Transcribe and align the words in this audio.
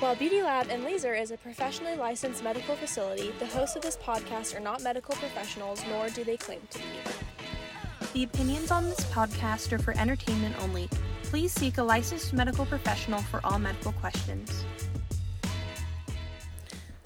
While 0.00 0.16
Beauty 0.16 0.40
Lab 0.40 0.68
and 0.70 0.82
Laser 0.82 1.12
is 1.12 1.30
a 1.30 1.36
professionally 1.36 1.94
licensed 1.94 2.42
medical 2.42 2.74
facility, 2.74 3.34
the 3.38 3.44
hosts 3.44 3.76
of 3.76 3.82
this 3.82 3.98
podcast 3.98 4.56
are 4.56 4.60
not 4.60 4.82
medical 4.82 5.14
professionals, 5.16 5.84
nor 5.90 6.08
do 6.08 6.24
they 6.24 6.38
claim 6.38 6.62
to 6.70 6.78
be. 6.78 6.84
The 8.14 8.22
opinions 8.22 8.70
on 8.70 8.86
this 8.86 9.00
podcast 9.12 9.70
are 9.72 9.78
for 9.78 9.94
entertainment 9.98 10.56
only. 10.62 10.88
Please 11.24 11.52
seek 11.52 11.76
a 11.76 11.82
licensed 11.82 12.32
medical 12.32 12.64
professional 12.64 13.20
for 13.20 13.40
all 13.44 13.58
medical 13.58 13.92
questions. 13.92 14.64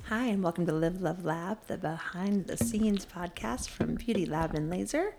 Hi, 0.05 0.27
and 0.27 0.41
welcome 0.41 0.65
to 0.67 0.73
Live 0.73 1.03
Love 1.03 1.25
Lab, 1.25 1.67
the 1.67 1.77
behind 1.77 2.47
the 2.47 2.57
scenes 2.57 3.05
podcast 3.05 3.71
from 3.71 3.97
Beauty 3.97 4.25
Lab 4.25 4.55
and 4.55 4.71
Laser. 4.71 5.17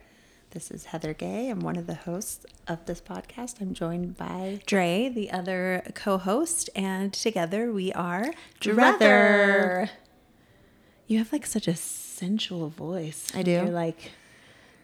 This 0.56 0.72
is 0.72 0.86
Heather 0.86 1.14
Gay. 1.14 1.50
I'm 1.50 1.60
one 1.60 1.76
of 1.76 1.86
the 1.86 1.96
hosts 1.96 2.46
of 2.66 2.86
this 2.86 3.02
podcast. 3.02 3.60
I'm 3.60 3.74
joined 3.74 4.16
by 4.16 4.62
Dre, 4.66 5.10
the 5.10 5.30
other 5.30 5.84
co 5.96 6.18
host, 6.18 6.70
and 6.74 7.12
together 7.12 7.74
we 7.74 7.92
are 7.92 8.32
Dreather. 8.62 9.90
You 11.08 11.18
have 11.18 11.34
like 11.34 11.46
such 11.46 11.68
a 11.68 11.76
sensual 11.76 12.70
voice. 12.70 13.28
I 13.36 13.44
do. 13.44 13.52
You're 13.52 13.66
like, 13.66 14.14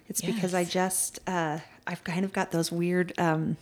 It's 0.09 0.20
because 0.20 0.54
I 0.54 0.66
just 0.66 1.20
uh, 1.26 1.59
I've 1.88 2.03
kind 2.03 2.26
of 2.26 2.34
got 2.34 2.52
those 2.52 2.70
weird 2.70 3.17
um, 3.17 3.56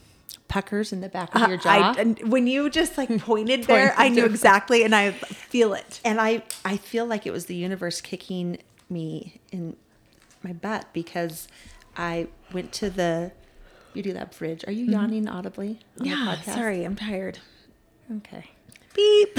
puckers 0.48 0.92
in 0.92 1.02
the 1.02 1.10
back 1.10 1.36
of 1.36 1.44
uh, 1.44 1.48
your 1.48 1.58
jaw. 1.58 1.94
I, 1.96 2.04
when 2.26 2.48
you 2.48 2.72
just 2.72 2.98
like 2.98 3.16
pointed 3.20 3.66
there, 3.66 3.94
I 3.96 4.10
knew 4.10 4.26
exactly, 4.26 4.82
and 4.82 4.96
I 4.96 5.12
feel 5.12 5.76
it. 5.76 6.02
and 6.04 6.20
I 6.20 6.42
I 6.66 6.78
feel 6.78 7.06
like 7.06 7.28
it 7.28 7.32
was 7.32 7.46
the 7.46 7.56
universe 7.56 8.02
kicking 8.02 8.58
me 8.90 9.40
in 9.52 9.76
my 10.42 10.54
butt 10.54 10.88
because 10.92 11.48
I 12.00 12.28
went 12.54 12.72
to 12.74 12.90
the 12.90 13.34
Beauty 13.94 14.14
Lab 14.14 14.34
fridge. 14.34 14.64
Are 14.66 14.72
you 14.72 14.86
yawning 14.86 15.28
audibly? 15.28 15.80
Mm-hmm. 15.98 16.06
Yeah, 16.06 16.42
sorry, 16.42 16.86
I'm 16.86 16.96
tired. 16.96 17.40
Okay. 18.18 18.52
Beep. 18.96 19.38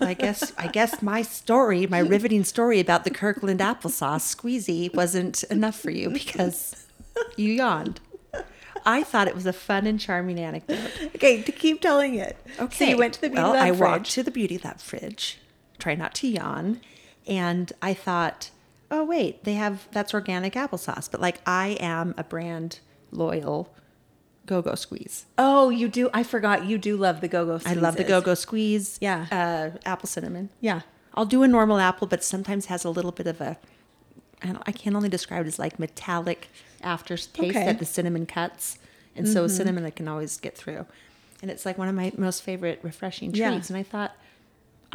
I 0.00 0.14
guess 0.14 0.52
I 0.58 0.68
guess 0.68 1.02
my 1.02 1.22
story, 1.22 1.86
my 1.86 1.98
riveting 2.14 2.44
story 2.44 2.78
about 2.78 3.04
the 3.04 3.10
Kirkland 3.10 3.60
applesauce 3.60 4.34
squeezy 4.36 4.94
wasn't 4.94 5.42
enough 5.44 5.80
for 5.80 5.90
you 5.90 6.10
because 6.10 6.86
you 7.36 7.52
yawned. 7.52 8.00
I 8.86 9.02
thought 9.02 9.26
it 9.26 9.34
was 9.34 9.46
a 9.46 9.52
fun 9.52 9.86
and 9.86 9.98
charming 9.98 10.38
anecdote. 10.38 10.90
okay, 11.14 11.42
to 11.42 11.52
keep 11.52 11.80
telling 11.80 12.16
it. 12.16 12.36
Okay. 12.60 12.84
So 12.84 12.90
you 12.90 12.98
went 12.98 13.14
to 13.14 13.20
the 13.22 13.28
beauty 13.30 13.42
well, 13.42 13.52
lab 13.52 13.62
I 13.62 13.68
fridge. 13.70 13.80
walked 13.80 14.10
to 14.10 14.22
the 14.22 14.30
beauty 14.30 14.60
lab 14.62 14.78
fridge. 14.80 15.38
Try 15.78 15.94
not 15.94 16.14
to 16.16 16.28
yawn, 16.28 16.80
and 17.26 17.72
I 17.80 17.94
thought, 17.94 18.50
oh 18.90 19.04
wait, 19.04 19.44
they 19.44 19.54
have 19.54 19.88
that's 19.92 20.14
organic 20.14 20.54
applesauce. 20.54 21.10
But 21.10 21.20
like 21.20 21.40
I 21.46 21.76
am 21.80 22.14
a 22.16 22.24
brand 22.24 22.80
loyal 23.10 23.74
Go 24.46 24.60
Go 24.62 24.74
Squeeze. 24.74 25.26
Oh, 25.38 25.70
you 25.70 25.88
do. 25.88 26.10
I 26.12 26.22
forgot. 26.22 26.66
You 26.66 26.78
do 26.78 26.96
love 26.96 27.20
the 27.20 27.28
go-go. 27.28 27.58
Squeeze. 27.58 27.76
I 27.76 27.80
love 27.80 27.96
the. 27.96 28.04
Go 28.04 28.20
Go 28.20 28.34
Squeeze. 28.34 28.98
Yeah. 29.00 29.26
uh, 29.32 29.78
apple 29.86 30.08
cinnamon. 30.08 30.50
Yeah. 30.60 30.82
I'll 31.14 31.24
do 31.26 31.42
a 31.42 31.48
normal 31.48 31.78
apple, 31.78 32.06
but 32.06 32.24
sometimes 32.24 32.66
has 32.66 32.84
a 32.84 32.90
little 32.90 33.12
bit 33.12 33.26
of 33.26 33.40
a, 33.40 33.56
I, 34.42 34.48
don't, 34.48 34.62
I 34.66 34.72
can 34.72 34.96
only 34.96 35.08
describe 35.08 35.44
it 35.44 35.48
as 35.48 35.58
like 35.58 35.78
metallic 35.78 36.48
aftertaste 36.82 37.38
Okay. 37.38 37.48
Mm-hmm. 37.50 37.66
that 37.66 37.78
the 37.78 37.84
cinnamon 37.84 38.26
cuts. 38.26 38.78
And 39.16 39.28
so 39.28 39.46
cinnamon 39.46 39.84
I 39.84 39.90
can 39.90 40.08
always 40.08 40.38
get 40.38 40.56
through. 40.58 40.86
And 41.40 41.50
it's 41.50 41.64
like 41.64 41.78
one 41.78 41.88
of 41.88 41.94
my 41.94 42.12
most 42.16 42.42
favorite 42.42 42.80
refreshing 42.82 43.30
treats. 43.30 43.38
Yeah. 43.38 43.52
And 43.54 43.76
I 43.76 43.84
thought, 43.84 44.16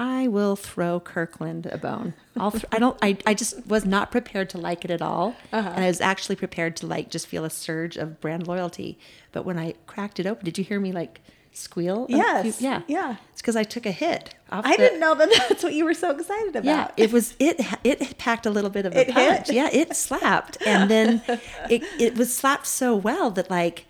I 0.02 0.30
will 0.30 0.56
throw 0.56 1.00
Kirkland 1.02 1.66
a 1.66 1.78
bone. 1.78 2.14
I'll 2.38 2.52
th- 2.52 2.64
I 2.72 2.80
don't, 2.80 2.98
I, 3.02 3.18
I 3.28 3.34
just 3.34 3.68
was 3.68 3.84
not 3.86 4.12
prepared 4.12 4.50
to 4.52 4.58
like 4.58 4.86
it 4.86 4.92
at 4.92 5.02
all. 5.02 5.36
Uh-huh. 5.52 5.70
And 5.76 5.84
I 5.84 5.88
was 5.88 6.00
actually 6.00 6.38
prepared 6.38 6.78
to 6.78 6.88
like 6.88 7.10
just 7.10 7.28
feel 7.28 7.44
a 7.44 7.50
surge 7.50 7.98
of 7.98 8.22
brand 8.22 8.48
loyalty. 8.48 8.98
But 9.34 9.44
when 9.44 9.60
I 9.60 9.74
cracked 9.88 10.18
it 10.20 10.26
open, 10.26 10.46
did 10.46 10.58
you 10.58 10.64
hear 10.64 10.80
me 10.80 10.94
like 10.94 11.20
squeal? 11.52 12.06
Yes. 12.08 12.62
yeah. 12.62 12.84
Yeah. 12.88 13.18
It's 13.34 13.42
because 13.42 13.58
I 13.58 13.64
took 13.66 13.86
a 13.86 13.92
hit. 13.92 14.36
Off 14.52 14.66
I 14.66 14.72
the- 14.72 14.78
didn't 14.78 15.02
know 15.02 15.16
that 15.16 15.30
that's 15.50 15.64
what 15.64 15.74
you 15.74 15.84
were 15.84 15.94
so 15.94 16.12
excited 16.12 16.56
about. 16.56 16.64
yeah, 16.66 16.92
it 16.96 17.12
was 17.12 17.36
it. 17.38 17.60
It 17.84 18.18
packed 18.18 18.46
a 18.46 18.50
little 18.52 18.70
bit 18.70 18.86
of 18.86 18.96
a 18.96 19.02
It 19.02 19.10
punch. 19.14 19.48
hit? 19.48 19.56
Yeah, 19.56 19.70
it 19.74 19.96
slapped, 19.98 20.58
and 20.66 20.90
then 20.90 21.22
it 21.70 21.84
it 22.00 22.16
was 22.16 22.34
slapped 22.34 22.68
so 22.68 22.96
well 22.96 23.32
that 23.32 23.50
like 23.50 23.86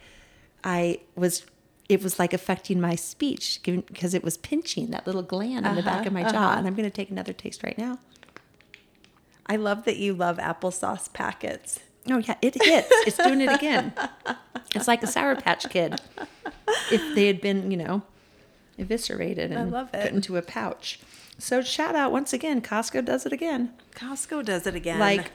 I 0.64 1.02
was. 1.16 1.46
It 1.90 2.04
was 2.04 2.20
like 2.20 2.32
affecting 2.34 2.80
my 2.80 2.96
speech 2.96 3.60
because 3.64 4.14
it 4.14 4.24
was 4.24 4.38
pinching 4.38 4.92
that 4.92 5.06
little 5.08 5.24
gland 5.24 5.66
in 5.66 5.76
the 5.76 5.82
back 5.82 6.02
Uh-huh, 6.02 6.08
of 6.08 6.14
my 6.14 6.24
jaw. 6.24 6.56
And 6.56 6.68
I'm 6.68 6.76
going 6.76 6.90
to 6.90 6.96
take 6.96 7.10
another 7.10 7.34
taste 7.34 7.64
right 7.64 7.78
now. 7.78 7.98
I 9.48 9.56
love 9.56 9.86
that 9.86 9.98
you 9.98 10.14
love 10.14 10.38
applesauce 10.38 11.12
packets. 11.12 11.80
Oh 12.10 12.20
yeah, 12.20 12.36
it 12.42 12.54
hits. 12.64 12.88
It's 12.92 13.18
doing 13.18 13.42
it 13.42 13.52
again. 13.52 13.94
It's 14.76 14.88
like 14.88 15.02
a 15.04 15.08
Sour 15.08 15.36
Patch 15.38 15.68
Kid. 15.70 16.00
If 16.92 17.16
they 17.16 17.26
had 17.28 17.42
been, 17.42 17.72
you 17.72 17.78
know, 17.78 18.04
eviscerated 18.78 19.52
and 19.52 19.72
put 19.92 20.12
into 20.12 20.38
a 20.38 20.42
pouch. 20.44 21.00
So 21.40 21.62
shout 21.62 21.96
out 21.96 22.12
once 22.12 22.34
again, 22.34 22.62
Costco 22.62 23.04
does 23.06 23.26
it 23.26 23.34
again. 23.34 23.74
Costco 23.96 24.46
does 24.46 24.68
it 24.68 24.76
again. 24.76 25.00
Like 25.00 25.32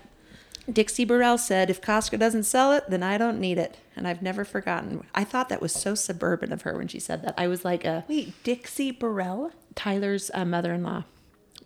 Dixie 0.72 1.04
Burrell 1.04 1.36
said, 1.38 1.68
if 1.70 1.80
Costco 1.82 2.18
doesn't 2.18 2.44
sell 2.44 2.72
it, 2.72 2.84
then 2.88 3.02
I 3.02 3.18
don't 3.18 3.38
need 3.38 3.58
it. 3.58 3.76
And 3.96 4.08
I've 4.08 4.22
never 4.22 4.44
forgotten. 4.44 5.04
I 5.14 5.22
thought 5.24 5.48
that 5.50 5.60
was 5.60 5.72
so 5.72 5.94
suburban 5.94 6.52
of 6.52 6.62
her 6.62 6.76
when 6.76 6.88
she 6.88 6.98
said 6.98 7.22
that. 7.22 7.34
I 7.36 7.46
was 7.48 7.64
like 7.64 7.84
a 7.84 8.04
wait, 8.08 8.32
Dixie 8.44 8.90
Burrell? 8.90 9.52
Tyler's 9.74 10.30
uh, 10.34 10.44
mother-in-law, 10.44 11.04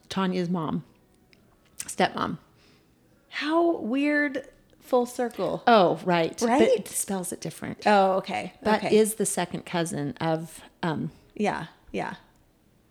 Tanya's 0.09 0.48
mom, 0.50 0.84
stepmom. 1.78 2.38
How 3.31 3.76
weird 3.76 4.48
full 4.81 5.06
circle. 5.06 5.62
Oh, 5.66 6.00
right. 6.04 6.36
But 6.41 6.48
Right? 6.48 6.62
it 6.62 6.88
spells 6.88 7.30
it 7.32 7.41
different. 7.41 7.82
Oh, 7.86 8.12
okay. 8.15 8.54
That 8.62 8.82
okay. 8.84 8.97
is 8.97 9.15
the 9.15 9.26
second 9.26 9.65
cousin 9.66 10.15
of 10.20 10.60
um, 10.82 11.10
yeah, 11.34 11.66
yeah, 11.92 12.15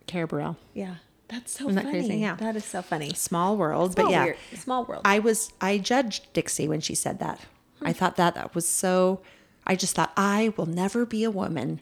Cara 0.05 0.27
Burrell. 0.27 0.57
yeah. 0.73 0.95
That's 1.29 1.51
so 1.51 1.65
Isn't 1.65 1.75
that 1.75 1.85
funny. 1.85 1.99
crazy? 1.99 2.17
Yeah. 2.17 2.35
That 2.35 2.55
is 2.55 2.65
so 2.65 2.81
funny. 2.81 3.13
Small 3.13 3.57
world, 3.57 3.93
Small 3.93 4.05
but 4.05 4.11
yeah. 4.11 4.23
weird- 4.25 4.37
small 4.55 4.85
world. 4.85 5.01
I 5.05 5.19
was 5.19 5.51
I 5.59 5.77
judged 5.77 6.31
Dixie 6.33 6.67
when 6.67 6.81
she 6.81 6.95
said 6.95 7.19
that. 7.19 7.41
I 7.81 7.91
hmm. 7.91 7.97
thought 7.97 8.15
that 8.15 8.35
that 8.35 8.55
was 8.55 8.67
so. 8.67 9.21
I 9.65 9.75
just 9.75 9.95
thought 9.95 10.13
I 10.15 10.53
will 10.55 10.65
never 10.65 11.05
be 11.05 11.23
a 11.23 11.31
woman 11.31 11.81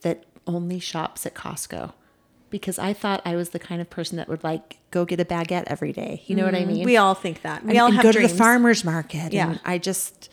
that 0.00 0.24
only 0.46 0.80
shops 0.80 1.24
at 1.24 1.34
Costco 1.34 1.92
because 2.50 2.78
I 2.78 2.92
thought 2.92 3.22
I 3.24 3.36
was 3.36 3.50
the 3.50 3.60
kind 3.60 3.80
of 3.80 3.88
person 3.88 4.16
that 4.16 4.28
would 4.28 4.42
like 4.42 4.78
go 4.90 5.04
get 5.04 5.20
a 5.20 5.24
baguette 5.24 5.64
every 5.68 5.92
day. 5.92 6.22
You 6.26 6.36
know 6.36 6.44
what 6.44 6.54
I 6.54 6.62
mm. 6.62 6.68
mean? 6.68 6.84
we 6.84 6.96
all 6.96 7.14
think 7.14 7.42
that. 7.42 7.64
We 7.64 7.70
and, 7.70 7.78
all 7.78 7.86
and 7.86 7.96
have 7.96 8.02
go 8.02 8.12
dreams. 8.12 8.30
to 8.30 8.34
the 8.34 8.38
farmers 8.38 8.84
market. 8.84 9.32
Yeah. 9.32 9.50
And 9.50 9.60
I 9.64 9.78
just 9.78 10.28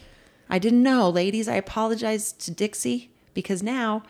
I 0.49 0.59
didn't 0.59 0.83
know, 0.83 1.09
ladies. 1.09 1.47
I 1.47 1.55
apologize 1.55 2.31
to 2.33 2.51
Dixie 2.51 3.11
because 3.33 3.61
now 3.61 4.03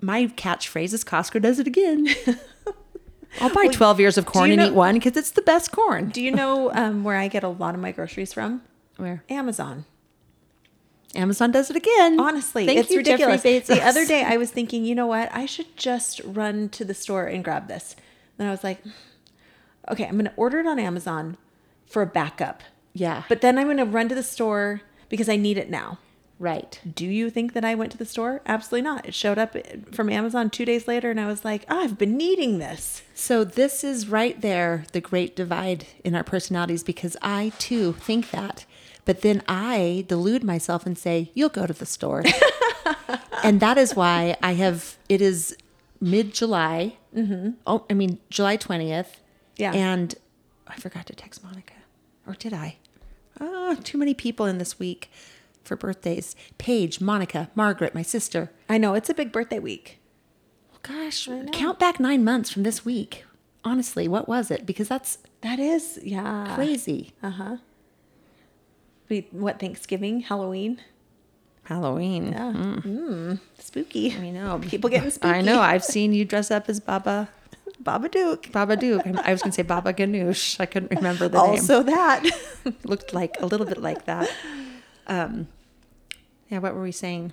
my 0.00 0.26
catchphrase 0.26 0.92
is 0.92 1.04
Costco 1.04 1.42
does 1.42 1.58
it 1.58 1.66
again. 1.66 2.08
I'll 3.40 3.52
buy 3.52 3.68
12 3.68 4.00
ears 4.00 4.18
of 4.18 4.26
corn 4.26 4.50
and 4.50 4.60
know- 4.60 4.68
eat 4.68 4.74
one 4.74 4.94
because 4.94 5.16
it's 5.16 5.30
the 5.30 5.42
best 5.42 5.72
corn. 5.72 6.08
Do 6.10 6.22
you 6.22 6.30
know 6.30 6.72
um, 6.74 7.04
where 7.04 7.16
I 7.16 7.28
get 7.28 7.42
a 7.42 7.48
lot 7.48 7.74
of 7.74 7.80
my 7.80 7.92
groceries 7.92 8.32
from? 8.32 8.62
Where? 8.96 9.22
Amazon. 9.28 9.84
Amazon 11.14 11.50
does 11.50 11.70
it 11.70 11.76
again. 11.76 12.20
Honestly, 12.20 12.66
Thank 12.66 12.80
it's 12.80 12.90
you, 12.90 12.98
ridiculous. 12.98 13.42
The 13.42 13.80
other 13.82 14.04
day, 14.14 14.24
I 14.24 14.36
was 14.36 14.50
thinking, 14.50 14.84
you 14.84 14.94
know 14.94 15.06
what? 15.06 15.30
I 15.32 15.46
should 15.46 15.76
just 15.76 16.20
run 16.24 16.68
to 16.70 16.84
the 16.84 16.94
store 16.94 17.24
and 17.26 17.42
grab 17.42 17.68
this. 17.68 17.96
Then 18.36 18.46
I 18.46 18.50
was 18.50 18.62
like, 18.62 18.82
okay, 19.90 20.04
I'm 20.04 20.12
going 20.12 20.26
to 20.26 20.34
order 20.36 20.60
it 20.60 20.66
on 20.66 20.78
Amazon 20.78 21.36
for 21.86 22.02
a 22.02 22.06
backup. 22.06 22.62
Yeah. 22.92 23.22
But 23.28 23.40
then 23.40 23.58
I'm 23.58 23.66
going 23.66 23.78
to 23.78 23.84
run 23.84 24.08
to 24.10 24.14
the 24.14 24.22
store 24.22 24.82
because 25.08 25.28
I 25.28 25.36
need 25.36 25.56
it 25.56 25.70
now. 25.70 25.98
Right. 26.38 26.80
Do 26.94 27.06
you 27.06 27.30
think 27.30 27.52
that 27.52 27.64
I 27.64 27.74
went 27.74 27.92
to 27.92 27.98
the 27.98 28.04
store? 28.04 28.40
Absolutely 28.46 28.82
not. 28.82 29.06
It 29.06 29.14
showed 29.14 29.38
up 29.38 29.56
from 29.92 30.08
Amazon 30.08 30.50
two 30.50 30.64
days 30.64 30.88
later, 30.88 31.10
and 31.10 31.20
I 31.20 31.26
was 31.26 31.44
like, 31.44 31.64
oh, 31.68 31.80
I've 31.80 31.98
been 31.98 32.16
needing 32.16 32.58
this. 32.58 33.02
So 33.14 33.44
this 33.44 33.82
is 33.82 34.08
right 34.08 34.40
there 34.40 34.84
the 34.92 35.00
great 35.00 35.34
divide 35.34 35.86
in 36.04 36.14
our 36.14 36.24
personalities 36.24 36.82
because 36.82 37.16
I 37.22 37.52
too 37.58 37.92
think 37.94 38.30
that. 38.30 38.64
But 39.04 39.22
then 39.22 39.42
I 39.48 40.04
delude 40.06 40.44
myself 40.44 40.84
and 40.84 40.98
say, 40.98 41.30
"You'll 41.32 41.48
go 41.48 41.66
to 41.66 41.72
the 41.72 41.86
store." 41.86 42.24
and 43.42 43.58
that 43.60 43.78
is 43.78 43.96
why 43.96 44.36
I 44.42 44.52
have 44.52 44.98
it 45.08 45.22
is 45.22 45.56
mid-July. 45.98 46.98
Mm-hmm. 47.16 47.52
Oh, 47.66 47.86
I 47.88 47.94
mean 47.94 48.18
July 48.28 48.58
20th. 48.58 49.16
Yeah. 49.56 49.72
And 49.72 50.14
I 50.66 50.76
forgot 50.76 51.06
to 51.06 51.14
text 51.14 51.42
Monica. 51.42 51.72
Or 52.26 52.34
did 52.34 52.52
I? 52.52 52.76
Ah, 53.40 53.76
too 53.82 53.96
many 53.96 54.12
people 54.12 54.44
in 54.44 54.58
this 54.58 54.78
week 54.78 55.10
for 55.68 55.76
birthdays. 55.76 56.34
Paige, 56.58 57.00
Monica, 57.00 57.50
Margaret, 57.54 57.94
my 57.94 58.02
sister. 58.02 58.50
I 58.68 58.78
know 58.78 58.94
it's 58.94 59.08
a 59.10 59.14
big 59.14 59.30
birthday 59.30 59.58
week. 59.60 60.00
Gosh, 60.82 61.28
count 61.52 61.78
back 61.78 62.00
nine 62.00 62.24
months 62.24 62.50
from 62.50 62.62
this 62.62 62.84
week. 62.84 63.24
Honestly, 63.64 64.08
what 64.08 64.28
was 64.28 64.50
it? 64.50 64.64
Because 64.64 64.88
that's 64.88 65.18
That 65.42 65.58
is, 65.58 65.98
yeah. 66.02 66.52
crazy. 66.54 67.12
Uh 67.22 67.30
huh. 67.30 67.56
What 69.30 69.58
Thanksgiving, 69.58 70.20
Halloween, 70.20 70.80
Halloween. 71.64 72.32
yeah, 72.32 72.52
mm. 72.52 73.40
spooky. 73.58 74.14
I 74.14 74.30
know. 74.30 74.58
People 74.62 74.90
getting 74.90 75.10
spooky. 75.18 75.32
I 75.34 75.40
know. 75.40 75.60
I've 75.60 75.84
seen 75.84 76.12
you 76.12 76.24
dress 76.26 76.50
up 76.50 76.68
as 76.68 76.78
Baba 76.78 77.28
Babadook. 77.82 78.52
Baba 78.52 78.76
Duke. 78.76 79.06
I 79.06 79.32
was 79.32 79.40
going 79.42 79.52
to 79.52 79.56
say 79.56 79.62
Baba 79.62 79.92
Ganoush. 79.94 80.60
I 80.60 80.66
couldn't 80.66 80.90
remember 80.94 81.26
the 81.28 81.38
name. 81.42 81.50
Also 81.52 81.82
that. 81.82 82.24
Looked 82.84 83.14
like 83.14 83.36
a 83.40 83.46
little 83.46 83.66
bit 83.66 83.80
like 83.80 84.04
that. 84.04 84.30
Um, 85.06 85.48
yeah, 86.48 86.58
what 86.58 86.74
were 86.74 86.82
we 86.82 86.92
saying? 86.92 87.32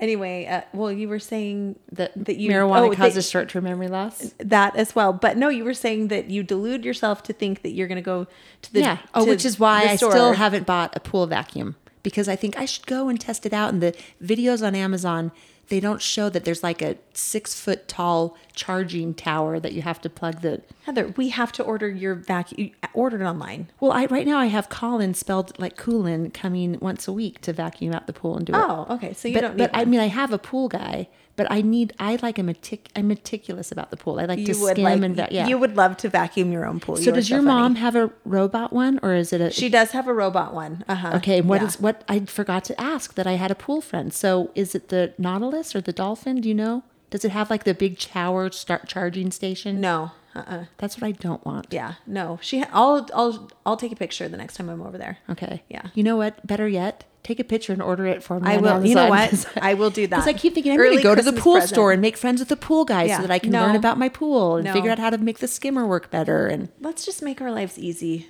Anyway, 0.00 0.44
uh, 0.46 0.62
well, 0.72 0.90
you 0.90 1.08
were 1.08 1.20
saying 1.20 1.76
That, 1.92 2.12
that 2.16 2.36
you 2.36 2.50
marijuana 2.50 2.92
oh, 2.92 2.94
causes 2.94 3.30
short-term 3.30 3.64
memory 3.64 3.88
loss. 3.88 4.34
that 4.38 4.74
as 4.74 4.94
well. 4.94 5.12
But 5.12 5.36
no, 5.36 5.48
you 5.48 5.64
were 5.64 5.74
saying 5.74 6.08
that 6.08 6.30
you 6.30 6.42
delude 6.42 6.84
yourself 6.84 7.22
to 7.24 7.32
think 7.32 7.62
that 7.62 7.70
you're 7.70 7.86
going 7.86 7.96
to 7.96 8.02
go 8.02 8.26
to 8.62 8.72
the 8.72 8.80
yeah. 8.80 8.98
Oh, 9.14 9.24
which 9.24 9.44
is 9.44 9.58
why 9.60 9.84
I 9.84 9.96
store. 9.96 10.10
still 10.10 10.32
haven't 10.32 10.66
bought 10.66 10.96
a 10.96 11.00
pool 11.00 11.26
vacuum 11.26 11.76
because 12.02 12.28
I 12.28 12.36
think 12.36 12.58
I 12.58 12.64
should 12.64 12.86
go 12.86 13.08
and 13.08 13.20
test 13.20 13.46
it 13.46 13.52
out. 13.52 13.72
And 13.72 13.82
the 13.82 13.96
videos 14.22 14.66
on 14.66 14.74
Amazon, 14.74 15.30
they 15.68 15.80
don't 15.80 16.02
show 16.02 16.28
that 16.28 16.44
there's 16.44 16.62
like 16.62 16.82
a 16.82 16.96
six 17.12 17.58
foot 17.58 17.88
tall 17.88 18.36
charging 18.54 19.14
tower 19.14 19.58
that 19.58 19.72
you 19.72 19.82
have 19.82 20.00
to 20.02 20.10
plug 20.10 20.40
the. 20.40 20.62
Heather, 20.84 21.08
we 21.16 21.30
have 21.30 21.52
to 21.52 21.62
order 21.62 21.88
your 21.88 22.14
vacuum. 22.14 22.70
Order 22.92 23.22
it 23.22 23.26
online. 23.26 23.70
Well, 23.80 23.92
I 23.92 24.06
right 24.06 24.26
now 24.26 24.38
I 24.38 24.46
have 24.46 24.68
Colin 24.68 25.14
spelled 25.14 25.58
like 25.58 25.76
Coolin 25.76 26.30
coming 26.32 26.78
once 26.80 27.08
a 27.08 27.12
week 27.12 27.40
to 27.42 27.52
vacuum 27.52 27.92
out 27.94 28.06
the 28.06 28.12
pool 28.12 28.36
and 28.36 28.46
do 28.46 28.52
it. 28.52 28.58
Oh, 28.58 28.86
okay. 28.90 29.12
So 29.14 29.28
you 29.28 29.34
but, 29.34 29.40
don't 29.40 29.56
need. 29.56 29.70
but 29.70 29.76
I 29.76 29.84
mean, 29.84 30.00
I 30.00 30.08
have 30.08 30.32
a 30.32 30.38
pool 30.38 30.68
guy, 30.68 31.08
but 31.36 31.50
I 31.50 31.62
need. 31.62 31.92
I 31.98 32.16
like 32.22 32.38
a 32.38 32.42
metic. 32.42 32.88
I'm 32.94 33.08
meticulous 33.08 33.72
about 33.72 33.90
the 33.90 33.96
pool. 33.96 34.20
I 34.20 34.24
like 34.26 34.38
to 34.44 34.52
you 34.52 34.60
would 34.60 34.72
skim 34.72 34.84
like. 34.84 35.02
and 35.02 35.16
va- 35.16 35.28
yeah. 35.30 35.46
You 35.46 35.58
would 35.58 35.76
love 35.76 35.96
to 35.98 36.08
vacuum 36.08 36.52
your 36.52 36.64
own 36.66 36.78
pool. 36.80 36.96
so 36.96 37.02
You 37.02 37.12
does 37.12 37.28
your 37.30 37.40
funny. 37.40 37.48
mom 37.48 37.74
have 37.76 37.96
a 37.96 38.10
robot 38.24 38.72
one 38.72 39.00
or 39.02 39.14
is 39.14 39.32
it 39.32 39.40
a? 39.40 39.50
She 39.50 39.68
does 39.68 39.90
have 39.92 40.06
a 40.06 40.12
robot 40.14 40.54
one. 40.54 40.84
Uh 40.88 40.94
huh. 40.94 41.12
okay, 41.16 41.40
what 41.40 41.62
is 41.62 41.80
what? 41.80 42.04
I 42.08 42.20
forgot 42.20 42.64
to 42.64 42.80
ask 42.80 43.14
that 43.14 43.26
I 43.26 43.32
had 43.32 43.50
a 43.50 43.54
pool 43.56 43.80
friend. 43.80 44.12
So 44.12 44.50
is 44.54 44.74
it 44.74 44.88
the 44.90 45.12
Nautilus 45.18 45.74
or 45.74 45.80
the 45.80 45.92
Dolphin? 45.92 46.40
Do 46.40 46.48
you 46.48 46.54
know? 46.54 46.82
Does 47.10 47.24
it 47.24 47.30
have 47.32 47.50
like 47.50 47.64
the 47.64 47.74
big 47.74 47.98
shower 47.98 48.50
start 48.50 48.88
charging 48.88 49.30
station? 49.30 49.80
No. 49.80 50.12
Uh. 50.34 50.42
uh 50.46 50.64
That's 50.78 50.96
what 51.00 51.06
I 51.06 51.12
don't 51.12 51.44
want. 51.46 51.66
Yeah. 51.70 51.94
No. 52.06 52.38
She. 52.42 52.60
Ha- 52.60 52.70
I'll. 52.72 53.08
I'll. 53.14 53.50
I'll 53.66 53.76
take 53.76 53.92
a 53.92 53.96
picture 53.96 54.28
the 54.28 54.36
next 54.36 54.54
time 54.56 54.68
I'm 54.68 54.82
over 54.82 54.98
there. 54.98 55.18
Okay. 55.30 55.62
Yeah. 55.68 55.88
You 55.94 56.02
know 56.02 56.16
what? 56.16 56.44
Better 56.46 56.66
yet, 56.68 57.04
take 57.24 57.40
a 57.40 57.44
picture 57.44 57.72
and 57.72 57.82
order 57.82 58.06
it 58.06 58.22
for 58.22 58.38
me. 58.38 58.48
I 58.48 58.58
will. 58.58 58.86
You 58.86 58.94
know 58.94 59.08
what? 59.08 59.46
I 59.60 59.74
will 59.74 59.90
do 59.90 60.06
that. 60.06 60.16
Because 60.16 60.28
I 60.28 60.34
keep 60.34 60.54
thinking 60.54 60.70
I'm 60.72 60.78
going 60.78 60.96
to 60.96 61.02
go 61.02 61.14
to 61.16 61.22
the 61.22 61.32
pool 61.32 61.54
present. 61.54 61.70
store 61.70 61.90
and 61.90 62.00
make 62.00 62.16
friends 62.16 62.38
with 62.38 62.48
the 62.50 62.56
pool 62.56 62.84
guy 62.84 63.04
Yeah. 63.04 63.16
so 63.16 63.22
that 63.22 63.30
I 63.32 63.40
can 63.40 63.50
No. 63.50 63.62
learn 63.62 63.74
about 63.76 63.98
my 63.98 64.08
pool 64.08 64.56
and 64.56 64.66
No. 64.66 64.72
figure 64.72 64.90
out 64.92 64.98
how 65.00 65.10
to 65.10 65.18
make 65.18 65.38
the 65.40 65.48
skimmer 65.48 65.86
work 65.86 66.10
better. 66.12 66.46
And 66.46 66.68
Let's 66.80 67.04
just 67.04 67.20
make 67.22 67.40
our 67.40 67.50
lives 67.50 67.78
easy. 67.78 68.28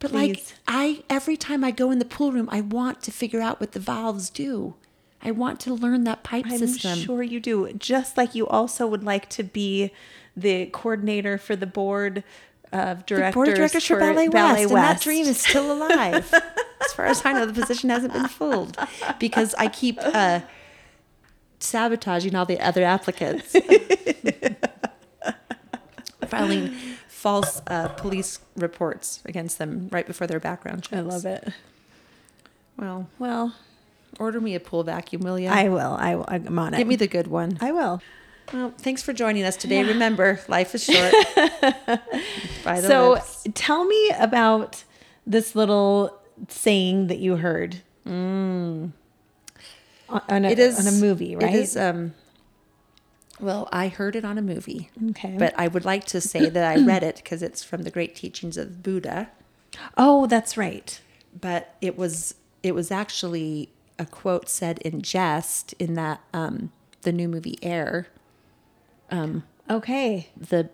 but 0.00 0.12
like 0.12 0.44
I 0.68 1.02
every 1.10 1.36
time 1.36 1.62
I 1.64 1.72
go 1.72 1.90
in 1.90 1.98
the 1.98 2.04
pool 2.04 2.30
room, 2.32 2.48
I 2.50 2.60
want 2.60 3.02
to 3.02 3.10
figure 3.10 3.40
out 3.40 3.60
what 3.60 3.72
the 3.72 3.80
valves 3.80 4.30
do. 4.30 4.74
I 5.20 5.32
want 5.32 5.58
to 5.60 5.74
learn 5.74 6.04
that 6.04 6.22
pipe 6.22 6.44
I'm 6.48 6.58
system. 6.58 6.96
sure 6.96 7.24
you 7.24 7.40
do. 7.40 7.72
Just 7.72 8.16
like 8.16 8.36
you 8.36 8.46
also 8.46 8.86
would 8.86 9.02
like 9.02 9.28
to 9.30 9.42
be 9.42 9.90
the 10.36 10.66
coordinator 10.66 11.36
for 11.38 11.56
the 11.56 11.66
board 11.66 12.22
of 12.72 13.06
directors, 13.06 13.34
Board 13.34 13.48
of 13.48 13.54
directors 13.54 13.86
for 13.86 13.98
Ballet, 13.98 14.28
Ballet 14.28 14.66
West, 14.66 14.72
and 14.72 14.76
that 14.76 15.00
dream 15.00 15.26
is 15.26 15.40
still 15.40 15.72
alive. 15.72 16.32
as 16.84 16.92
far 16.92 17.06
as 17.06 17.24
I 17.24 17.32
know, 17.32 17.46
the 17.46 17.52
position 17.52 17.90
hasn't 17.90 18.12
been 18.12 18.28
filled 18.28 18.76
because 19.18 19.54
I 19.56 19.68
keep 19.68 19.98
uh, 20.00 20.40
sabotaging 21.60 22.34
all 22.34 22.46
the 22.46 22.60
other 22.60 22.84
applicants, 22.84 23.54
filing 26.26 26.68
false 27.08 27.62
uh, 27.66 27.88
police 27.88 28.40
reports 28.56 29.20
against 29.24 29.58
them 29.58 29.88
right 29.90 30.06
before 30.06 30.26
their 30.26 30.40
background 30.40 30.84
checks. 30.84 30.96
I 30.96 31.00
love 31.00 31.24
it. 31.24 31.48
Well, 32.76 33.08
Well, 33.18 33.54
order 34.20 34.40
me 34.40 34.54
a 34.54 34.60
pool 34.60 34.84
vacuum, 34.84 35.22
will 35.22 35.38
you? 35.38 35.48
I 35.48 35.68
will. 35.68 35.96
I 35.98 36.14
will. 36.14 36.26
I'm 36.28 36.58
on 36.58 36.74
it. 36.74 36.78
Give 36.78 36.86
me 36.86 36.96
the 36.96 37.08
good 37.08 37.26
one. 37.26 37.58
I 37.60 37.72
will. 37.72 38.00
Well, 38.52 38.72
thanks 38.78 39.02
for 39.02 39.12
joining 39.12 39.44
us 39.44 39.56
today. 39.56 39.84
Remember, 39.84 40.40
life 40.48 40.74
is 40.74 40.84
short. 40.84 41.12
By 42.64 42.80
the 42.80 42.86
So, 42.88 43.10
lips. 43.12 43.46
tell 43.54 43.84
me 43.84 44.10
about 44.18 44.84
this 45.26 45.54
little 45.54 46.18
saying 46.48 47.08
that 47.08 47.18
you 47.18 47.36
heard. 47.36 47.82
On, 48.06 48.92
on 50.08 50.44
a, 50.44 50.48
it 50.50 50.58
is 50.58 50.78
on 50.80 50.86
a 50.92 50.96
movie, 50.96 51.36
right? 51.36 51.54
It 51.54 51.58
is. 51.58 51.76
Um, 51.76 52.14
well, 53.40 53.68
I 53.70 53.88
heard 53.88 54.16
it 54.16 54.24
on 54.24 54.38
a 54.38 54.42
movie. 54.42 54.90
Okay. 55.10 55.36
But 55.38 55.54
I 55.58 55.68
would 55.68 55.84
like 55.84 56.04
to 56.06 56.20
say 56.20 56.48
that 56.48 56.64
I 56.78 56.82
read 56.84 57.02
it 57.02 57.16
because 57.16 57.42
it's 57.42 57.62
from 57.62 57.82
the 57.82 57.90
Great 57.90 58.14
Teachings 58.14 58.56
of 58.56 58.82
Buddha. 58.82 59.28
oh, 59.96 60.26
that's 60.26 60.56
right. 60.56 61.00
But 61.38 61.74
it 61.82 61.96
was 61.98 62.34
it 62.62 62.74
was 62.74 62.90
actually 62.90 63.68
a 63.98 64.06
quote 64.06 64.48
said 64.48 64.78
in 64.78 65.02
jest 65.02 65.74
in 65.78 65.94
that 65.94 66.20
um, 66.32 66.72
the 67.02 67.12
new 67.12 67.28
movie 67.28 67.58
Air, 67.62 68.08
Um, 69.10 69.44
okay. 69.70 70.28
the 70.36 70.70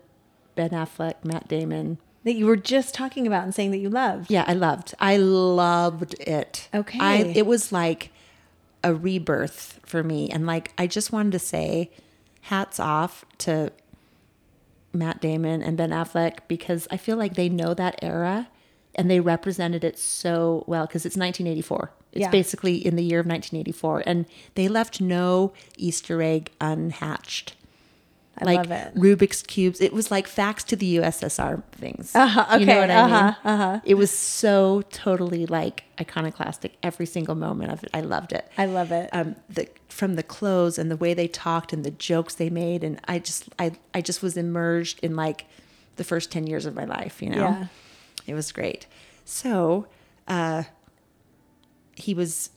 Ben 0.55 0.69
Affleck, 0.71 1.23
Matt 1.23 1.47
Damon. 1.47 1.97
That 2.23 2.33
you 2.33 2.45
were 2.47 2.55
just 2.55 2.95
talking 2.95 3.27
about 3.27 3.43
and 3.43 3.53
saying 3.53 3.71
that 3.71 3.77
you 3.77 3.89
loved. 3.89 4.31
Yeah, 4.31 4.45
I 4.47 4.53
loved. 4.53 4.93
I 4.99 5.17
loved 5.17 6.15
it. 6.19 6.67
Okay. 6.73 6.97
I 6.99 7.17
it 7.35 7.45
was 7.45 7.71
like 7.71 8.11
a 8.83 8.93
rebirth 8.95 9.79
for 9.85 10.03
me 10.03 10.29
and 10.29 10.45
like 10.47 10.71
I 10.77 10.87
just 10.87 11.11
wanted 11.11 11.31
to 11.33 11.39
say 11.39 11.91
hats 12.41 12.79
off 12.79 13.25
to 13.39 13.71
Matt 14.93 15.21
Damon 15.21 15.61
and 15.61 15.77
Ben 15.77 15.89
Affleck 15.91 16.39
because 16.47 16.87
I 16.89 16.97
feel 16.97 17.17
like 17.17 17.35
they 17.35 17.49
know 17.49 17.73
that 17.73 17.99
era 18.01 18.47
and 18.95 19.09
they 19.11 19.19
represented 19.19 19.83
it 19.83 19.99
so 19.99 20.63
well 20.67 20.85
because 20.87 21.05
it's 21.05 21.17
1984. 21.17 21.91
It's 22.13 22.21
Yeah. 22.21 22.29
basically 22.29 22.75
in 22.85 22.95
the 22.95 23.03
year 23.03 23.19
of 23.19 23.25
1984 23.27 24.03
and 24.05 24.25
they 24.55 24.67
left 24.67 25.01
no 25.01 25.51
Easter 25.77 26.21
egg 26.21 26.51
unhatched. 26.61 27.55
I 28.37 28.43
like 28.45 28.57
love 28.57 28.71
it. 28.71 28.95
Rubik's 28.95 29.41
cubes. 29.41 29.79
It 29.79 29.93
was 29.93 30.11
like 30.11 30.27
facts 30.27 30.63
to 30.65 30.75
the 30.75 30.97
USSR 30.97 31.63
things. 31.71 32.13
Uh-huh, 32.15 32.57
You 32.59 32.65
know 32.65 32.73
okay, 32.73 32.79
what 32.81 32.91
I 32.91 32.95
uh-huh, 32.95 33.23
mean? 33.25 33.35
uh-huh. 33.45 33.79
It 33.85 33.93
was 33.95 34.11
so 34.11 34.83
totally 34.91 35.45
like 35.45 35.85
iconoclastic. 36.01 36.75
Every 36.83 37.05
single 37.05 37.35
moment 37.35 37.71
of 37.71 37.83
it, 37.83 37.89
I 37.93 38.01
loved 38.01 38.33
it. 38.33 38.49
I 38.57 38.65
love 38.65 38.91
it. 38.91 39.09
Um, 39.13 39.35
the 39.49 39.69
from 39.87 40.15
the 40.15 40.23
clothes 40.23 40.77
and 40.77 40.91
the 40.91 40.97
way 40.97 41.13
they 41.13 41.27
talked 41.29 41.71
and 41.71 41.85
the 41.85 41.91
jokes 41.91 42.35
they 42.35 42.49
made, 42.49 42.83
and 42.83 42.99
I 43.07 43.19
just, 43.19 43.47
I, 43.57 43.71
I 43.93 44.01
just 44.01 44.21
was 44.21 44.35
immersed 44.35 44.99
in 44.99 45.15
like 45.15 45.45
the 45.95 46.03
first 46.03 46.29
ten 46.31 46.45
years 46.45 46.65
of 46.65 46.75
my 46.75 46.83
life. 46.83 47.21
You 47.21 47.29
know, 47.29 47.37
Yeah. 47.37 47.67
it 48.27 48.33
was 48.33 48.51
great. 48.51 48.85
So, 49.23 49.87
uh, 50.27 50.63
he 51.95 52.13
was 52.13 52.49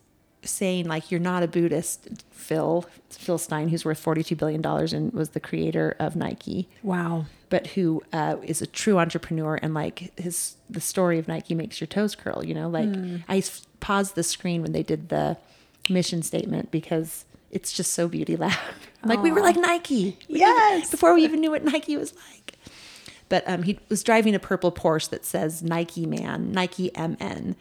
saying 0.42 0.86
like 0.86 1.10
you're 1.10 1.20
not 1.20 1.42
a 1.42 1.48
Buddhist, 1.48 2.08
Phil 2.30 2.86
Phil 3.10 3.38
Stein, 3.38 3.68
who's 3.68 3.84
worth 3.84 3.98
forty 3.98 4.22
two 4.22 4.36
billion 4.36 4.60
dollars 4.62 4.92
and 4.92 5.12
was 5.12 5.30
the 5.30 5.40
creator 5.40 5.96
of 5.98 6.14
Nike 6.16 6.68
wow. 6.82 7.26
but 7.50 7.68
who 7.68 8.02
uh, 8.12 8.36
is 8.42 8.62
a 8.62 8.66
true 8.66 8.98
entrepreneur 8.98 9.56
and 9.60 9.74
like 9.74 10.12
his 10.18 10.56
the 10.70 10.80
story 10.80 11.18
of 11.18 11.28
Nike 11.28 11.54
makes 11.54 11.80
your 11.80 11.86
toes 11.88 12.14
curl. 12.14 12.44
You 12.44 12.54
know, 12.54 12.68
like 12.68 12.88
Hmm. 12.88 13.16
I 13.28 13.42
paused 13.80 14.14
the 14.14 14.22
screen 14.22 14.62
when 14.62 14.72
they 14.72 14.82
did 14.82 15.08
the 15.08 15.36
mission 15.90 16.22
statement 16.22 16.70
because 16.70 17.24
it's 17.50 17.72
just 17.72 17.92
so 17.94 18.08
beauty 18.08 18.36
loud. 18.36 18.56
like 19.04 19.22
we 19.22 19.32
were 19.32 19.40
like 19.40 19.56
Nike, 19.56 20.16
We 20.28 20.40
Yes. 20.40 20.90
before 20.90 21.14
we 21.14 21.24
even 21.24 21.40
knew 21.40 21.50
what 21.50 21.64
Nike 21.64 21.96
was 21.96 22.12
like. 22.14 22.54
But 23.30 23.44
um, 23.46 23.62
he 23.64 23.78
was 23.90 24.02
driving 24.02 24.34
a 24.34 24.38
purple 24.38 24.72
Porsche 24.72 25.10
that 25.10 25.24
says 25.24 25.62
Nike 25.62 26.06
Man, 26.06 26.50
Nike 26.52 26.90
MN. 26.96 27.56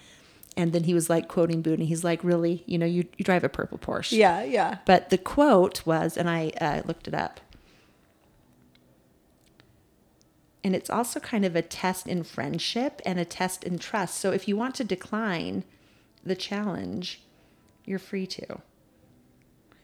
And 0.57 0.73
then 0.73 0.83
he 0.83 0.93
was 0.93 1.09
like 1.09 1.27
quoting 1.27 1.61
Buddha. 1.61 1.81
And 1.81 1.87
he's 1.87 2.03
like, 2.03 2.23
really? 2.23 2.63
You 2.65 2.79
know, 2.79 2.85
you, 2.85 3.05
you 3.17 3.23
drive 3.23 3.43
a 3.43 3.49
purple 3.49 3.77
Porsche. 3.77 4.17
Yeah, 4.17 4.43
yeah. 4.43 4.79
But 4.85 5.11
the 5.11 5.17
quote 5.17 5.85
was, 5.85 6.17
and 6.17 6.29
I 6.29 6.51
uh, 6.59 6.81
looked 6.85 7.07
it 7.07 7.13
up, 7.13 7.39
and 10.67 10.75
it's 10.75 10.89
also 10.89 11.21
kind 11.21 11.45
of 11.45 11.55
a 11.55 11.61
test 11.61 12.07
in 12.07 12.23
friendship 12.23 13.01
and 13.05 13.17
a 13.17 13.23
test 13.23 13.63
in 13.63 13.79
trust. 13.79 14.17
So 14.17 14.31
if 14.31 14.49
you 14.49 14.57
want 14.57 14.75
to 14.75 14.83
decline 14.83 15.63
the 16.25 16.35
challenge, 16.35 17.21
you're 17.85 17.99
free 17.99 18.27
to. 18.27 18.59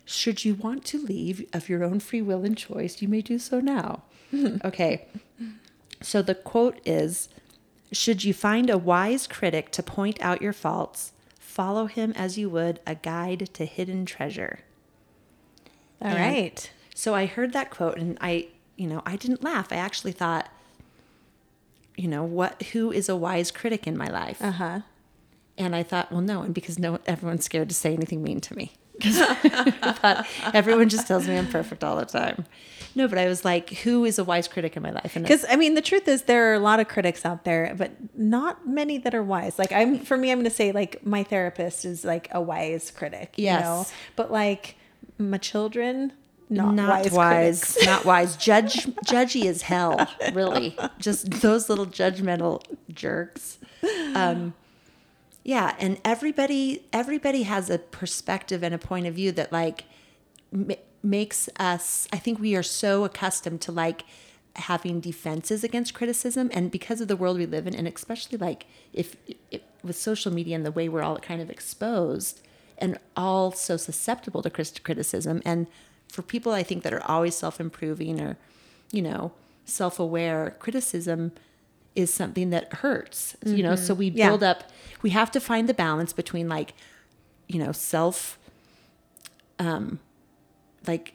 Should 0.04 0.44
you 0.44 0.56
want 0.56 0.84
to 0.88 0.98
leave 0.98 1.48
of 1.54 1.70
your 1.70 1.86
own 1.86 2.02
free 2.02 2.22
will 2.22 2.44
and 2.44 2.58
choice, 2.58 3.02
you 3.02 3.08
may 3.08 3.22
do 3.22 3.40
so 3.40 3.62
now. 3.62 4.04
okay. 4.66 5.08
So 6.02 6.22
the 6.22 6.36
quote 6.36 6.82
is 6.86 7.30
Should 7.94 8.24
you 8.24 8.34
find 8.34 8.70
a 8.70 8.78
wise 8.78 9.28
critic 9.28 9.72
to 9.72 9.84
point 9.84 10.22
out 10.22 10.42
your 10.42 10.52
faults, 10.52 11.14
follow 11.40 11.86
him 11.86 12.12
as 12.16 12.38
you 12.38 12.50
would 12.50 12.80
a 12.88 12.96
guide 12.96 13.50
to 13.54 13.66
hidden 13.66 14.06
treasure. 14.06 14.60
All 16.02 16.10
And 16.10 16.20
right. 16.20 16.72
So 16.96 17.14
I 17.14 17.28
heard 17.28 17.54
that 17.54 17.70
quote 17.70 17.98
and 17.98 18.18
I, 18.20 18.48
you 18.76 18.88
know, 18.88 19.04
I 19.06 19.16
didn't 19.16 19.44
laugh. 19.44 19.72
I 19.72 19.76
actually 19.76 20.12
thought, 20.14 20.50
you 21.96 22.08
know, 22.08 22.24
what 22.24 22.62
who 22.74 22.92
is 22.92 23.08
a 23.08 23.16
wise 23.16 23.52
critic 23.52 23.86
in 23.86 23.96
my 23.96 24.08
life? 24.08 24.42
Uh 24.42 24.52
huh. 24.52 24.80
And 25.56 25.76
I 25.76 25.84
thought, 25.84 26.12
well, 26.12 26.22
no 26.22 26.40
one, 26.40 26.52
because 26.52 26.80
no 26.80 27.00
everyone's 27.06 27.46
scared 27.46 27.70
to 27.70 27.76
say 27.76 27.94
anything 27.94 28.24
mean 28.24 28.42
to 28.42 28.56
me. 28.56 28.74
'Cause 29.02 29.20
everyone 30.54 30.90
just 30.90 31.08
tells 31.08 31.28
me 31.28 31.38
I'm 31.38 31.48
perfect 31.48 31.84
all 31.84 31.96
the 31.98 32.06
time. 32.06 32.46
No, 32.96 33.08
but 33.08 33.18
I 33.18 33.28
was 33.28 33.44
like, 33.44 33.70
who 33.72 34.06
is 34.06 34.20
a 34.20 34.24
wise 34.24 34.48
critic 34.48 34.78
in 34.78 34.84
my 34.84 34.92
life? 34.92 35.16
Because 35.16 35.46
I 35.50 35.56
mean, 35.56 35.74
the 35.74 35.82
truth 35.82 36.08
is, 36.08 36.24
there 36.24 36.52
are 36.52 36.54
a 36.54 36.60
lot 36.60 36.80
of 36.80 36.88
critics 36.88 37.26
out 37.26 37.44
there, 37.44 37.74
but 37.76 37.92
not 38.16 38.68
many 38.68 39.00
that 39.00 39.16
are 39.16 39.24
wise. 39.24 39.58
Like 39.58 39.72
I'm, 39.72 39.98
for 39.98 40.16
me, 40.16 40.32
I'm 40.32 40.38
going 40.38 40.50
to 40.50 40.56
say 40.56 40.72
like 40.72 41.04
my 41.06 41.24
therapist 41.24 41.86
is 41.86 42.06
like 42.06 42.28
a 42.32 42.42
wise 42.42 42.92
critic. 42.92 43.34
You 43.36 43.46
Yes. 43.46 43.64
know? 43.64 43.86
but 44.16 44.32
like 44.32 44.76
my 45.18 45.40
children, 45.40 46.14
not, 46.52 46.76
not 46.76 46.90
wise. 46.90 47.12
wise, 47.12 47.78
not 47.86 48.06
wise. 48.06 48.36
Judge, 48.38 48.86
judgy 49.06 49.46
as 49.48 49.64
hell. 49.64 50.08
Really, 50.34 50.78
just 51.00 51.32
those 51.42 51.70
little 51.70 51.88
judgmental 51.88 52.62
jerks. 52.94 53.58
Um, 54.14 54.54
yeah, 55.44 55.76
and 55.80 56.00
everybody, 56.06 56.86
everybody 56.94 57.44
has 57.44 57.70
a 57.70 57.78
perspective 57.80 58.64
and 58.64 58.74
a 58.74 58.78
point 58.78 59.08
of 59.08 59.16
view 59.16 59.32
that, 59.34 59.52
like, 59.52 59.86
ma- 60.52 60.76
makes 61.06 61.50
us 61.60 62.08
i 62.14 62.18
think 62.18 62.40
we 62.40 62.56
are 62.56 62.64
so 62.64 63.04
accustomed 63.04 63.60
to 63.60 63.74
like 63.74 64.06
having 64.56 65.00
defenses 65.00 65.64
against 65.64 65.94
criticism. 65.94 66.50
And 66.54 66.70
because 66.70 67.02
of 67.02 67.08
the 67.08 67.16
world 67.16 67.38
we 67.38 67.46
live 67.46 67.66
in 67.68 67.76
and 67.76 67.88
especially 67.88 68.38
like 68.38 68.66
if, 68.92 69.16
if 69.50 69.62
with 69.84 69.96
social 69.96 70.32
media 70.32 70.56
and 70.56 70.66
the 70.66 70.72
way 70.72 70.88
we're 70.88 71.02
all 71.02 71.18
kind 71.18 71.42
of 71.42 71.50
exposed 71.50 72.42
and 72.78 72.98
all 73.18 73.52
so 73.52 73.78
susceptible 73.78 74.42
to 74.44 74.50
criticism 74.50 75.42
and 75.46 75.68
for 76.08 76.22
people 76.22 76.52
i 76.52 76.64
think 76.64 76.84
that 76.84 76.94
are 76.94 77.04
always 77.04 77.36
self-improving 77.36 78.20
or 78.20 78.38
you 78.92 79.02
know 79.02 79.32
self-aware 79.66 80.56
criticism 80.60 81.32
is 81.96 82.14
something 82.14 82.50
that 82.50 82.72
hurts 82.74 83.36
you 83.46 83.62
know 83.64 83.76
so 83.76 83.94
we 83.94 84.08
Yeah. 84.10 84.30
build 84.30 84.44
up 84.44 84.64
we 85.02 85.12
have 85.12 85.30
to 85.32 85.40
find 85.40 85.70
the 85.70 85.74
balance 85.74 86.12
between 86.14 86.50
like 86.50 86.74
you 87.48 87.60
know 87.60 87.72
self 87.72 88.40
um 89.60 90.00
like 90.88 91.14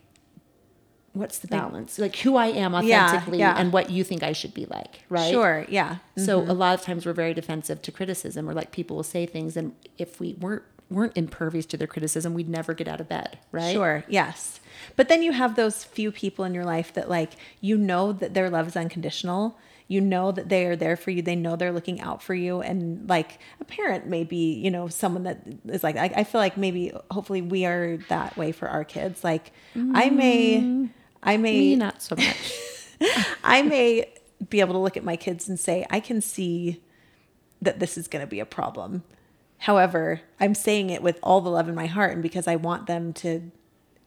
what's 1.14 1.38
the 1.40 1.48
balance 1.48 1.98
like 1.98 2.14
who 2.16 2.36
i 2.36 2.46
am 2.46 2.74
authentically 2.74 3.38
yeah. 3.38 3.56
and 3.58 3.72
what 3.72 3.90
you 3.90 4.04
think 4.04 4.22
i 4.22 4.32
should 4.32 4.54
be 4.54 4.66
like 4.66 5.02
right 5.08 5.30
Sure. 5.32 5.66
Yeah. 5.68 5.96
so 6.16 6.40
a 6.40 6.54
lot 6.54 6.74
of 6.78 6.82
times 6.82 7.04
we're 7.04 7.12
very 7.12 7.34
defensive 7.34 7.82
to 7.82 7.90
criticism 7.92 8.48
or 8.48 8.54
like 8.54 8.70
people 8.70 8.94
will 8.96 9.02
say 9.02 9.26
things 9.26 9.56
and 9.56 9.74
if 9.96 10.20
we 10.20 10.34
weren't 10.34 10.62
weren't 10.90 11.16
impervious 11.16 11.66
to 11.66 11.76
their 11.76 11.88
criticism 11.88 12.34
we'd 12.34 12.48
never 12.48 12.72
get 12.72 12.86
out 12.88 13.00
of 13.00 13.08
bed 13.08 13.38
right 13.52 13.72
Sure, 13.72 14.04
yes. 14.08 14.60
But 14.94 15.08
then 15.08 15.22
you 15.24 15.32
have 15.32 15.56
those 15.56 15.82
few 15.82 16.12
people 16.12 16.44
in 16.44 16.54
your 16.54 16.64
life 16.64 16.92
that 16.94 17.08
like 17.10 17.32
you 17.60 17.76
know 17.76 18.12
that 18.12 18.32
their 18.34 18.48
love 18.48 18.68
is 18.68 18.76
unconditional. 18.76 19.58
You 19.88 20.00
know 20.00 20.32
that 20.32 20.48
they 20.48 20.66
are 20.66 20.76
there 20.76 20.96
for 20.96 21.10
you. 21.10 21.22
They 21.22 21.34
know 21.34 21.56
they're 21.56 21.72
looking 21.72 22.00
out 22.00 22.22
for 22.22 22.34
you. 22.34 22.60
And 22.60 23.08
like 23.08 23.38
a 23.60 23.64
parent 23.64 24.06
may 24.06 24.22
be, 24.22 24.54
you 24.54 24.70
know, 24.70 24.88
someone 24.88 25.24
that 25.24 25.42
is 25.66 25.82
like 25.82 25.96
I, 25.96 26.12
I 26.16 26.24
feel 26.24 26.40
like 26.40 26.56
maybe 26.56 26.92
hopefully 27.10 27.42
we 27.42 27.64
are 27.64 27.96
that 28.08 28.36
way 28.36 28.52
for 28.52 28.68
our 28.68 28.84
kids. 28.84 29.24
Like 29.24 29.52
I 29.74 30.10
may 30.10 30.88
I 31.22 31.36
may 31.38 31.58
me 31.58 31.76
not 31.76 32.02
so 32.02 32.16
much 32.16 32.52
I 33.44 33.62
may 33.62 34.12
be 34.48 34.60
able 34.60 34.74
to 34.74 34.78
look 34.78 34.96
at 34.96 35.04
my 35.04 35.16
kids 35.16 35.48
and 35.48 35.58
say, 35.58 35.86
I 35.90 36.00
can 36.00 36.20
see 36.20 36.82
that 37.60 37.80
this 37.80 37.98
is 37.98 38.08
going 38.08 38.24
to 38.24 38.26
be 38.26 38.40
a 38.40 38.46
problem. 38.46 39.02
However, 39.58 40.20
I'm 40.38 40.54
saying 40.54 40.90
it 40.90 41.02
with 41.02 41.18
all 41.22 41.40
the 41.40 41.50
love 41.50 41.68
in 41.68 41.74
my 41.74 41.86
heart 41.86 42.12
and 42.12 42.22
because 42.22 42.46
I 42.46 42.56
want 42.56 42.86
them 42.86 43.12
to 43.14 43.50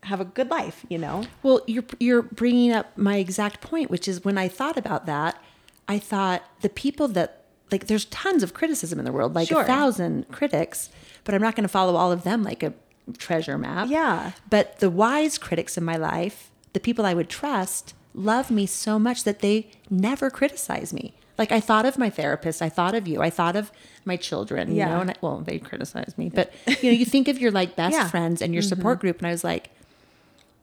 have 0.04 0.22
a 0.22 0.26
good 0.26 0.50
life, 0.50 0.86
you 0.90 0.98
know? 0.98 1.26
Well, 1.44 1.62
you're 1.68 1.84
you're 2.00 2.22
bringing 2.22 2.72
up 2.72 2.98
my 2.98 3.18
exact 3.18 3.62
point, 3.62 3.92
which 3.92 4.08
is 4.08 4.24
when 4.24 4.38
I 4.38 4.48
thought 4.48 4.78
about 4.78 5.06
that, 5.06 5.42
I 5.88 6.00
thought 6.00 6.44
the 6.62 6.70
people 6.70 7.08
that 7.10 7.38
like 7.72 7.88
there's 7.88 8.06
tons 8.06 8.44
of 8.44 8.54
criticism 8.54 9.00
in 9.00 9.06
the 9.06 9.12
world, 9.14 9.34
like 9.34 9.48
Sure. 9.48 9.62
a 9.62 9.66
thousand 9.66 10.28
critics, 10.30 10.90
but 11.24 11.34
I'm 11.34 11.42
not 11.42 11.56
going 11.56 11.64
to 11.64 11.70
follow 11.70 11.96
all 11.96 12.12
of 12.12 12.24
them 12.24 12.44
like 12.44 12.64
a 12.64 12.74
treasure 13.18 13.58
map. 13.58 13.88
Yeah. 13.90 14.32
But 14.50 14.80
the 14.80 14.90
wise 14.90 15.38
critics 15.38 15.78
in 15.78 15.84
my 15.86 15.96
life, 15.96 16.52
the 16.74 16.80
people 16.82 17.06
I 17.06 17.14
would 17.14 17.30
trust, 17.30 17.94
love 18.14 18.52
me 18.52 18.66
so 18.66 19.00
much 19.00 19.24
that 19.24 19.40
they 19.40 19.72
never 19.90 20.30
criticize 20.30 20.92
me. 20.94 21.14
Like 21.38 21.52
I 21.54 21.60
thought 21.62 21.86
of 21.86 21.98
my 21.98 22.10
therapist, 22.10 22.62
I 22.62 22.68
thought 22.70 22.94
of 22.94 23.08
you, 23.08 23.22
I 23.22 23.30
thought 23.30 23.56
of 23.56 23.72
my 24.04 24.18
children, 24.18 24.70
you 24.72 24.76
Yeah. 24.80 24.90
know, 24.90 25.00
and 25.02 25.12
I, 25.12 25.16
well, 25.22 25.40
they 25.40 25.58
criticize 25.58 26.18
me, 26.18 26.30
but 26.30 26.52
you 26.84 26.92
know, 26.92 26.98
you 26.98 27.06
think 27.06 27.28
of 27.30 27.40
your 27.40 27.52
like 27.52 27.76
best 27.78 27.94
Yeah. 27.96 28.02
Mm-hmm. 28.02 28.10
friends 28.10 28.42
and 28.42 28.54
your 28.54 28.64
support 28.64 29.00
group, 29.00 29.20
and 29.20 29.28
I 29.28 29.32
was 29.32 29.44
like, 29.46 29.70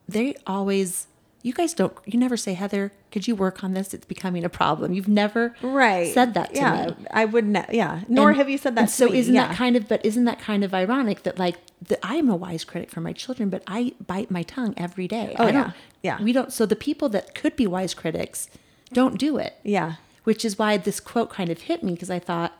they 0.08 0.34
always 0.46 1.06
you 1.42 1.52
guys 1.52 1.72
don't 1.72 1.94
you 2.04 2.18
never 2.18 2.36
say 2.36 2.54
heather 2.54 2.92
could 3.12 3.28
you 3.28 3.34
work 3.36 3.62
on 3.62 3.72
this 3.72 3.94
it's 3.94 4.04
becoming 4.06 4.44
a 4.44 4.48
problem 4.48 4.92
you've 4.92 5.06
never 5.08 5.54
Right. 5.62 6.12
said 6.12 6.34
that 6.34 6.52
to 6.54 6.60
yeah, 6.60 6.86
me 6.86 7.06
I 7.12 7.24
would 7.26 7.46
ne- 7.46 7.64
yeah. 7.70 8.00
Nor 8.08 8.30
And- 8.30 8.38
have 8.38 8.48
you 8.50 8.58
said 8.58 8.74
that 8.74 8.86
to 8.88 8.92
so 8.92 9.08
me. 9.08 9.18
isn't 9.18 9.34
yeah. 9.34 9.46
that 9.48 9.56
kind 9.56 9.76
of 9.76 9.86
but 9.88 10.04
isn't 10.04 10.24
that 10.24 10.40
kind 10.40 10.64
of 10.64 10.74
ironic 10.74 11.22
that 11.22 11.38
like 11.38 11.56
that 11.88 12.00
i 12.02 12.16
am 12.16 12.28
a 12.28 12.34
wise 12.36 12.64
critic 12.64 12.90
for 12.90 13.00
my 13.00 13.12
children 13.12 13.48
but 13.50 13.62
i 13.68 13.92
bite 14.04 14.30
my 14.30 14.42
tongue 14.42 14.74
every 14.76 15.06
day 15.06 15.34
Oh, 15.38 15.46
I 15.46 15.50
yeah. 15.50 15.70
Yeah. 16.02 16.22
we 16.22 16.32
don't 16.32 16.52
so 16.52 16.66
the 16.66 16.76
people 16.76 17.08
that 17.10 17.34
could 17.34 17.54
be 17.54 17.66
wise 17.66 17.94
critics 17.94 18.48
don't 18.92 19.16
do 19.18 19.38
it 19.38 19.54
Yeah. 19.62 19.94
which 20.24 20.44
is 20.44 20.58
why 20.58 20.76
this 20.76 20.98
quote 21.00 21.30
kind 21.30 21.50
of 21.50 21.62
hit 21.62 21.82
me 21.84 21.92
because 21.92 22.10
i 22.10 22.18
thought 22.18 22.52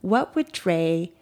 what 0.00 0.34
would 0.34 0.50
Dre 0.52 1.12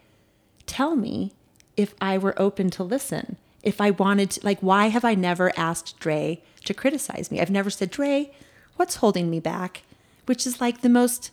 tell 0.65 0.95
me 0.95 1.33
if 1.77 1.93
I 2.01 2.17
were 2.17 2.39
open 2.41 2.69
to 2.71 2.83
listen? 2.83 3.37
If 3.63 3.79
I 3.79 3.91
wanted 3.91 4.31
to, 4.31 4.39
like, 4.43 4.59
why 4.59 4.87
have 4.87 5.05
I 5.05 5.13
never 5.13 5.51
asked 5.57 5.99
Dre 5.99 6.41
to 6.65 6.73
criticize 6.73 7.31
me? 7.31 7.39
I've 7.41 7.49
never 7.49 7.69
said, 7.69 7.89
Dre, 7.91 8.31
what's 8.75 8.95
holding 8.97 9.29
me 9.29 9.39
back? 9.39 9.83
Which 10.25 10.45
is 10.47 10.61
like 10.61 10.81
the 10.81 10.89
most 10.89 11.31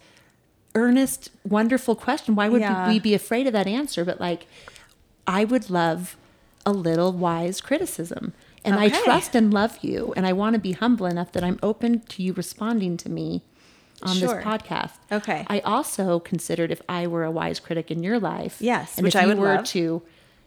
earnest, 0.75 1.31
wonderful 1.45 1.95
question. 1.97 2.35
Why 2.35 2.49
would 2.49 2.61
Yeah. 2.61 2.89
we 2.89 2.99
be 2.99 3.15
afraid 3.15 3.47
of 3.47 3.53
that 3.53 3.67
answer? 3.67 4.05
But 4.05 4.21
like, 4.21 4.47
I 5.27 5.45
would 5.45 5.71
love 5.71 6.17
a 6.65 6.73
little 6.73 7.13
wise 7.13 7.61
criticism. 7.61 8.33
And 8.65 8.75
I 8.77 8.89
trust 8.89 9.35
and 9.35 9.53
love 9.55 9.79
you. 9.83 10.13
And 10.17 10.27
I 10.27 10.33
want 10.33 10.55
to 10.55 10.61
be 10.61 10.73
humble 10.73 11.07
enough 11.07 11.33
that 11.33 11.43
I'm 11.45 11.59
open 11.63 12.01
to 12.01 12.23
you 12.23 12.33
responding 12.35 12.97
to 12.99 13.09
me 13.09 13.43
on 14.03 14.17
Sure. 14.17 14.37
this 14.37 14.45
podcast. 14.45 14.93
Okay. 15.11 15.47
I 15.49 15.61
also 15.61 16.19
considered 16.21 16.71
if 16.71 16.83
I 16.89 17.07
were 17.07 17.25
a 17.25 17.31
wise 17.31 17.61
critic 17.61 17.91
in 17.91 18.03
your 18.03 18.19
life. 18.21 18.59
Yes, 18.61 18.97
And 18.99 19.05
which 19.05 19.15
if 19.15 19.21
I 19.21 19.23
you 19.23 19.29
would 19.29 19.39
were 19.39 19.55
love. 19.57 19.65
to 19.67 20.03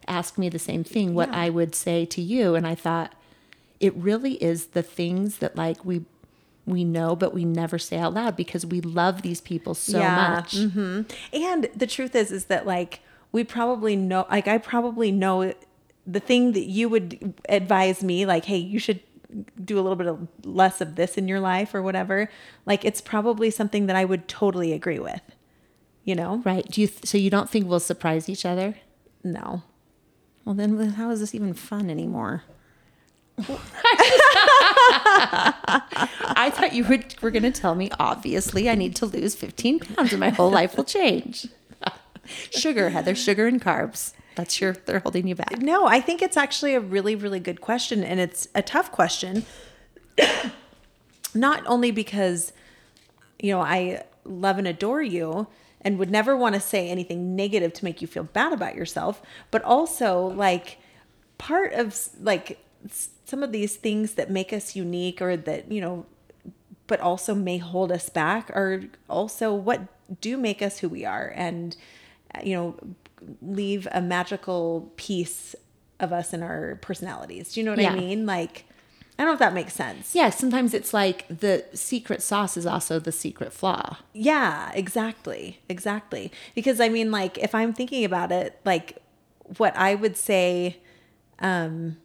ask 0.07 0.37
me 0.37 0.49
the 0.49 0.59
same 0.59 0.83
thing, 0.83 1.13
what 1.15 1.29
Yeah. 1.29 1.41
I 1.41 1.49
would 1.49 1.73
say 1.73 2.05
to 2.05 2.21
you. 2.21 2.53
And 2.55 2.67
I 2.67 2.75
thought 2.75 3.13
it 3.81 3.93
really 3.95 4.33
is 4.35 4.67
the 4.67 4.83
things 4.83 5.37
that 5.39 5.55
like 5.55 5.83
we 5.83 6.05
we 6.65 6.83
know 6.83 7.15
but 7.15 7.33
we 7.33 7.43
never 7.43 7.79
say 7.79 7.97
out 7.97 8.13
loud 8.13 8.35
because 8.35 8.65
we 8.65 8.79
love 8.81 9.23
these 9.23 9.41
people 9.41 9.73
so 9.73 9.99
much. 10.15 10.55
hmm 10.55 11.01
And 11.33 11.69
the 11.75 11.87
truth 11.87 12.15
is, 12.15 12.31
is 12.31 12.45
that 12.45 12.65
like 12.67 13.01
we 13.31 13.43
probably 13.43 13.95
know, 13.95 14.27
like 14.29 14.47
I 14.47 14.57
probably 14.57 15.11
know 15.11 15.53
the 16.05 16.19
thing 16.19 16.51
that 16.53 16.65
you 16.65 16.89
would 16.89 17.33
advise 17.49 18.03
me, 18.03 18.25
like, 18.25 18.45
hey, 18.45 18.57
you 18.57 18.77
should 18.79 18.99
do 19.63 19.79
a 19.79 19.81
little 19.81 19.95
bit 19.95 20.07
of 20.07 20.27
less 20.43 20.81
of 20.81 20.95
this 20.95 21.17
in 21.17 21.27
your 21.27 21.39
life 21.39 21.73
or 21.73 21.81
whatever. 21.81 22.29
Like 22.65 22.83
it's 22.85 23.01
probably 23.01 23.49
something 23.49 23.85
that 23.87 23.95
I 23.95 24.05
would 24.05 24.27
totally 24.27 24.73
agree 24.73 24.99
with. 24.99 25.21
You 26.03 26.15
know? 26.15 26.41
Right. 26.43 26.67
Do 26.67 26.81
you 26.81 26.87
th- 26.87 27.05
so 27.05 27.17
you 27.17 27.29
don't 27.29 27.49
think 27.49 27.67
we'll 27.67 27.79
surprise 27.79 28.27
each 28.29 28.45
other? 28.45 28.75
No. 29.23 29.63
Well 30.45 30.55
then 30.55 30.77
then 30.77 30.89
how 30.91 31.09
is 31.11 31.19
this 31.21 31.33
even 31.33 31.53
fun 31.53 31.89
anymore? 31.89 32.43
I 33.37 33.43
thought 36.53 36.73
you 36.73 36.83
were, 36.83 36.99
were 37.21 37.31
going 37.31 37.43
to 37.43 37.51
tell 37.51 37.75
me, 37.75 37.89
obviously, 37.99 38.69
I 38.69 38.75
need 38.75 38.95
to 38.97 39.05
lose 39.05 39.35
15 39.35 39.79
pounds 39.79 40.11
and 40.11 40.19
my 40.19 40.29
whole 40.29 40.51
life 40.51 40.77
will 40.77 40.83
change. 40.83 41.47
sugar, 42.51 42.89
Heather, 42.89 43.15
sugar 43.15 43.47
and 43.47 43.61
carbs. 43.61 44.13
That's 44.35 44.61
your, 44.61 44.73
they're 44.73 44.99
holding 44.99 45.27
you 45.27 45.35
back. 45.35 45.59
No, 45.59 45.85
I 45.85 46.01
think 46.01 46.21
it's 46.21 46.37
actually 46.37 46.73
a 46.73 46.79
really, 46.79 47.15
really 47.15 47.39
good 47.39 47.61
question. 47.61 48.03
And 48.03 48.19
it's 48.19 48.47
a 48.55 48.61
tough 48.61 48.91
question. 48.91 49.45
Not 51.33 51.63
only 51.65 51.91
because, 51.91 52.53
you 53.39 53.51
know, 53.51 53.61
I 53.61 54.03
love 54.23 54.57
and 54.57 54.67
adore 54.67 55.01
you 55.01 55.47
and 55.81 55.97
would 55.97 56.11
never 56.11 56.37
want 56.37 56.55
to 56.55 56.61
say 56.61 56.89
anything 56.89 57.35
negative 57.35 57.73
to 57.73 57.83
make 57.83 58.01
you 58.01 58.07
feel 58.07 58.23
bad 58.23 58.53
about 58.53 58.75
yourself, 58.75 59.21
but 59.49 59.63
also 59.63 60.27
like 60.27 60.77
part 61.37 61.73
of 61.73 62.09
like 62.19 62.63
some 63.31 63.41
of 63.43 63.51
these 63.51 63.75
things 63.85 64.07
that 64.17 64.29
make 64.29 64.51
us 64.59 64.75
unique 64.75 65.19
or 65.21 65.33
that, 65.37 65.71
you 65.71 65.81
know, 65.85 66.05
but 66.87 66.99
also 66.99 67.33
may 67.33 67.57
hold 67.57 67.89
us 67.91 68.09
back 68.09 68.49
are 68.53 68.83
also 69.09 69.53
what 69.67 69.79
do 70.19 70.35
make 70.37 70.61
us 70.61 70.79
who 70.79 70.89
we 70.89 71.05
are 71.05 71.31
and 71.37 71.77
you 72.43 72.53
know 72.57 72.67
leave 73.41 73.87
a 73.93 74.01
magical 74.01 74.91
piece 74.97 75.55
of 76.01 76.11
us 76.19 76.33
in 76.33 76.43
our 76.43 76.77
personalities 76.81 77.53
do 77.53 77.59
you 77.61 77.63
know 77.65 77.71
what 77.71 77.79
Yeah. 77.79 77.93
i 77.93 77.95
mean 77.95 78.25
like 78.25 78.65
i 79.17 79.23
don't 79.23 79.27
know 79.29 79.33
if 79.33 79.39
that 79.39 79.53
makes 79.53 79.73
sense 79.73 80.13
Yeah, 80.13 80.31
sometimes 80.31 80.73
it's 80.73 80.93
like 80.93 81.19
the 81.29 81.63
secret 81.73 82.21
sauce 82.21 82.57
is 82.57 82.65
also 82.65 82.99
the 82.99 83.11
secret 83.13 83.53
flaw. 83.53 83.97
yeah 84.11 84.69
exactly 84.73 85.61
exactly 85.69 86.29
because 86.55 86.81
i 86.81 86.89
mean 86.89 87.09
like 87.09 87.37
if 87.37 87.55
i'm 87.55 87.71
thinking 87.71 88.03
about 88.03 88.33
it 88.33 88.59
like 88.65 88.97
what 89.57 89.73
i 89.77 89.95
would 89.95 90.17
say 90.17 90.77
um 91.39 91.95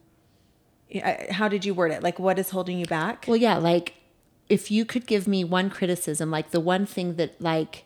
how 1.31 1.47
did 1.47 1.65
you 1.65 1.73
word 1.73 1.91
it 1.91 2.01
like 2.01 2.17
what 2.17 2.39
is 2.39 2.51
holding 2.51 2.79
you 2.79 2.85
back 2.85 3.25
Well, 3.27 3.37
yeah, 3.37 3.57
like 3.57 3.93
if 4.49 4.71
you 4.71 4.85
could 4.85 5.05
give 5.05 5.27
me 5.27 5.43
one 5.43 5.69
criticism, 5.69 6.31
like 6.31 6.51
the 6.51 6.61
one 6.61 6.85
thing 6.85 7.15
that 7.15 7.39
like 7.41 7.83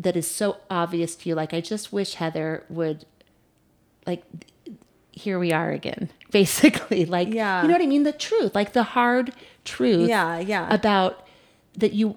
that 0.00 0.16
is 0.16 0.30
so 0.30 0.58
obvious 0.70 1.14
to 1.16 1.28
you, 1.28 1.34
like 1.34 1.52
I 1.52 1.60
just 1.60 1.92
wish 1.92 2.14
Heather 2.14 2.64
would 2.68 3.04
like 4.06 4.22
here 5.12 5.38
we 5.38 5.52
are 5.52 5.70
again. 5.70 6.08
Basically, 6.30 7.04
like 7.04 7.28
Yeah. 7.28 7.62
you 7.62 7.68
know 7.68 7.74
what 7.74 7.82
I 7.82 7.86
mean? 7.86 8.04
The 8.04 8.12
truth, 8.12 8.54
like 8.54 8.72
the 8.72 8.84
hard 8.84 9.32
truth. 9.64 10.08
Yeah, 10.08 10.38
yeah. 10.38 10.72
About 10.72 11.26
that 11.76 11.92
you 11.92 12.16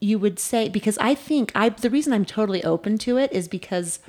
you 0.00 0.18
would 0.18 0.38
say 0.38 0.68
because 0.68 0.98
I 0.98 1.14
think 1.14 1.52
I 1.54 1.68
the 1.68 1.90
reason 1.90 2.12
I'm 2.12 2.24
totally 2.24 2.64
open 2.64 2.98
to 2.98 3.16
it 3.18 3.32
is 3.32 3.46
because 3.48 4.00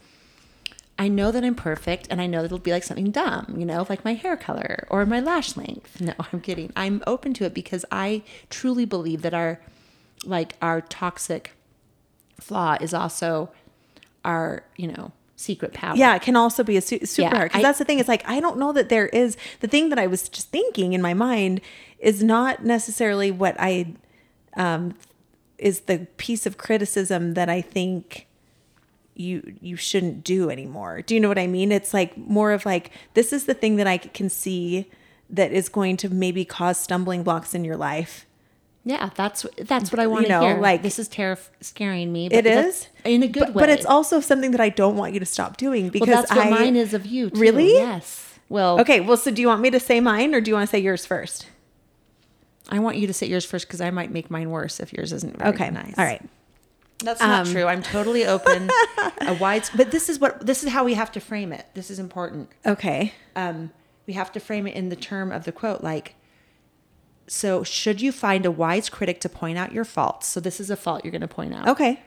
I 0.99 1.07
know 1.07 1.31
that 1.31 1.43
I'm 1.45 1.55
perfect 1.55 2.07
and 2.11 2.19
I 2.21 2.27
know 2.27 2.39
that 2.41 2.47
it'll 2.47 2.59
be 2.59 2.71
like 2.73 2.83
something 2.83 3.09
dumb, 3.09 3.55
you 3.57 3.65
know, 3.65 3.85
like 3.89 4.03
my 4.03 4.13
hair 4.13 4.35
color 4.35 4.85
or 4.89 5.05
my 5.05 5.21
lash 5.21 5.55
length. 5.55 6.01
No, 6.01 6.13
I'm 6.33 6.41
kidding. 6.41 6.71
I'm 6.75 7.01
open 7.07 7.33
to 7.35 7.45
it 7.45 7.53
because 7.53 7.85
I 7.91 8.21
truly 8.49 8.83
believe 8.85 9.21
that 9.21 9.33
our 9.33 9.61
like 10.25 10.55
our 10.61 10.81
toxic 10.81 11.53
flaw 12.39 12.77
is 12.81 12.93
also 12.93 13.49
our, 14.25 14.63
you 14.75 14.87
know, 14.89 15.13
secret 15.37 15.71
power. 15.73 15.95
yeah, 15.95 16.13
it 16.15 16.21
can 16.21 16.35
also 16.35 16.63
be 16.65 16.75
a 16.75 16.81
su- 16.81 16.99
superpower. 16.99 17.17
Yeah, 17.31 17.43
Because 17.45 17.61
that's 17.61 17.79
the 17.79 17.85
thing. 17.85 17.99
It's 17.99 18.09
like 18.09 18.27
I 18.29 18.41
don't 18.41 18.57
know 18.57 18.73
that 18.73 18.89
there 18.89 19.07
is 19.07 19.37
the 19.61 19.67
thing 19.69 19.87
that 19.89 19.97
I 19.97 20.05
was 20.07 20.27
just 20.27 20.49
thinking 20.49 20.91
in 20.91 21.01
my 21.01 21.13
mind 21.13 21.61
is 21.99 22.21
not 22.21 22.65
necessarily 22.65 23.31
what 23.31 23.55
I 23.57 23.93
um 24.57 24.95
is 25.57 25.81
the 25.81 26.07
piece 26.17 26.45
of 26.45 26.57
criticism 26.57 27.33
that 27.35 27.47
I 27.49 27.61
think 27.61 28.27
you 29.19 29.53
you 29.61 29.75
shouldn't 29.75 30.23
do 30.23 30.49
anymore. 30.49 31.01
Do 31.01 31.13
you 31.13 31.19
know 31.19 31.27
what 31.27 31.37
I 31.37 31.47
mean? 31.47 31.71
It's 31.71 31.93
like 31.93 32.17
more 32.17 32.51
of 32.53 32.65
like 32.65 32.91
this 33.13 33.33
is 33.33 33.45
the 33.45 33.53
thing 33.53 33.75
that 33.75 33.85
I 33.87 33.97
can 33.97 34.29
see 34.29 34.89
that 35.29 35.51
is 35.51 35.67
going 35.69 35.97
to 35.97 36.09
maybe 36.09 36.45
cause 36.45 36.77
stumbling 36.79 37.23
blocks 37.23 37.53
in 37.53 37.63
your 37.65 37.77
life. 37.77 38.25
Yeah, 38.85 39.09
that's 39.15 39.45
that's 39.57 39.91
what 39.91 39.99
I 39.99 40.07
want 40.07 40.25
to 40.25 40.29
know, 40.31 40.39
hear. 40.41 40.53
like- 40.53 40.61
Like 40.61 40.81
this 40.83 40.97
is 40.99 41.09
terrif- 41.09 41.49
scaring 41.61 42.11
me. 42.13 42.29
But 42.29 42.37
It 42.39 42.45
is 42.47 42.87
in 43.03 43.21
a 43.23 43.27
good 43.27 43.41
but, 43.47 43.53
way. 43.55 43.61
but 43.63 43.69
it's 43.69 43.85
also 43.85 44.21
something 44.21 44.51
that 44.51 44.61
I 44.61 44.69
don't 44.69 44.95
want 44.95 45.13
you 45.13 45.19
to 45.19 45.25
stop 45.25 45.57
doing 45.57 45.89
because 45.89 46.07
well, 46.07 46.21
that's 46.21 46.33
what 46.33 46.47
I 46.47 46.49
mine 46.49 46.75
is 46.77 46.93
of 46.93 47.05
you. 47.05 47.29
Too. 47.29 47.39
Really? 47.39 47.73
Yes. 47.73 48.39
Well, 48.47 48.79
Okay, 48.79 49.01
well, 49.01 49.17
so 49.17 49.29
do 49.31 49.41
you 49.41 49.47
want 49.49 49.61
me 49.61 49.69
to 49.69 49.79
say 49.79 49.99
mine 49.99 50.33
or 50.33 50.41
do 50.41 50.49
you 50.49 50.55
want 50.55 50.67
to 50.67 50.71
say 50.71 50.79
yours 50.79 51.05
first? 51.05 51.45
I 52.69 52.79
want 52.79 52.97
you 52.97 53.05
to 53.05 53.13
say 53.13 53.27
yours 53.27 53.45
first 53.45 53.67
because 53.67 53.81
I 53.81 53.91
might 53.91 54.11
make 54.11 54.31
mine 54.31 54.49
worse 54.49 54.79
if 54.79 54.93
yours 54.93 55.11
isn't 55.13 55.37
very 55.37 55.49
Okay, 55.51 55.69
nice. 55.69 55.93
all 55.97 56.05
right. 56.05 56.21
That's 57.03 57.21
not 57.21 57.47
Um, 57.47 57.53
true. 57.53 57.65
I'm 57.65 57.81
totally 57.81 58.25
open. 58.25 58.69
a 59.21 59.33
wide, 59.35 59.63
but 59.75 59.91
this 59.91 60.09
is 60.09 60.19
what 60.19 60.45
this 60.45 60.63
is 60.63 60.69
how 60.71 60.83
we 60.83 60.95
have 60.95 61.11
to 61.13 61.19
frame 61.19 61.53
it. 61.53 61.65
This 61.73 61.89
is 61.89 61.97
important. 61.99 62.49
Okay. 62.65 63.13
um, 63.35 63.71
we 64.07 64.13
have 64.13 64.31
to 64.31 64.39
frame 64.39 64.65
it 64.67 64.75
in 64.75 64.89
the 64.89 64.95
term 64.95 65.31
of 65.31 65.43
the 65.43 65.51
quote 65.51 65.83
like 65.83 66.15
so 67.27 67.63
should 67.63 68.01
you 68.01 68.11
find 68.11 68.43
a 68.43 68.49
wise 68.49 68.89
critic 68.89 69.21
to 69.21 69.29
point 69.29 69.55
out 69.55 69.71
your 69.71 69.85
faults 69.85 70.25
so 70.27 70.39
this 70.39 70.59
is 70.59 70.71
a 70.71 70.75
fault 70.75 71.05
you're 71.05 71.11
going 71.11 71.21
to 71.21 71.27
point 71.27 71.53
out 71.53 71.67
Okay. 71.67 71.99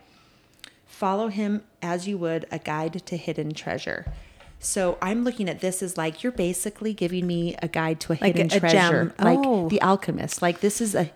follow 0.85 1.29
him 1.29 1.63
as 1.81 2.09
you 2.09 2.19
would 2.19 2.45
a 2.51 2.59
guide 2.59 3.07
to 3.07 3.17
hidden 3.17 3.55
treasure 3.55 4.05
so 4.59 4.99
i'm 5.01 5.23
looking 5.23 5.49
at 5.49 5.61
this 5.61 5.81
as 5.81 5.97
like 5.97 6.25
you're 6.25 6.33
basically 6.33 6.93
giving 6.93 7.25
me 7.25 7.55
a 7.63 7.69
guide 7.69 8.01
to 8.01 8.13
a 8.13 8.19
Like 8.21 8.35
hidden 8.37 8.51
a- 8.53 8.57
a 8.57 8.59
treasure 8.61 9.05
gem. 9.17 9.25
like 9.25 9.39
Oh. 9.45 9.69
the 9.69 9.81
alchemist 9.81 10.43
like 10.43 10.59
this 10.61 10.81
is 10.81 10.97
a 10.97 11.13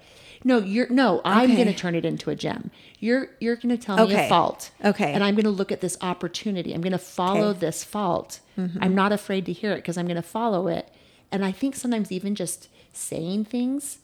no 0.47 0.59
you're 0.59 0.88
no 0.88 1.21
i'm 1.25 1.50
Okay. 1.50 1.57
going 1.57 1.67
to 1.75 1.75
turn 1.75 1.95
it 1.95 2.05
into 2.05 2.31
a 2.31 2.35
gem 2.35 2.71
you're 2.99 3.29
you're 3.41 3.57
going 3.57 3.75
to 3.76 3.83
tell 3.87 3.97
me 3.99 4.15
Okay. 4.15 4.26
a 4.26 4.29
fault 4.29 4.71
Okay. 4.85 5.12
and 5.12 5.23
i'm 5.25 5.35
going 5.35 5.45
to 5.53 5.57
look 5.61 5.71
at 5.76 5.81
this 5.81 5.97
opportunity 6.00 6.73
i'm 6.75 6.81
going 6.81 6.93
to 7.03 7.07
follow 7.21 7.49
Okay. 7.50 7.59
this 7.67 7.85
fault 7.85 8.41
i'm 8.85 8.95
not 8.95 9.12
afraid 9.12 9.45
to 9.47 9.53
hear 9.53 9.73
it 9.73 9.76
because 9.83 9.97
i'm 9.99 10.07
going 10.07 10.23
to 10.25 10.31
follow 10.38 10.69
it 10.69 10.88
and 11.33 11.45
i 11.45 11.53
think 11.53 11.75
sometimes 11.76 12.11
even 12.12 12.35
just 12.35 12.69
saying 12.93 13.45
things 13.45 13.99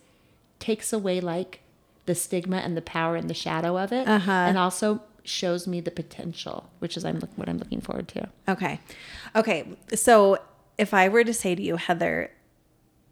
takes 0.59 0.93
away 0.93 1.21
like 1.21 1.61
the 2.07 2.15
stigma 2.15 2.57
and 2.59 2.77
the 2.77 2.83
power 2.83 3.15
and 3.17 3.31
the 3.31 3.35
shadow 3.35 3.79
of 3.79 3.93
it 3.93 4.07
Uh-huh. 4.09 4.31
and 4.49 4.59
also 4.59 5.01
shows 5.25 5.67
me 5.69 5.81
the 5.81 5.91
potential 5.93 6.69
which 6.81 6.97
is 6.97 7.05
I'm 7.05 7.21
what 7.37 7.49
i'm 7.49 7.59
looking 7.59 7.81
forward 7.81 8.09
to 8.09 8.29
Okay. 8.49 8.81
Okay. 9.37 9.59
So 9.95 10.39
if 10.79 10.93
I 10.93 11.09
were 11.09 11.23
to 11.23 11.33
say 11.43 11.55
to 11.55 11.63
you, 11.63 11.77
Heather, 11.77 12.31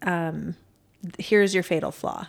um, 0.03 0.57
here's 1.19 1.55
your 1.55 1.63
fatal 1.63 1.93
flaw. 1.93 2.27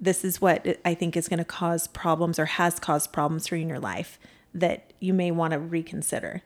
This 0.00 0.24
is 0.24 0.40
what 0.40 0.78
I 0.84 0.94
think 0.94 1.16
is 1.16 1.28
going 1.28 1.38
to 1.38 1.44
cause 1.44 1.86
problems 1.86 2.38
or 2.38 2.46
has 2.46 2.78
caused 2.78 3.12
problems 3.12 3.46
for 3.46 3.56
you 3.56 3.62
in 3.62 3.68
your 3.68 3.78
life 3.78 4.18
that 4.54 4.92
you 4.98 5.12
may 5.12 5.30
want 5.30 5.52
to 5.52 5.58
reconsider. 5.58 6.42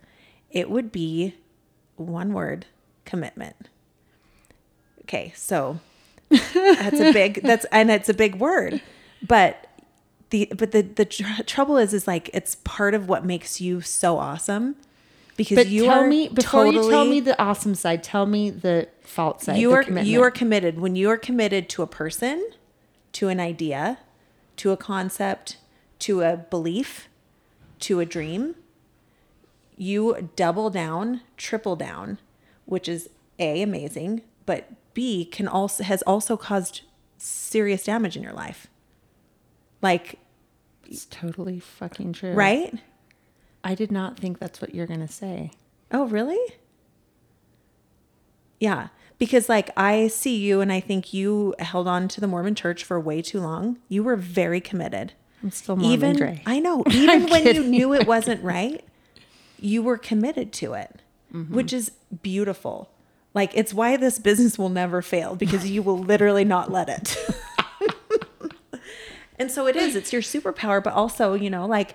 It 0.51 0.71
would 0.71 0.91
be 0.91 1.35
one 1.97 2.33
word 2.33 2.67
commitment. 3.05 3.69
Okay. 5.03 5.33
So 5.37 5.79
that's 6.29 7.01
a 7.01 7.13
big, 7.13 7.43
that's, 7.45 7.65
and 7.71 7.91
it's 7.91 8.09
a 8.09 8.15
big 8.15 8.37
word, 8.37 8.81
but 9.27 9.69
the, 10.31 10.51
but 10.57 10.73
the, 10.73 10.83
the 10.83 11.05
tr- 11.05 11.43
trouble 11.47 11.77
is, 11.77 11.95
is 11.95 12.07
like, 12.07 12.31
it's 12.33 12.57
part 12.65 12.95
of 12.95 13.09
what 13.09 13.25
makes 13.25 13.61
you 13.61 13.81
so 13.81 14.19
awesome 14.19 14.77
because 15.37 15.57
but 15.57 15.67
you 15.69 15.85
tell 15.85 16.01
are 16.01 16.07
me 16.07 16.29
before 16.29 16.65
totally, 16.65 16.87
you 16.87 16.91
tell 16.91 17.05
me 17.05 17.21
the 17.21 17.41
awesome 17.43 17.75
side 17.75 18.03
tell 18.03 18.27
me 18.27 18.51
the 18.51 18.89
fault 19.01 19.43
side 19.43 19.59
you 19.59 19.73
are 19.73 19.83
you 19.83 20.23
are 20.23 20.31
committed 20.31 20.79
when 20.79 20.97
you 20.97 21.11
are 21.11 21.17
committed 21.17 21.69
to 21.69 21.83
a 21.83 21.87
person 21.87 22.51
to 23.14 23.28
an 23.28 23.40
idea 23.40 23.99
to 24.56 24.71
a 24.71 24.76
concept 24.76 25.56
to 25.99 26.23
a 26.23 26.37
belief 26.37 27.09
to 27.81 28.00
a 28.00 28.07
dream 28.07 28.55
you 29.77 30.31
double 30.37 30.70
down 30.70 31.20
triple 31.37 31.77
down 31.77 32.18
which 32.64 32.88
is 32.88 33.09
a 33.38 33.62
amazing 33.62 34.22
but 34.46 34.70
b 34.94 35.24
can 35.24 35.48
also 35.48 35.83
has 35.83 36.03
also 36.03 36.37
caused 36.37 36.83
serious 37.24 37.85
damage 37.85 38.16
in 38.16 38.22
your 38.22 38.33
life. 38.33 38.66
Like 39.83 40.18
it's 40.87 41.07
totally 41.07 41.61
fucking 41.61 42.12
true. 42.12 42.33
Right? 42.33 42.74
I 43.62 43.74
did 43.74 43.90
not 43.90 44.18
think 44.18 44.38
that's 44.38 44.61
what 44.61 44.74
you're 44.74 44.87
gonna 44.87 45.09
say. 45.09 45.53
Oh, 45.90 46.07
really? 46.07 46.55
Yeah. 48.61 48.88
Because, 49.19 49.49
like, 49.49 49.71
I 49.77 50.09
see 50.09 50.37
you 50.37 50.61
and 50.61 50.73
I 50.73 50.81
think 50.81 51.14
you 51.14 51.55
held 51.61 51.87
on 51.87 52.09
to 52.09 52.21
the 52.21 52.27
Mormon 52.27 52.55
church 52.55 52.83
for 52.85 52.99
way 52.99 53.23
too 53.23 53.40
long. 53.40 53.79
You 53.88 54.03
were 54.03 54.17
very 54.17 54.61
committed. 54.61 55.12
i'm 55.43 55.51
still 55.53 55.77
Mormon 55.77 55.93
even, 55.93 56.17
Dre. 56.17 56.43
I 56.47 56.59
know, 56.59 56.83
even 56.90 57.29
when 57.29 57.47
you 57.47 57.62
knew 57.62 57.95
it 57.95 58.07
wasn't 58.07 58.43
right, 58.55 58.85
you 59.61 59.83
were 59.83 59.99
committed 59.99 60.53
to 60.55 60.75
it, 60.75 61.01
Mm-hmm. 61.33 61.55
which 61.55 61.73
is 61.73 61.90
beautiful. 62.23 62.90
Like, 63.35 63.51
it's 63.55 63.75
why 63.75 63.97
this 63.97 64.19
business 64.21 64.57
will 64.59 64.69
never 64.69 65.03
fail 65.03 65.35
because 65.35 65.69
you 65.69 65.83
will 65.83 65.99
literally 65.99 66.45
not 66.45 66.71
let 66.71 66.88
it. 66.88 67.17
and 69.38 69.51
so 69.51 69.67
it 69.67 69.75
is, 69.75 69.97
it's 69.97 70.12
your 70.12 70.23
superpower, 70.23 70.83
but 70.83 70.93
also, 70.93 71.35
you 71.35 71.51
know, 71.51 71.67
like, 71.67 71.95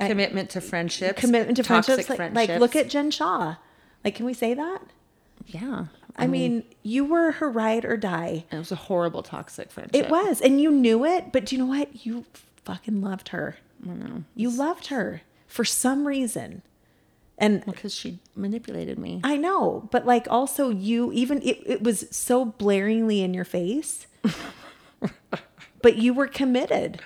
commitment 0.00 0.48
to 0.50 0.60
friendships 0.60 1.20
commitment 1.20 1.56
to 1.56 1.62
toxic 1.62 2.06
friendships. 2.06 2.34
Like, 2.34 2.48
like, 2.48 2.60
look 2.60 2.76
at 2.76 2.88
Jen 2.88 3.10
Shah. 3.10 3.56
Like, 4.04 4.14
can 4.14 4.24
we 4.26 4.32
say 4.34 4.54
that? 4.54 4.80
yeah 5.46 5.86
I 6.18 6.24
mm-hmm. 6.24 6.32
mean, 6.32 6.64
you 6.82 7.04
were 7.04 7.32
her 7.32 7.48
ride 7.48 7.84
or 7.84 7.96
die. 7.96 8.44
it 8.50 8.58
was 8.58 8.72
a 8.72 8.76
horrible 8.76 9.22
toxic 9.22 9.70
friendship 9.70 9.94
It 9.94 10.10
was, 10.10 10.40
and 10.40 10.60
you 10.60 10.70
knew 10.70 11.04
it. 11.04 11.32
But 11.32 11.46
do 11.46 11.56
you 11.56 11.62
know 11.62 11.68
what? 11.68 12.04
You 12.04 12.26
fucking 12.64 13.00
loved 13.00 13.28
her. 13.28 13.56
You 14.34 14.50
loved 14.50 14.88
her 14.88 15.22
for 15.46 15.64
some 15.64 16.06
reason, 16.06 16.62
and 17.38 17.64
because 17.64 17.94
she 17.94 18.18
manipulated 18.34 18.98
me 18.98 19.20
I 19.22 19.36
know. 19.36 19.88
But 19.92 20.04
like, 20.04 20.26
also, 20.28 20.68
you 20.68 21.12
even 21.12 21.40
it, 21.42 21.62
it 21.64 21.82
was 21.82 22.06
so 22.10 22.44
blaringly 22.44 23.22
in 23.22 23.32
your 23.32 23.44
face, 23.44 24.08
but 25.82 25.96
you 25.96 26.12
were 26.12 26.26
committed. 26.26 27.00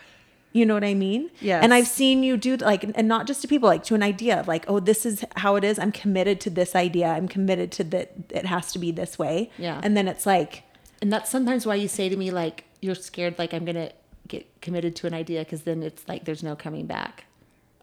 You 0.52 0.66
know 0.66 0.74
what 0.74 0.84
I 0.84 0.94
mean? 0.94 1.30
Yeah. 1.40 1.60
And 1.62 1.72
I've 1.72 1.88
seen 1.88 2.22
you 2.22 2.36
do 2.36 2.56
like, 2.58 2.84
and 2.94 3.08
not 3.08 3.26
just 3.26 3.40
to 3.42 3.48
people, 3.48 3.68
like 3.68 3.84
to 3.84 3.94
an 3.94 4.02
idea 4.02 4.38
of 4.38 4.46
like, 4.48 4.64
oh, 4.68 4.80
this 4.80 5.06
is 5.06 5.24
how 5.36 5.56
it 5.56 5.64
is. 5.64 5.78
I'm 5.78 5.92
committed 5.92 6.40
to 6.42 6.50
this 6.50 6.74
idea. 6.74 7.06
I'm 7.06 7.26
committed 7.28 7.72
to 7.72 7.84
that. 7.84 8.12
It 8.30 8.44
has 8.46 8.70
to 8.72 8.78
be 8.78 8.90
this 8.90 9.18
way. 9.18 9.50
Yeah. 9.58 9.80
And 9.82 9.96
then 9.96 10.08
it's 10.08 10.26
like, 10.26 10.64
And 11.00 11.10
that's 11.12 11.30
sometimes 11.30 11.64
why 11.66 11.76
you 11.76 11.88
say 11.88 12.08
to 12.10 12.16
me, 12.16 12.30
like, 12.30 12.64
you're 12.80 12.94
scared, 12.94 13.38
like, 13.38 13.54
I'm 13.54 13.64
to 13.66 13.92
get 14.28 14.46
committed 14.60 14.94
to 14.96 15.06
an 15.06 15.14
idea 15.14 15.40
because 15.40 15.62
then 15.62 15.82
it's 15.82 16.06
like 16.08 16.24
there's 16.24 16.42
no 16.42 16.54
coming 16.54 16.86
back. 16.86 17.24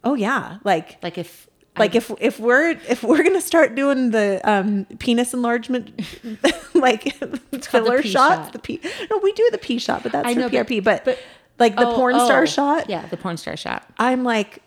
oh 0.03 0.13
yeah, 0.15 0.57
like 0.63 0.97
Like, 1.03 1.17
if, 1.17 1.47
like 1.77 1.95
if 1.95 2.11
if 2.19 2.39
we're 2.39 2.71
if 2.89 3.03
we're 3.03 3.23
gonna 3.23 3.41
start 3.41 3.75
doing 3.75 4.11
the 4.11 4.41
um 4.43 4.85
penis 4.99 5.33
enlargement 5.33 5.85
like 6.73 7.13
filler 7.63 8.01
shots 8.01 8.11
shot. 8.45 8.53
the 8.53 8.59
p 8.59 8.79
no 9.09 9.17
we 9.19 9.31
do 9.33 9.47
the 9.51 9.57
p 9.57 9.77
shot 9.79 10.03
but 10.03 10.11
that's 10.11 10.27
I 10.27 10.33
know, 10.33 10.49
PRP 10.49 10.83
but, 10.83 11.05
but- 11.05 11.19
like 11.59 11.75
the 11.75 11.87
Oh, 11.87 11.95
porn 11.95 12.15
oh. 12.15 12.25
star 12.25 12.43
oh, 12.43 12.45
shot 12.45 12.89
Yeah, 12.89 13.05
the 13.07 13.17
porn 13.17 13.37
star 13.37 13.55
shot. 13.57 13.83
I'm 13.97 14.23
like 14.23 14.61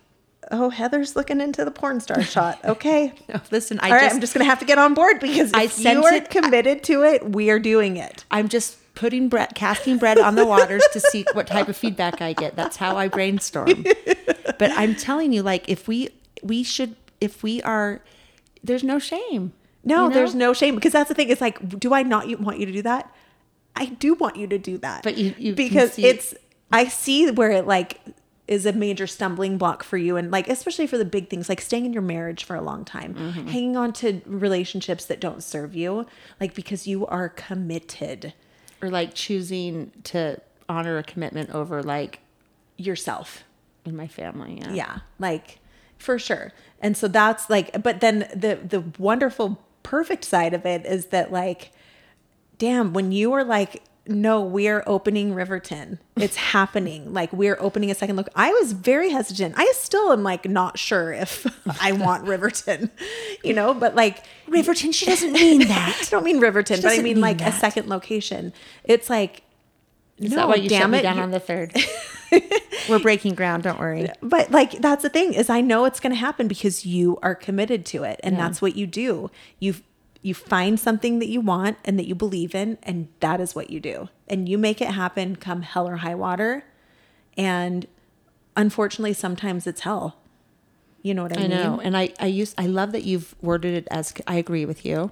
oh 0.50 0.70
Heather's 0.70 1.16
looking 1.16 1.40
into 1.40 1.64
the 1.64 1.70
porn 1.70 2.00
star 2.00 2.22
shot 2.35 2.59
okay 2.64 3.12
No, 3.28 3.40
listen, 3.50 3.78
I 3.81 3.88
all 3.88 3.94
right 3.94 4.02
just, 4.02 4.14
I'm 4.14 4.20
just 4.20 4.35
gonna 4.35 4.44
have 4.44 4.59
to 4.59 4.64
get 4.64 4.78
on 4.78 4.92
board 4.94 5.20
because 5.20 5.50
if 5.50 5.57
I 5.57 5.62
you 5.62 5.68
sent 5.68 6.05
are 6.05 6.12
it- 6.14 6.31
committed 6.31 6.83
to 6.85 7.02
it 7.05 7.31
we 7.31 7.50
are 7.50 7.59
doing 7.59 7.96
it 7.96 8.24
I'm 8.31 8.48
just 8.48 8.78
putting 8.94 9.28
bread, 9.31 9.55
casting 9.55 9.96
bread 9.96 10.18
on 10.18 10.35
the 10.35 10.44
waters 10.44 10.83
to 10.92 11.00
see 11.00 11.24
what 11.33 11.46
type 11.46 11.68
of 11.68 11.76
feedback 11.78 12.20
I 12.20 12.35
get. 12.35 12.57
That's 12.57 12.76
how 12.76 12.98
I 12.98 13.09
brainstorm. 13.09 13.87
But 14.59 14.70
I'm 14.72 14.94
telling 14.94 15.33
you, 15.33 15.42
like, 15.42 15.66
if 15.68 15.88
we, 15.88 16.11
we 16.42 16.62
should, 16.62 16.94
if 17.20 17.42
we 17.42 17.62
are, 17.62 18.02
there's 18.62 18.85
no 18.85 18.98
shame. 18.98 19.55
no 19.83 20.05
you 20.05 20.09
know? 20.11 20.14
there's 20.14 20.35
no 20.35 20.52
shame 20.52 20.74
because 20.74 20.92
that's 20.92 21.09
the 21.09 21.14
thing 21.14 21.31
it's 21.31 21.40
like 21.40 21.78
do 21.81 21.94
I 21.94 22.02
not 22.02 22.38
want 22.38 22.59
you 22.61 22.66
to 22.66 22.72
do 22.72 22.83
that 22.83 23.11
I 23.74 23.87
do 23.87 24.12
want 24.14 24.37
you 24.37 24.46
to 24.48 24.59
do 24.59 24.76
that 24.78 25.02
But 25.02 25.16
you- 25.16 25.35
you 25.38 25.55
because 25.55 25.98
it's 25.98 26.35
I 26.73 26.89
see 26.89 27.31
where 27.31 27.51
it 27.51 27.67
like 27.67 28.01
is 28.49 28.67
a 28.67 28.73
major 28.73 29.07
stumbling 29.07 29.57
block 29.57 29.83
for 29.85 29.97
you 29.97 30.17
and 30.17 30.31
like 30.31 30.49
especially 30.49 30.87
for 30.87 30.99
the 30.99 31.05
big 31.05 31.31
things 31.31 31.49
like 31.49 31.61
staying 31.61 31.87
in 31.87 31.93
your 31.93 32.03
marriage 32.03 32.45
for 32.45 32.57
a 32.57 32.61
long 32.61 32.85
time 32.85 33.15
Mm-hmm. 33.15 33.47
hanging 33.47 33.77
on 33.77 33.93
to 33.95 34.21
relationships 34.27 35.05
that 35.07 35.21
don't 35.21 35.43
serve 35.43 35.75
you 35.77 36.07
like 36.41 36.55
because 36.55 36.87
you 36.87 37.07
are 37.07 37.29
committed 37.29 38.33
Or 38.83 38.91
like 38.91 39.15
choosing 39.15 39.93
to 40.05 40.41
honor 40.69 40.99
a 40.99 41.03
commitment 41.03 41.51
over, 41.51 41.83
like, 41.83 42.21
yourself 42.79 43.45
in 43.85 43.95
my 43.97 44.09
family. 44.09 44.59
Yeah. 44.61 44.73
yeah 44.73 44.99
like 45.19 45.59
for 45.99 46.19
sure 46.19 46.53
and 46.81 46.97
so 46.97 47.07
that's 47.07 47.49
like 47.49 47.81
but 47.83 48.01
then 48.01 48.21
the 48.35 48.59
the 48.63 48.83
wonderful 48.99 49.61
perfect 49.85 50.25
side 50.25 50.53
of 50.53 50.67
it 50.67 50.85
is 50.85 51.07
that 51.07 51.31
like 51.31 51.71
damn 52.59 52.93
when 52.93 53.13
you 53.13 53.33
are 53.33 53.45
like 53.45 53.83
no, 54.07 54.43
we're 54.43 54.83
opening 54.87 55.33
Riverton. 55.33 55.99
It's 56.17 56.35
happening. 56.37 57.12
Like 57.12 57.33
we're 57.33 57.57
opening 57.61 57.91
a 57.91 57.95
second 57.95 58.17
look. 58.17 58.29
I 58.35 58.51
was 58.53 58.73
very 58.73 59.11
hesitant. 59.11 59.55
I 59.57 59.71
still 59.77 60.12
am 60.12 60.23
like 60.23 60.49
not 60.49 60.79
sure 60.79 61.12
if 61.12 61.47
I 61.83 61.93
want 61.93 62.25
Riverton, 62.27 62.91
you 63.45 63.55
know, 63.55 63.75
but 63.75 63.95
like 63.95 64.25
Riverton, 64.49 64.93
she 64.93 65.07
doesn't 65.07 65.33
mean 65.33 65.61
that. 65.69 65.99
I 66.03 66.05
don't 66.11 66.25
mean 66.25 66.41
Riverton, 66.41 66.81
but 66.83 66.93
I 66.93 66.97
mean, 66.97 67.05
mean 67.05 67.21
like 67.21 67.41
a 67.41 67.53
second 67.53 67.88
location. 67.88 68.53
It's 68.85 69.09
like, 69.09 69.43
Is 70.19 70.31
no, 70.31 70.37
that 70.37 70.49
why 70.49 70.55
you 70.57 70.69
shut 70.69 70.81
damn 70.81 70.91
me 70.91 70.99
it. 70.99 71.03
down 71.03 71.19
on 71.21 71.31
the 71.31 71.41
third? 71.41 71.73
We're 72.88 72.99
breaking 72.99 73.35
ground. 73.35 73.62
Don't 73.62 73.79
worry. 73.79 74.09
but 74.23 74.51
like 74.51 74.73
that's 74.81 75.03
the 75.03 75.11
thing 75.11 75.35
is 75.35 75.49
I 75.51 75.61
know 75.61 75.85
it's 75.85 76.01
going 76.01 76.12
to 76.12 76.19
happen 76.19 76.49
because 76.49 76.85
you 76.87 77.19
are 77.23 77.35
committed 77.35 77.85
to 77.87 78.03
it 78.05 78.19
and 78.25 78.35
Yeah. 78.37 78.43
that's 78.43 78.61
what 78.62 78.75
you 78.75 78.87
do. 78.87 79.31
You 79.61 79.75
you 80.23 80.35
find 80.35 80.79
something 80.79 81.19
that 81.19 81.29
you 81.29 81.41
want 81.41 81.77
and 81.85 81.99
that 81.99 82.07
you 82.07 82.15
believe 82.15 82.55
in 82.55 82.79
and 82.85 83.09
that 83.21 83.41
is 83.41 83.55
what 83.55 83.71
you 83.71 83.81
do. 83.81 84.09
And 84.29 84.49
you 84.49 84.57
make 84.57 84.81
it 84.81 84.89
happen 84.89 85.37
come 85.37 85.63
hell 85.63 85.89
or 85.89 85.97
high 85.97 86.15
water. 86.15 86.65
And 87.37 87.87
unfortunately 88.57 89.15
sometimes 89.15 89.67
it's 89.67 89.81
hell. 89.83 90.17
You 91.03 91.15
know 91.15 91.25
what 91.25 91.37
I, 91.37 91.41
I 91.41 91.49
mean? 91.49 91.53
I 91.53 91.63
know, 91.65 91.81
and 91.81 91.97
I 91.97 92.15
I 92.21 92.27
use 92.27 92.55
I 92.57 92.67
love 92.67 92.93
that 92.93 93.03
you've 93.03 93.35
worded 93.43 93.75
it 93.75 93.89
as 93.91 94.15
I 94.25 94.37
agree 94.37 94.65
with 94.65 94.87
you, 94.87 95.11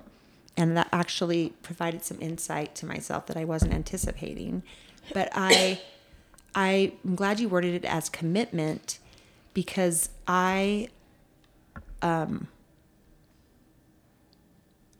and 0.56 0.76
that 0.76 0.88
actually 0.92 1.52
provided 1.62 2.04
some 2.04 2.18
insight 2.20 2.76
to 2.76 2.86
myself 2.86 3.26
that 3.26 3.36
I 3.36 3.44
wasn't 3.44 3.74
anticipating. 3.74 4.62
But 5.12 5.30
I 5.34 5.80
I'm 6.54 7.16
glad 7.16 7.40
you 7.40 7.48
worded 7.48 7.74
it 7.74 7.84
as 7.84 8.08
commitment 8.08 9.00
because 9.52 10.10
I 10.28 10.90
um 12.02 12.46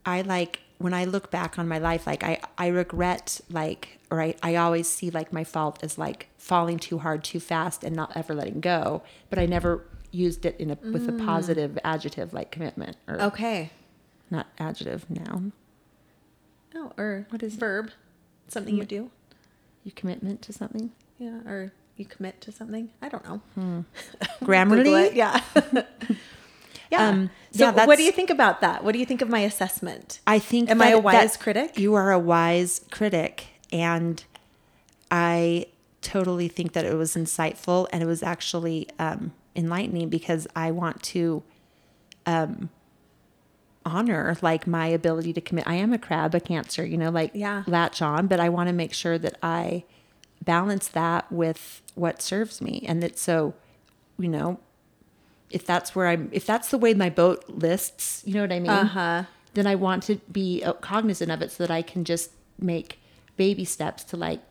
I 0.06 0.22
like 0.22 0.60
when 0.78 0.94
I 0.94 1.04
look 1.04 1.30
back 1.30 1.58
on 1.58 1.68
my 1.68 1.78
life, 1.78 2.06
like 2.06 2.22
I, 2.24 2.40
I 2.56 2.68
regret 2.68 3.40
like, 3.50 3.98
or 4.10 4.20
I, 4.22 4.34
I 4.42 4.56
always 4.56 4.88
see 4.88 5.10
like 5.10 5.32
my 5.32 5.44
fault 5.44 5.78
as 5.82 5.98
like 5.98 6.28
falling 6.38 6.78
too 6.78 6.98
hard, 6.98 7.22
too 7.22 7.38
fast 7.40 7.84
and 7.84 7.94
not 7.94 8.12
ever 8.16 8.34
letting 8.34 8.60
go. 8.60 9.02
But 9.28 9.38
I 9.38 9.46
never 9.46 9.84
used 10.10 10.44
it 10.46 10.58
in 10.58 10.70
a, 10.70 10.78
with 10.90 11.06
a 11.08 11.12
positive 11.12 11.78
adjective 11.84 12.32
like 12.32 12.50
commitment 12.50 12.96
or 13.06 13.20
Okay. 13.20 13.70
not 14.30 14.46
adjective 14.58 15.08
noun. 15.10 15.52
Oh, 16.74 16.92
or 16.96 17.26
What 17.30 17.42
is 17.42 17.54
it? 17.54 17.60
verb? 17.60 17.90
Something 18.48 18.76
you 18.76 18.84
do? 18.84 19.10
You 19.84 19.92
commitment 19.92 20.40
to 20.42 20.52
something? 20.52 20.92
Yeah, 21.18 21.40
or 21.46 21.72
you 21.96 22.04
commit 22.06 22.40
to 22.42 22.52
something? 22.52 22.88
I 23.02 23.08
don't 23.10 23.24
know. 23.24 23.40
Hmm. 23.54 23.80
Google 24.40 24.46
Grammarly? 24.46 25.06
it. 25.08 25.14
Yeah. 25.14 25.40
yeah. 26.90 27.09
Um, 27.09 27.31
so 27.53 27.64
yeah, 27.64 27.87
what 27.87 27.96
do 27.96 28.03
you 28.03 28.12
think 28.12 28.31
about 28.31 28.61
that? 28.61 28.85
What 28.85 28.92
do 28.92 28.98
you 28.98 29.07
think 29.07 29.22
of 29.22 29.29
my 29.29 29.40
assessment? 29.40 30.20
I 30.26 30.38
think. 30.38 30.70
Am 30.70 30.81
I 30.83 30.90
a 30.90 30.98
wise 30.98 31.33
that 31.35 31.40
critic? 31.40 31.79
You 31.79 31.94
are 31.94 32.11
a 32.12 32.18
wise 32.18 32.81
critic, 32.90 33.46
and 33.72 34.22
I 35.11 35.66
totally 36.03 36.48
think 36.48 36.72
that 36.72 36.85
it 36.85 36.94
was 36.94 37.14
insightful 37.14 37.87
and 37.92 38.03
it 38.03 38.07
was 38.07 38.22
actually 38.22 38.88
um, 38.98 39.33
enlightening 39.55 40.09
because 40.09 40.46
I 40.57 40.70
want 40.70 41.03
to 41.05 41.42
um, 42.24 42.70
honor 43.85 44.37
like 44.40 44.66
my 44.66 44.87
ability 44.87 45.33
to 45.35 45.40
commit. 45.40 45.66
I 45.66 45.74
am 45.74 45.92
a 45.92 45.98
crab, 45.98 46.35
a 46.35 46.40
cancer, 46.40 46.85
you 46.85 46.96
know, 46.96 47.11
like 47.11 47.33
Yeah. 47.35 47.64
latch 47.66 48.00
on, 48.03 48.26
but 48.26 48.40
I 48.40 48.48
want 48.48 48.68
to 48.68 48.72
make 48.72 48.92
sure 48.94 49.18
that 49.18 49.37
I 49.42 49.85
balance 50.42 50.88
that 50.88 51.31
with 51.31 51.83
what 51.94 52.22
serves 52.22 52.62
me, 52.62 52.83
and 52.88 53.03
that 53.03 53.18
so, 53.18 53.55
you 54.18 54.29
know, 54.29 54.59
if 55.50 55.66
that's 55.66 55.94
where 55.94 56.08
I'm, 56.08 56.28
if 56.32 56.46
that's 56.46 56.70
the 56.70 56.78
way 56.78 56.94
my 56.94 57.10
boat 57.10 57.44
lists, 57.48 58.22
you 58.24 58.34
know 58.34 58.42
what 58.42 58.52
I 58.52 58.60
mean? 58.60 58.70
Uh-huh. 58.70 59.24
Then 59.54 59.66
I 59.66 59.74
want 59.74 60.04
to 60.04 60.16
be 60.30 60.62
uh, 60.62 60.74
cognizant 60.74 61.30
of 61.30 61.42
it 61.42 61.50
so 61.50 61.64
that 61.64 61.70
I 61.70 61.82
can 61.82 62.04
just 62.04 62.30
make 62.58 62.98
baby 63.36 63.64
steps 63.64 64.04
to 64.04 64.16
like 64.16 64.50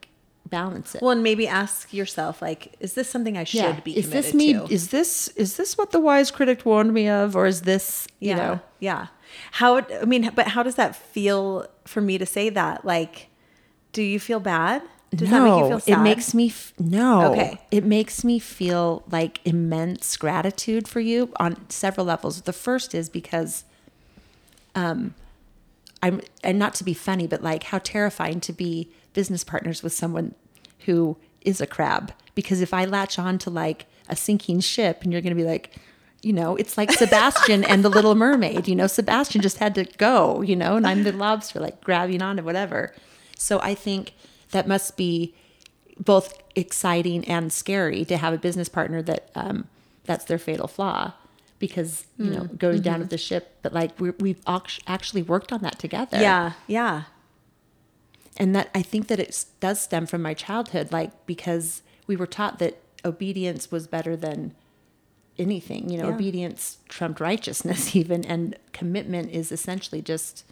balance 0.50 0.96
it. 0.96 1.02
Well, 1.02 1.12
and 1.12 1.24
maybe 1.24 1.48
ask 1.48 1.94
yourself, 1.94 2.42
like, 2.42 2.76
is 2.80 2.94
this 2.94 3.10
something 3.10 3.38
I 3.38 3.44
should 3.44 3.84
be 3.84 3.98
is 3.98 4.10
this 4.10 4.34
me? 4.34 4.54
to? 4.54 4.66
Is 4.70 4.90
this 4.90 5.30
is 5.30 5.58
this 5.58 5.78
what 5.78 5.92
the 5.92 6.00
wise 6.00 6.32
critic 6.32 6.66
warned 6.66 6.94
me 6.94 7.08
of, 7.08 7.36
or 7.36 7.46
is 7.46 7.62
this 7.62 8.08
you 8.20 8.30
yeah, 8.30 8.36
know? 8.36 8.60
yeah. 8.80 9.08
How? 9.52 9.78
I 9.78 10.06
mean, 10.06 10.32
but 10.36 10.48
how 10.50 10.64
does 10.64 10.76
that 10.76 10.96
feel 10.96 11.68
for 11.86 12.02
me 12.02 12.18
to 12.18 12.26
say 12.26 12.50
that? 12.50 12.84
Like, 12.84 13.28
do 13.94 14.02
you 14.02 14.20
feel 14.20 14.40
bad? 14.40 14.82
Does 15.16 15.30
that 15.30 15.42
make 15.42 15.60
you 15.64 15.68
feel 15.70 15.80
sad? 15.80 16.00
It 16.00 16.04
makes 16.04 16.34
me 16.34 16.48
f- 16.50 16.74
no. 16.80 17.32
Okay. 17.34 17.60
It 17.72 17.84
makes 17.84 18.24
me 18.24 18.38
feel 18.40 19.04
like 19.10 19.40
immense 19.46 20.16
gratitude 20.18 20.88
for 20.88 21.00
you 21.00 21.32
on 21.38 21.70
several 21.70 22.06
levels. 22.06 22.42
The 22.42 22.54
first 22.54 22.94
is 22.94 23.10
because 23.10 23.64
um 24.76 25.16
I'm 26.02 26.22
and 26.44 26.60
not 26.60 26.74
to 26.76 26.84
be 26.84 26.94
funny, 26.94 27.28
but 27.28 27.42
like 27.42 27.64
how 27.64 27.80
terrifying 27.80 28.40
to 28.42 28.54
be 28.54 28.90
business 29.14 29.44
partners 29.44 29.82
with 29.84 29.94
someone 29.94 30.36
who 30.86 31.18
is 31.42 31.60
a 31.60 31.68
crab. 31.68 32.14
Because 32.36 32.62
if 32.62 32.74
I 32.74 32.86
latch 32.86 33.18
on 33.18 33.38
to 33.40 33.50
like 33.50 33.88
a 34.08 34.16
sinking 34.16 34.60
ship 34.60 35.04
and 35.04 35.12
you're 35.12 35.22
gonna 35.22 35.36
be 35.36 35.44
like 35.44 35.76
you 36.22 36.34
know, 36.34 36.58
it's 36.58 36.78
like 36.78 36.92
Sebastian 36.92 37.64
and 37.64 37.82
the 37.84 37.88
Little 37.88 38.14
Mermaid. 38.14 38.68
You 38.68 38.76
know, 38.76 38.88
Sebastian 38.88 39.42
just 39.42 39.58
had 39.60 39.74
to 39.76 39.86
go, 39.86 40.42
you 40.42 40.54
know, 40.56 40.76
and 40.76 40.86
I'm 40.86 41.04
the 41.04 41.14
lobster, 41.14 41.62
like 41.62 41.82
grabbing 41.82 42.22
on 42.22 42.36
to 42.36 42.44
whatever. 42.44 42.94
So 43.38 43.62
I 43.62 43.74
think 43.74 44.14
that 44.52 44.68
must 44.68 44.98
be 44.98 45.34
both 46.00 46.34
exciting 46.56 47.26
and 47.28 47.52
scary 47.52 48.06
to 48.06 48.18
have 48.18 48.34
a 48.34 48.38
business 48.38 48.70
partner 48.70 49.02
that 49.02 49.30
um, 49.36 49.68
that's 50.06 50.26
their 50.26 50.38
fatal 50.40 50.68
flaw 50.68 51.14
because 51.60 52.06
you 52.18 52.30
know 52.30 52.44
going 52.58 52.82
down 52.82 53.00
with 53.00 53.10
the 53.10 53.18
ship 53.18 53.58
but 53.62 53.74
like 53.74 54.00
we 54.00 54.12
we've 54.12 54.42
actually 54.88 55.22
worked 55.22 55.52
on 55.52 55.62
that 55.62 55.78
together. 55.78 56.18
Yeah, 56.18 56.54
yeah, 56.68 57.04
and 58.38 58.56
that 58.56 58.70
i 58.74 58.82
think 58.82 59.08
that 59.08 59.20
it 59.20 59.46
does 59.60 59.82
stem 59.82 60.06
from 60.06 60.22
my 60.22 60.34
childhood 60.34 60.92
like 60.92 61.12
because 61.26 61.82
we 62.08 62.16
were 62.16 62.28
taught 62.28 62.60
that 62.60 62.80
obedience 63.04 63.72
was 63.72 63.88
better 63.88 64.16
than 64.16 64.56
anything 65.38 65.90
you 65.90 65.98
know 65.98 66.08
Yeah. 66.08 66.16
obedience 66.16 66.78
trumped 66.88 67.20
righteousness 67.20 67.96
even 68.02 68.24
and 68.26 68.56
commitment 68.72 69.32
is 69.32 69.52
essentially 69.52 70.02
just 70.02 70.46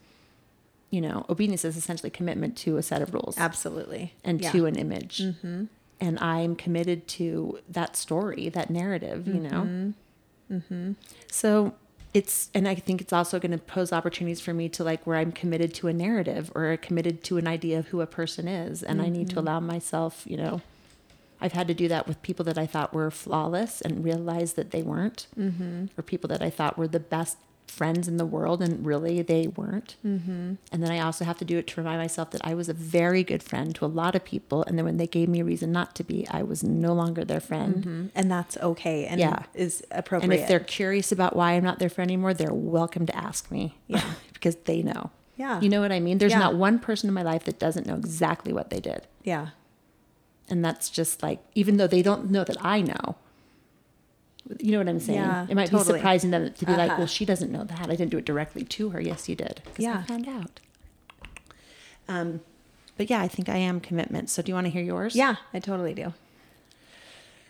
you 0.89 1.01
know 1.01 1.25
obedience 1.29 1.65
is 1.65 1.77
essentially 1.77 2.09
commitment 2.09 2.57
to 2.57 2.77
a 2.77 2.83
set 2.83 3.01
of 3.01 3.13
rules 3.13 3.37
absolutely. 3.37 4.13
and 4.23 4.41
yeah. 4.41 4.51
to 4.51 4.65
an 4.65 4.75
image. 4.75 5.19
Mm-hmm. 5.19 5.65
And 5.99 6.19
I'm 6.19 6.55
committed 6.55 7.07
to 7.09 7.59
that 7.69 7.95
story, 7.95 8.49
that 8.49 8.69
narrative, 8.69 9.27
you 9.27 9.39
know? 9.39 9.49
Mm-hmm. 9.49 10.53
Mm-hmm. 10.53 10.91
So 11.31 11.73
it's, 12.13 12.49
and 12.53 12.67
I 12.67 12.75
think 12.75 13.01
it's 13.01 13.13
also 13.13 13.39
going 13.39 13.51
to 13.51 13.57
pose 13.57 13.91
opportunities 13.91 14.39
for 14.39 14.53
me 14.53 14.69
to 14.69 14.83
like 14.83 15.05
where 15.07 15.17
I'm 15.17 15.31
committed 15.31 15.73
to 15.75 15.87
a 15.87 15.93
narrative 15.93 16.51
or 16.55 16.77
committed 16.77 17.23
to 17.25 17.37
an 17.37 17.47
idea 17.47 17.79
of 17.79 17.87
who 17.87 18.01
a 18.01 18.07
person 18.07 18.47
is. 18.47 18.83
And 18.83 19.01
I 19.01 19.09
need 19.09 19.29
to 19.31 19.39
allow 19.39 19.59
myself, 19.59 20.23
you 20.25 20.37
know, 20.37 20.61
I've 21.39 21.53
had 21.53 21.67
to 21.67 21.73
do 21.73 21.87
that 21.87 22.07
with 22.07 22.21
people 22.23 22.45
that 22.45 22.57
I 22.57 22.65
thought 22.65 22.93
were 22.93 23.11
flawless 23.11 23.81
and 23.81 24.03
realize 24.03 24.53
that 24.53 24.71
they 24.71 24.81
weren't, 24.81 25.27
mm-hmm. 25.37 25.85
or 25.97 26.01
people 26.01 26.27
that 26.29 26.41
I 26.41 26.49
thought 26.49 26.77
were 26.77 26.87
the 26.87 26.99
best 26.99 27.37
friends 27.67 28.07
in 28.07 28.17
the 28.17 28.25
world 28.25 28.61
and 28.61 28.85
really 28.85 29.21
they 29.21 29.47
weren't. 29.47 29.97
Mm-hmm. 30.05 30.53
And 30.71 30.83
then 30.83 30.89
I 30.91 30.99
also 30.99 31.25
have 31.25 31.37
to 31.39 31.45
do 31.45 31.57
it 31.57 31.67
to 31.67 31.81
remind 31.81 31.99
myself 31.99 32.31
that 32.31 32.41
I 32.43 32.53
was 32.55 32.69
a 32.69 32.73
very 32.73 33.23
good 33.23 33.43
friend 33.43 33.75
to 33.75 33.85
a 33.85 33.87
lot 33.87 34.15
of 34.15 34.23
people. 34.23 34.63
And 34.63 34.77
then 34.77 34.85
when 34.85 34.97
they 34.97 35.05
gave 35.07 35.27
me 35.29 35.41
a 35.41 35.45
reason 35.45 35.71
not 35.71 35.93
to 35.95 36.03
be, 36.03 36.25
I 36.29 36.43
was 36.43 36.63
no 36.63 36.93
longer 36.93 37.23
their 37.25 37.39
friend. 37.41 37.83
Mhm. 37.85 38.11
and 38.15 38.31
that's 38.31 38.57
okay 38.57 39.05
and 39.05 39.19
Yeah. 39.19 39.43
is 39.53 39.83
appropriate. 39.91 40.31
And 40.31 40.41
if 40.41 40.47
they're 40.47 40.59
curious 40.61 41.11
about 41.11 41.35
why 41.35 41.51
I'm 41.53 41.63
not 41.63 41.79
their 41.79 41.89
friend 41.89 42.09
anymore, 42.09 42.33
they're 42.33 42.53
welcome 42.53 43.05
to 43.05 43.15
ask 43.15 43.51
me. 43.51 43.77
Yeah. 43.87 44.03
because 44.33 44.55
they 44.65 44.81
know. 44.81 45.11
Yeah. 45.35 45.59
You 45.61 45.69
know 45.69 45.81
what 45.81 45.91
I 45.91 45.99
mean? 45.99 46.17
There's 46.19 46.31
Yeah. 46.31 46.39
not 46.39 46.55
one 46.55 46.79
person 46.79 47.07
in 47.09 47.13
my 47.13 47.21
life 47.23 47.43
that 47.45 47.59
doesn't 47.59 47.85
know 47.85 47.95
exactly 47.95 48.53
what 48.53 48.69
they 48.69 48.79
did. 48.79 49.01
yeah, 49.23 49.49
And 50.49 50.63
that's 50.63 50.89
just 50.89 51.21
like, 51.21 51.39
even 51.53 51.75
though 51.77 51.87
they 51.87 52.01
don't 52.01 52.31
know 52.31 52.43
that 52.45 52.57
I 52.63 52.81
know, 52.81 53.17
you 54.59 54.71
know 54.71 54.77
what 54.79 54.87
I'm 54.89 54.99
saying? 54.99 55.19
Yeah, 55.19 55.45
it 55.49 55.55
might 55.55 55.69
totally. 55.69 55.93
be 55.93 55.99
surprising 55.99 56.31
them 56.31 56.53
to 56.53 56.65
be 56.65 56.71
like, 56.73 56.89
Uh-huh. 56.91 56.99
well, 56.99 57.07
she 57.07 57.25
doesn't 57.25 57.51
know 57.51 57.63
that. 57.63 57.81
I 57.83 57.95
didn't 57.95 58.09
do 58.11 58.17
it 58.17 58.25
directly 58.25 58.63
to 58.63 58.89
her. 58.89 59.01
Yes, 59.01 59.27
you 59.29 59.35
did. 59.35 59.61
'cause 59.65 59.79
Yeah. 59.83 59.99
I 59.99 60.03
found 60.03 60.27
out. 60.27 60.59
Um, 62.07 62.41
but 62.97 63.09
yeah, 63.09 63.21
I 63.21 63.27
think 63.27 63.49
I 63.49 63.57
am 63.57 63.79
commitment. 63.79 64.29
So 64.29 64.41
do 64.41 64.49
you 64.49 64.55
want 64.55 64.65
to 64.65 64.71
hear 64.71 64.81
yours? 64.83 65.15
yeah, 65.15 65.35
I 65.53 65.59
totally 65.59 65.93
do. 65.93 66.13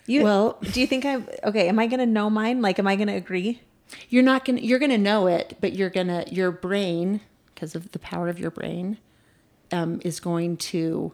You 0.06 0.24
Well- 0.24 0.58
do 0.72 0.80
you 0.82 0.88
think 0.88 1.06
I'm 1.06 1.28
okay? 1.44 1.68
Am 1.68 1.78
I 1.80 1.88
gonna 1.88 2.06
know 2.06 2.30
mine? 2.30 2.62
Like, 2.62 2.80
am 2.80 2.88
I 2.88 2.96
gonna 2.96 3.16
agree? 3.16 3.62
You're 4.10 4.24
not 4.24 4.46
gonna 4.46 4.62
you're 4.62 4.80
gonna 4.80 4.98
know 4.98 5.28
it, 5.28 5.58
but 5.62 5.74
you're 5.74 5.90
gonna 5.90 6.24
your 6.32 6.50
brain, 6.52 7.22
because 7.54 7.76
of 7.76 7.92
the 7.92 8.00
power 8.00 8.30
of 8.30 8.40
your 8.40 8.52
brain, 8.52 8.98
um, 9.72 10.00
is 10.04 10.20
going 10.20 10.58
to 10.58 11.14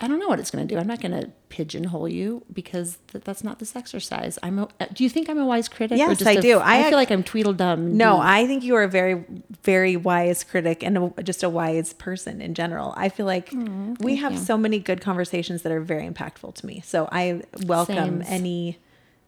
I 0.00 0.08
don't 0.08 0.18
know 0.18 0.26
what 0.28 0.40
it's 0.40 0.50
going 0.50 0.66
to 0.66 0.74
do. 0.74 0.80
I'm 0.80 0.86
not 0.88 1.00
going 1.00 1.12
to 1.12 1.30
pigeonhole 1.52 2.08
you 2.08 2.42
because 2.50 2.96
th- 3.08 3.22
that's 3.24 3.44
not 3.44 3.58
this 3.58 3.76
exercise. 3.76 4.38
I'm. 4.42 4.58
A, 4.58 4.68
uh, 4.80 4.86
do 4.90 5.04
you 5.04 5.10
think 5.10 5.28
I'm 5.28 5.38
a 5.38 5.44
wise 5.44 5.68
critic? 5.68 5.98
Yes, 5.98 6.18
just 6.18 6.26
I 6.26 6.32
a- 6.32 6.40
do. 6.40 6.58
I, 6.58 6.86
I 6.86 6.88
feel 6.88 6.96
like 6.98 7.10
I'm 7.10 7.22
Tweedledum. 7.22 7.94
No, 7.98 8.18
I 8.18 8.46
think 8.46 8.64
you 8.64 8.74
are 8.74 8.84
a 8.84 8.88
very, 8.88 9.22
very 9.62 9.94
wise 9.96 10.44
critic 10.44 10.82
and 10.82 11.12
a, 11.18 11.22
just 11.22 11.42
a 11.42 11.50
wise 11.50 11.92
person 11.92 12.40
in 12.40 12.54
general. 12.54 12.94
I 12.96 13.10
feel 13.10 13.26
like 13.26 13.52
we 14.00 14.16
have 14.16 14.32
you. 14.32 14.38
so 14.38 14.56
many 14.56 14.78
good 14.78 15.02
conversations 15.02 15.60
that 15.62 15.72
are 15.72 15.80
very 15.82 16.08
impactful 16.08 16.54
to 16.54 16.66
me. 16.66 16.80
So 16.84 17.06
I 17.12 17.42
welcome 17.66 18.22
Sames. 18.22 18.24
any 18.28 18.78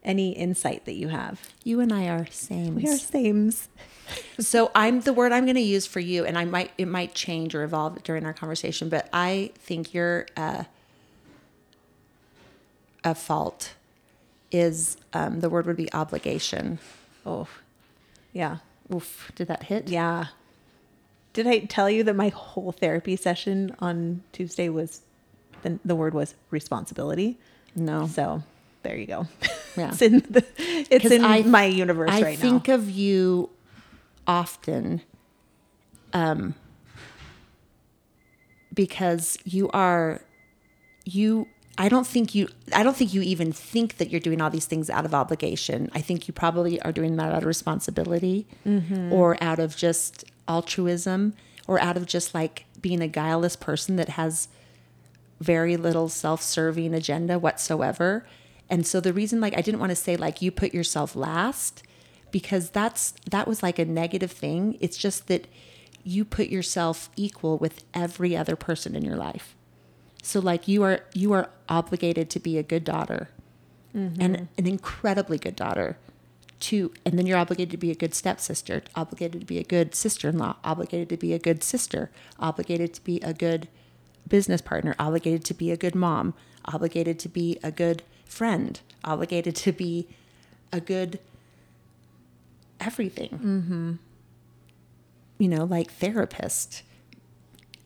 any 0.03 0.31
insight 0.31 0.85
that 0.85 0.93
you 0.95 1.09
have. 1.09 1.39
You 1.63 1.79
and 1.79 1.93
I 1.93 2.07
are 2.07 2.25
same. 2.31 2.73
We 2.75 2.87
are 2.89 2.97
sames. 2.97 3.69
So 4.39 4.69
I'm 4.75 4.99
the 5.01 5.13
word 5.13 5.31
I'm 5.31 5.45
going 5.45 5.55
to 5.55 5.61
use 5.61 5.87
for 5.87 5.99
you, 5.99 6.25
and 6.25 6.37
I 6.37 6.45
might 6.45 6.71
it 6.77 6.87
might 6.87 7.15
change 7.15 7.55
or 7.55 7.63
evolve 7.63 8.03
during 8.03 8.23
our 8.23 8.33
conversation, 8.33 8.87
but 8.87 9.09
I 9.11 9.51
think 9.55 9.95
you're 9.95 10.27
uh, 10.37 10.65
a 13.05 13.15
fault 13.15 13.73
is 14.51 14.97
um, 15.13 15.39
the 15.39 15.49
word 15.49 15.65
would 15.67 15.77
be 15.77 15.91
obligation. 15.93 16.79
Oh, 17.25 17.47
yeah. 18.33 18.57
Oof, 18.93 19.31
did 19.35 19.47
that 19.47 19.63
hit? 19.63 19.87
Yeah. 19.87 20.25
Did 21.33 21.47
I 21.47 21.59
tell 21.59 21.89
you 21.89 22.03
that 22.03 22.15
my 22.15 22.29
whole 22.29 22.71
therapy 22.71 23.15
session 23.15 23.75
on 23.79 24.23
Tuesday 24.31 24.69
was 24.69 25.01
the, 25.63 25.79
the 25.85 25.95
word 25.95 26.13
was 26.13 26.35
responsibility? 26.51 27.37
No. 27.75 28.07
So 28.07 28.43
there 28.83 28.97
you 28.97 29.05
go. 29.07 29.27
Yeah. 29.77 29.89
it's 29.89 30.01
in, 30.01 30.19
the, 30.29 30.45
it's 30.57 31.11
in 31.11 31.25
I- 31.25 31.41
my 31.41 31.65
universe 31.65 32.09
I 32.09 32.21
right 32.21 32.39
now. 32.39 32.45
I 32.47 32.49
think 32.49 32.69
of 32.69 32.89
you 32.89 33.49
often 34.25 35.01
um, 36.13 36.55
because 38.73 39.37
you 39.43 39.69
are 39.71 40.21
you 41.03 41.47
I 41.77 41.89
don't 41.89 42.07
think 42.07 42.33
you 42.33 42.47
I 42.73 42.83
don't 42.83 42.95
think 42.95 43.13
you 43.13 43.21
even 43.21 43.51
think 43.51 43.97
that 43.97 44.09
you're 44.09 44.21
doing 44.21 44.41
all 44.41 44.49
these 44.49 44.65
things 44.65 44.89
out 44.89 45.05
of 45.05 45.13
obligation. 45.13 45.89
I 45.93 46.01
think 46.01 46.27
you 46.27 46.33
probably 46.33 46.81
are 46.81 46.91
doing 46.91 47.17
that 47.17 47.33
out 47.33 47.39
of 47.39 47.45
responsibility 47.45 48.47
mm-hmm. 48.65 49.11
or 49.11 49.41
out 49.43 49.59
of 49.59 49.75
just 49.75 50.23
altruism 50.47 51.33
or 51.67 51.79
out 51.81 51.97
of 51.97 52.05
just 52.05 52.33
like 52.33 52.65
being 52.79 53.01
a 53.01 53.07
guileless 53.07 53.55
person 53.55 53.97
that 53.97 54.09
has 54.09 54.47
very 55.41 55.75
little 55.75 56.07
self-serving 56.07 56.93
agenda 56.93 57.37
whatsoever. 57.37 58.25
And 58.69 58.87
so 58.87 59.01
the 59.01 59.11
reason 59.11 59.41
like 59.41 59.57
I 59.57 59.61
didn't 59.61 59.81
want 59.81 59.89
to 59.89 59.95
say 59.95 60.15
like 60.15 60.41
you 60.41 60.51
put 60.51 60.73
yourself 60.73 61.15
last 61.15 61.83
because 62.31 62.69
that's 62.69 63.13
that 63.29 63.47
was 63.47 63.61
like 63.61 63.79
a 63.79 63.85
negative 63.85 64.31
thing. 64.31 64.77
It's 64.79 64.97
just 64.97 65.27
that 65.27 65.47
you 66.05 66.23
put 66.23 66.47
yourself 66.47 67.09
equal 67.17 67.57
with 67.57 67.83
every 67.93 68.37
other 68.37 68.55
person 68.55 68.95
in 68.95 69.03
your 69.03 69.17
life. 69.17 69.54
So 70.25 70.39
like 70.39 70.67
you 70.67 70.81
are 70.81 71.01
you 71.13 71.33
are 71.33 71.51
obligated 71.69 72.31
to 72.31 72.39
be 72.39 72.57
a 72.57 72.63
good 72.63 72.83
daughter 72.83 73.29
and 73.93 74.49
an 74.57 74.67
incredibly 74.67 75.37
good 75.37 75.55
daughter 75.55 75.97
to 76.61 76.91
and 77.05 77.17
then 77.17 77.27
you're 77.27 77.37
obligated 77.37 77.69
to 77.71 77.77
be 77.77 77.91
a 77.91 77.95
good 77.95 78.15
stepsister, 78.15 78.81
obligated 78.95 79.41
to 79.41 79.45
be 79.45 79.59
a 79.59 79.63
good 79.63 79.93
sister-in-law, 79.93 80.55
obligated 80.63 81.09
to 81.09 81.17
be 81.17 81.33
a 81.33 81.39
good 81.39 81.63
sister, 81.63 82.09
obligated 82.39 82.91
to 82.95 83.03
be 83.03 83.19
a 83.19 83.33
good 83.33 83.67
business 84.27 84.61
partner, 84.61 84.95
obligated 84.97 85.45
to 85.45 85.53
be 85.53 85.69
a 85.69 85.77
good 85.77 85.93
mom, 85.93 86.33
obligated 86.65 87.19
to 87.19 87.29
be 87.29 87.59
a 87.61 87.71
good 87.71 88.01
friend, 88.25 88.79
obligated 89.03 89.55
to 89.55 89.71
be 89.71 90.07
a 90.73 90.81
good 90.81 91.19
everything. 92.79 93.29
Mm-hmm. 93.29 93.91
You 95.37 95.47
know, 95.49 95.65
like 95.65 95.91
therapist, 95.91 96.81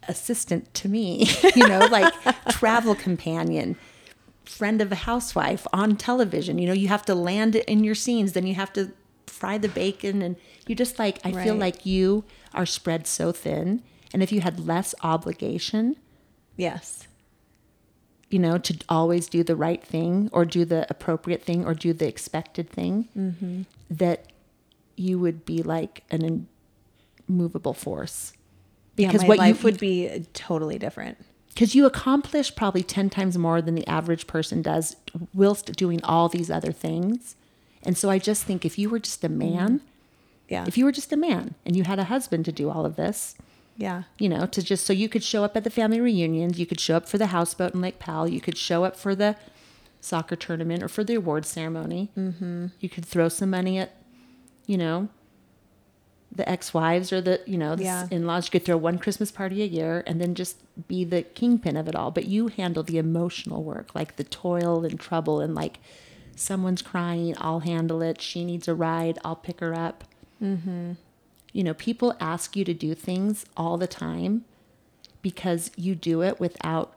assistant 0.10 0.74
to 0.74 0.90
me, 0.90 1.26
you 1.56 1.68
know, 1.68 1.86
like 1.88 2.14
travel 2.50 2.96
companion, 2.96 3.78
friend 4.44 4.82
of 4.82 4.92
a 4.92 4.96
housewife 4.96 5.66
on 5.72 5.96
television. 5.96 6.58
You 6.58 6.68
know, 6.68 6.74
you 6.74 6.90
have 6.90 7.06
to 7.06 7.16
land 7.16 7.56
in 7.56 7.84
your 7.84 7.96
scenes, 7.96 8.34
then 8.34 8.46
you 8.46 8.56
have 8.56 8.74
to 8.74 8.92
fry 9.28 9.58
the 9.58 9.70
bacon 9.70 10.22
and 10.22 10.36
you 10.68 10.76
just 10.76 11.00
like 11.00 11.20
I 11.24 11.32
feel 11.32 11.56
like 11.56 11.86
you 11.86 12.26
are 12.54 12.66
spread 12.66 13.08
so 13.08 13.32
thin. 13.32 13.82
And 14.12 14.22
if 14.22 14.32
you 14.32 14.42
had 14.42 14.60
less 14.60 14.96
obligation, 15.04 15.96
Yes. 16.58 17.08
you 18.30 18.40
know, 18.40 18.58
to 18.58 18.78
always 18.90 19.28
do 19.30 19.44
the 19.44 19.56
right 19.56 19.84
thing 19.84 20.30
or 20.34 20.46
do 20.46 20.66
the 20.66 20.86
appropriate 20.90 21.44
thing 21.44 21.64
or 21.64 21.74
do 21.74 21.94
the 21.94 22.08
expected 22.08 22.70
thing, 22.70 23.08
mm-hmm. 23.18 23.62
that 23.90 24.32
you 24.96 25.20
would 25.20 25.46
be 25.46 25.64
like 25.64 26.04
an 26.12 26.48
immovable 27.30 27.74
force. 27.74 28.34
Because 29.08 29.24
yeah, 29.24 29.28
what 29.30 29.38
life 29.40 29.60
you 29.60 29.64
would 29.66 29.80
be 29.80 30.26
totally 30.34 30.78
different. 30.78 31.18
because 31.54 31.74
you 31.76 31.86
accomplish 31.86 32.56
probably 32.56 32.84
10 32.84 33.10
times 33.10 33.38
more 33.38 33.62
than 33.62 33.76
the 33.76 33.88
average 33.88 34.28
person 34.28 34.62
does 34.62 34.96
whilst 35.34 35.76
doing 35.76 36.00
all 36.04 36.30
these 36.30 36.50
other 36.52 36.72
things. 36.72 37.36
And 37.84 37.98
so 37.98 38.10
I 38.10 38.20
just 38.20 38.44
think 38.44 38.64
if 38.66 38.78
you 38.78 38.90
were 38.90 39.00
just 39.00 39.24
a 39.24 39.30
man, 39.30 39.82
Yeah. 40.48 40.66
if 40.68 40.78
you 40.78 40.86
were 40.86 40.92
just 40.92 41.12
a 41.14 41.18
man 41.18 41.56
and 41.66 41.76
you 41.76 41.84
had 41.84 42.00
a 42.00 42.06
husband 42.06 42.46
to 42.46 42.52
do 42.52 42.70
all 42.70 42.86
of 42.86 42.96
this, 42.96 43.36
yeah. 43.78 44.04
you 44.18 44.28
know, 44.30 44.46
to 44.48 44.62
just 44.62 44.86
so 44.86 44.94
you 44.94 45.08
could 45.10 45.24
show 45.24 45.44
up 45.44 45.56
at 45.58 45.64
the 45.64 45.70
family 45.70 46.00
reunions, 46.02 46.60
you 46.60 46.66
could 46.66 46.80
show 46.80 46.96
up 46.98 47.08
for 47.10 47.18
the 47.18 47.28
houseboat 47.28 47.74
in 47.74 47.82
Lake 47.82 48.00
Powell, 48.00 48.28
you 48.28 48.42
could 48.42 48.58
show 48.58 48.84
up 48.84 48.96
for 48.98 49.16
the 49.16 49.36
soccer 50.02 50.36
tournament 50.36 50.82
or 50.84 50.88
for 50.90 51.04
the 51.04 51.16
awards 51.16 51.48
ceremony. 51.50 52.10
Mm-hmm. 52.18 52.68
You 52.80 52.90
could 52.90 53.06
throw 53.06 53.28
some 53.30 53.50
money 53.50 53.78
at, 53.80 53.92
you 54.66 54.78
know, 54.78 55.08
the 56.32 56.48
ex-wives 56.48 57.12
or 57.12 57.22
the 57.22 57.42
you 57.46 57.58
know 57.58 57.76
the 57.76 57.84
Yeah. 57.84 58.08
in-laws. 58.12 58.46
You 58.48 58.52
could 58.52 58.66
throw 58.66 58.78
one 58.78 58.98
Christmas 59.00 59.32
party 59.32 59.62
a 59.62 59.66
year 59.66 60.04
and 60.06 60.22
then 60.22 60.36
just 60.36 60.58
be 60.88 61.04
the 61.04 61.24
kingpin 61.24 61.76
of 61.76 61.88
it 61.88 61.96
all. 61.96 62.12
But 62.12 62.26
you 62.26 62.48
handle 62.48 62.84
the 62.84 62.98
emotional 62.98 63.64
work, 63.64 63.96
like 63.96 64.16
the 64.16 64.24
toil 64.24 64.86
and 64.86 65.00
trouble, 65.00 65.40
and 65.42 65.56
like 65.56 65.80
someone's 66.36 66.82
crying, 66.82 67.36
I'll 67.40 67.62
handle 67.62 68.02
it. 68.02 68.22
She 68.22 68.46
needs 68.46 68.68
a 68.68 68.76
ride, 68.76 69.18
I'll 69.26 69.36
pick 69.36 69.60
her 69.60 69.74
up 69.74 70.04
mm-hmm. 70.42 70.94
you 71.54 71.64
know, 71.64 71.74
people 71.74 72.16
ask 72.20 72.56
you 72.56 72.64
to 72.66 72.74
do 72.74 72.94
things 72.96 73.46
all 73.58 73.78
the 73.78 73.88
time 73.88 74.46
because 75.22 75.72
you 75.76 75.96
do 75.96 76.22
it 76.22 76.40
without 76.40 76.94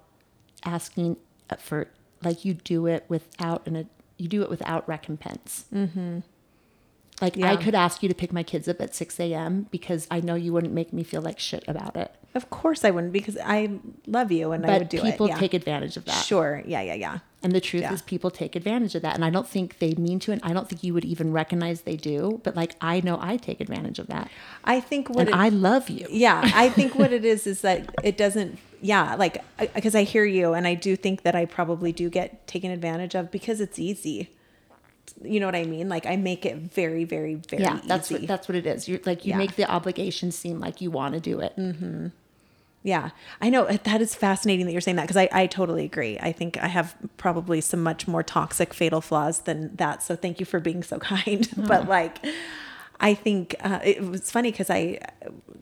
asking 0.64 1.16
for, 1.58 1.88
like, 2.22 2.44
you 2.44 2.54
do 2.54 2.86
it 2.86 3.04
without 3.08 3.66
an, 3.66 3.88
you 4.16 4.28
do 4.28 4.42
it 4.42 4.50
without 4.50 4.86
recompense. 4.88 5.64
Mm-hmm. 5.74 6.20
Like, 7.22 7.38
I 7.40 7.56
could 7.56 7.74
ask 7.74 8.02
you 8.02 8.08
to 8.08 8.14
pick 8.14 8.32
my 8.32 8.42
kids 8.42 8.68
up 8.68 8.80
at 8.80 8.94
6 8.94 9.18
a.m. 9.20 9.68
because 9.70 10.06
I 10.10 10.20
know 10.20 10.34
you 10.34 10.52
wouldn't 10.52 10.74
make 10.74 10.92
me 10.92 11.04
feel 11.04 11.22
like 11.22 11.38
shit 11.38 11.64
about 11.68 11.96
it. 11.96 12.12
Of 12.34 12.50
course 12.50 12.84
I 12.84 12.90
wouldn't 12.90 13.12
because 13.12 13.36
I 13.44 13.78
love 14.06 14.32
you 14.32 14.52
and 14.52 14.64
I 14.66 14.78
would 14.78 14.88
do 14.88 15.00
people 15.02 15.26
it. 15.26 15.30
Yeah. 15.30 15.38
take 15.38 15.54
advantage 15.54 15.96
of 15.96 16.04
that. 16.06 16.24
Sure. 16.24 16.62
Yeah. 16.66 16.80
Yeah. 16.80 16.94
Yeah. 16.94 17.18
And 17.44 17.52
the 17.52 17.60
truth 17.60 17.82
Yeah. 17.82 17.92
is, 17.92 18.02
people 18.02 18.30
take 18.30 18.56
advantage 18.56 18.94
of 18.94 19.02
that. 19.02 19.14
And 19.14 19.24
I 19.24 19.30
don't 19.30 19.46
think 19.48 19.78
they 19.80 19.94
mean 19.94 20.18
to, 20.20 20.32
and 20.32 20.40
I 20.42 20.52
don't 20.52 20.68
think 20.68 20.82
you 20.82 20.94
would 20.94 21.04
even 21.04 21.32
recognize 21.32 21.82
they 21.82 21.96
do. 21.96 22.40
But 22.42 22.56
like, 22.56 22.74
I 22.80 23.00
know 23.00 23.18
I 23.20 23.36
take 23.36 23.60
advantage 23.60 23.98
of 23.98 24.06
that. 24.08 24.30
I 24.64 24.80
think 24.80 25.08
what 25.10 25.20
And 25.20 25.28
it- 25.30 25.34
I 25.34 25.48
love 25.50 25.90
you. 25.90 26.06
yeah 26.10 26.40
i 26.54 26.68
think 26.78 26.94
what 26.94 27.12
it 27.12 27.24
is 27.24 27.46
is 27.46 27.60
that 27.62 27.94
it 28.02 28.16
doesn't 28.16 28.58
yeah 28.80 29.14
like 29.16 29.42
because 29.74 29.94
I, 29.94 30.02
hear 30.04 30.24
you 30.24 30.54
and 30.54 30.66
i 30.66 30.74
do 30.74 30.96
think 30.96 31.22
that 31.22 31.34
i 31.36 31.44
probably 31.44 31.92
do 31.92 32.08
get 32.10 32.46
taken 32.48 32.70
advantage 32.72 33.14
of 33.14 33.30
because 33.30 33.60
it's 33.60 33.78
easy 33.78 34.30
you 35.22 35.38
know 35.40 35.46
what 35.46 35.54
i 35.54 35.64
mean? 35.64 35.88
Like 35.88 36.06
i 36.06 36.16
make 36.16 36.44
it 36.46 36.56
very 36.56 37.04
very 37.04 37.34
very 37.36 37.62
yeah 37.62 37.80
that's 37.86 38.10
easy. 38.10 38.20
what 38.22 38.28
that's 38.28 38.48
what 38.48 38.56
it 38.56 38.66
is. 38.66 38.88
You're 38.88 39.00
like 39.04 39.24
you 39.24 39.30
Yeah. 39.30 39.38
make 39.38 39.56
the 39.56 39.70
obligation 39.70 40.32
seem 40.32 40.58
like 40.60 40.80
you 40.80 40.90
want 40.90 41.14
to 41.14 41.20
do 41.20 41.40
it. 41.40 41.54
Yeah. 42.84 43.10
I 43.40 43.48
know 43.48 43.64
that 43.66 44.00
is 44.02 44.14
fascinating 44.16 44.66
that 44.66 44.72
you're 44.72 44.80
saying 44.80 44.96
that 44.96 45.04
because 45.04 45.16
I, 45.16 45.28
I 45.30 45.46
totally 45.46 45.84
agree. 45.84 46.18
I 46.18 46.32
think 46.32 46.56
i 46.58 46.66
have 46.66 46.96
probably 47.16 47.60
some 47.60 47.80
much 47.82 48.08
more 48.08 48.22
toxic 48.24 48.74
fatal 48.74 49.00
flaws 49.00 49.40
than 49.42 49.76
that 49.76 50.02
so 50.02 50.16
thank 50.16 50.40
you 50.40 50.46
for 50.46 50.58
being 50.58 50.82
so 50.82 50.98
kind. 51.14 51.48
But 51.56 51.88
like 51.88 52.18
i 53.00 53.14
think 53.14 53.54
uh, 53.60 53.80
it 53.82 54.00
was 54.02 54.30
funny 54.30 54.50
because 54.52 54.70
i 54.70 54.98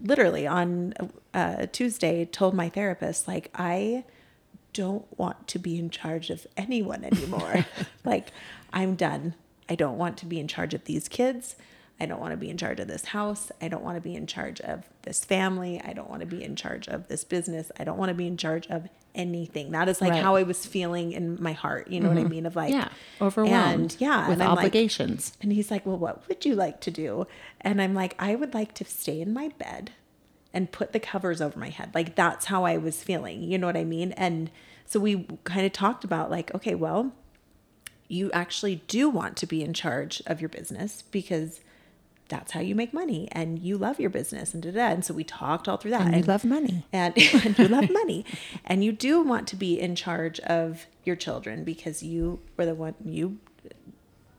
literally 0.03 0.47
on 0.47 0.93
uh, 1.33 1.67
tuesday 1.73 2.27
told 2.27 2.53
my 2.55 2.69
therapist 2.69 3.27
like 3.29 3.51
i 3.55 4.05
don't 4.75 5.07
want 5.19 5.49
to 5.49 5.59
be 5.59 5.79
in 5.79 5.89
charge 5.91 6.31
of 6.31 6.47
anyone 6.57 7.03
anymore. 7.05 7.67
Like 8.05 8.29
i'm 8.73 8.95
done 8.95 9.35
i 9.69 9.75
don't 9.75 9.99
want 9.99 10.17
to 10.17 10.27
be 10.27 10.39
in 10.41 10.49
charge 10.49 10.75
of 10.75 10.85
these 10.85 11.09
kids 11.09 11.57
I 12.03 12.07
don't 12.07 12.19
want 12.19 12.31
to 12.31 12.39
be 12.39 12.49
in 12.49 12.57
charge 12.57 12.81
of 12.81 12.89
this 12.89 13.05
house. 13.05 13.53
I 13.61 13.69
don't 13.69 13.85
want 13.85 13.99
to 13.99 14.01
be 14.01 14.15
in 14.15 14.27
charge 14.27 14.59
of 14.63 14.85
this 15.03 15.23
family. 15.23 15.83
I 15.85 15.93
don't 15.93 16.09
want 16.09 16.21
to 16.21 16.27
be 16.27 16.43
in 16.43 16.57
charge 16.57 16.89
of 16.89 17.09
this 17.09 17.25
business. 17.25 17.71
I 17.79 17.85
don't 17.85 17.99
want 17.99 18.09
to 18.09 18.15
be 18.15 18.27
in 18.27 18.39
charge 18.39 18.67
of 18.69 18.89
anything. 19.15 19.73
That 19.73 19.87
is 19.87 20.01
like 20.01 20.13
Right. 20.13 20.17
Mm-hmm. 20.17 20.25
how 20.25 20.37
I 20.37 20.45
was 20.45 20.65
feeling 20.65 21.13
in 21.13 21.37
my 21.43 21.53
heart. 21.53 21.89
You 21.91 22.01
know 22.01 22.09
what 22.09 22.17
I 22.17 22.25
mean? 22.25 22.47
Of 22.47 22.57
like, 22.57 22.73
yeah 22.73 22.89
overwhelmed 23.21 23.75
And 23.93 23.97
yeah. 24.01 24.29
with 24.29 24.41
and 24.41 24.43
I'm 24.45 24.49
like- 24.57 24.59
obligations 24.61 25.37
and 25.43 25.53
he's 25.53 25.71
like, 25.71 25.85
Well, 25.85 25.99
what 25.99 26.27
would 26.27 26.47
you 26.47 26.55
like 26.55 26.81
to 26.81 26.91
do? 26.91 27.27
And 27.61 27.83
I'm 27.83 27.93
like, 27.93 28.15
I 28.19 28.35
would 28.35 28.55
like 28.55 28.73
to 28.77 28.85
stay 28.87 29.21
in 29.21 29.35
my 29.35 29.49
bed 29.59 29.91
and 30.55 30.73
put 30.73 30.93
the 30.95 31.01
covers 31.01 31.43
over 31.43 31.59
my 31.59 31.69
head. 31.69 31.91
Like, 31.95 32.15
that's 32.15 32.47
how 32.47 32.65
I 32.65 32.79
was 32.79 33.03
feeling. 33.03 33.43
You 33.43 33.59
know 33.59 33.67
what 33.67 33.77
I 33.77 33.85
mean? 33.85 34.13
And 34.13 34.51
so 34.87 35.01
we 35.01 35.27
kind 35.45 35.67
of 35.67 35.73
talked 35.73 36.03
about, 36.05 36.31
like, 36.31 36.55
okay, 36.55 36.75
well, 36.75 37.13
you 38.11 38.31
actually 38.33 38.83
do 38.89 39.09
want 39.09 39.37
to 39.37 39.47
be 39.47 39.63
in 39.63 39.73
charge 39.73 40.21
of 40.27 40.41
your 40.41 40.49
business 40.49 41.03
because 41.13 41.61
that's 42.29 42.53
how 42.53 42.61
you 42.61 42.75
make 42.75 42.93
money 42.93 43.29
and 43.31 43.61
you 43.61 43.79
love 43.79 44.01
your 44.01 44.11
business 44.11 44.53
and 44.53 44.63
da 44.65 44.73
da. 44.73 44.89
And 44.89 45.05
so 45.05 45.15
we 45.15 45.23
talked 45.23 45.69
all 45.69 45.77
through 45.77 45.93
that. 45.93 46.03
and 46.03 46.17
you 46.17 46.23
love 46.23 46.45
money. 46.45 46.85
And, 46.93 47.17
and 47.17 47.57
you 47.57 47.69
love 47.69 47.89
money. 47.89 48.25
And 48.65 48.83
you 48.83 48.91
do 48.91 49.23
want 49.23 49.47
to 49.49 49.57
be 49.57 49.79
in 49.79 49.95
charge 49.95 50.41
of 50.41 50.87
your 51.05 51.15
children 51.15 51.63
because 51.63 52.03
you 52.03 52.41
were 52.57 52.67
the 52.67 52.75
one 52.75 52.95
you 53.05 53.39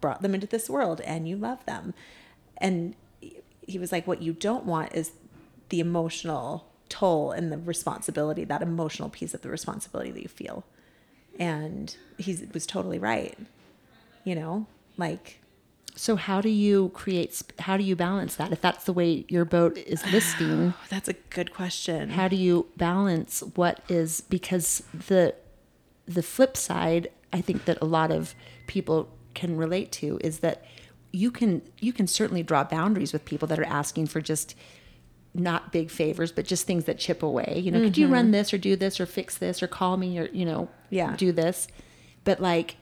brought 0.01 0.21
them 0.21 0.33
into 0.35 0.47
this 0.47 0.69
world 0.69 0.99
and 1.01 1.27
you 1.27 1.37
love 1.37 1.65
them. 1.65 1.93
And 2.57 2.95
he 3.65 3.79
was 3.79 3.93
like 3.93 4.05
what 4.05 4.21
you 4.21 4.33
don't 4.33 4.65
want 4.65 4.93
is 4.93 5.11
the 5.69 5.79
emotional 5.79 6.67
toll 6.89 7.31
and 7.31 7.53
the 7.53 7.57
responsibility 7.57 8.43
that 8.43 8.61
emotional 8.61 9.07
piece 9.07 9.33
of 9.33 9.41
the 9.41 9.49
responsibility 9.49 10.11
that 10.11 10.21
you 10.21 10.29
feel. 10.29 10.65
And 11.39 11.95
he 12.17 12.37
was 12.53 12.65
totally 12.65 12.99
right 12.99 13.37
you 14.23 14.35
know 14.35 14.65
Like, 14.97 15.39
So 15.95 16.15
how 16.15 16.41
do 16.41 16.49
you 16.49 16.89
create? 16.93 17.41
How 17.59 17.75
do 17.77 17.83
you 17.83 17.95
balance 17.95 18.35
that? 18.35 18.51
If 18.51 18.61
that's 18.61 18.85
the 18.85 18.93
way 18.93 19.25
your 19.27 19.45
boat 19.45 19.77
is 19.77 20.05
listing, 20.11 20.73
that's 20.89 21.09
a 21.09 21.13
good 21.29 21.53
question. 21.53 22.09
how 22.11 22.27
do 22.27 22.35
you 22.35 22.67
balance 22.77 23.41
what 23.55 23.81
is 23.89 24.21
because 24.21 24.83
the 25.07 25.35
the 26.05 26.23
flip 26.23 26.57
side 26.57 27.07
i 27.31 27.39
think 27.39 27.65
that 27.65 27.77
a 27.81 27.85
lot 27.85 28.11
of 28.11 28.35
people 28.67 29.07
can 29.33 29.55
relate 29.55 29.91
to 29.91 30.17
is 30.21 30.39
that 30.39 30.65
you 31.13 31.29
can 31.31 31.61
you 31.79 31.93
can 31.93 32.07
certainly 32.07 32.43
draw 32.43 32.63
boundaries 32.63 33.13
with 33.13 33.23
people 33.23 33.47
that 33.47 33.59
are 33.59 33.65
asking 33.65 34.07
for 34.07 34.19
just 34.19 34.55
not 35.33 35.71
big 35.71 35.89
favors 35.89 36.31
but 36.31 36.43
just 36.45 36.65
things 36.65 36.83
that 36.85 36.97
chip 36.97 37.23
away 37.23 37.61
you 37.63 37.71
know 37.71 37.79
could 37.79 37.97
you 37.97 38.07
run 38.07 38.25
mm-hmm. 38.25 38.31
this 38.31 38.53
or 38.53 38.57
do 38.57 38.75
this 38.75 38.99
or 38.99 39.05
fix 39.05 39.37
this 39.37 39.63
or 39.63 39.67
call 39.67 39.95
me 39.95 40.17
or 40.19 40.25
you 40.33 40.43
know 40.45 40.67
Yeah. 40.89 41.15
do 41.15 41.31
this 41.31 41.67
but 42.25 42.41
like 42.41 42.75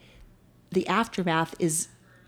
the 0.72 0.88
aftermath 0.88 1.56
is 1.60 1.88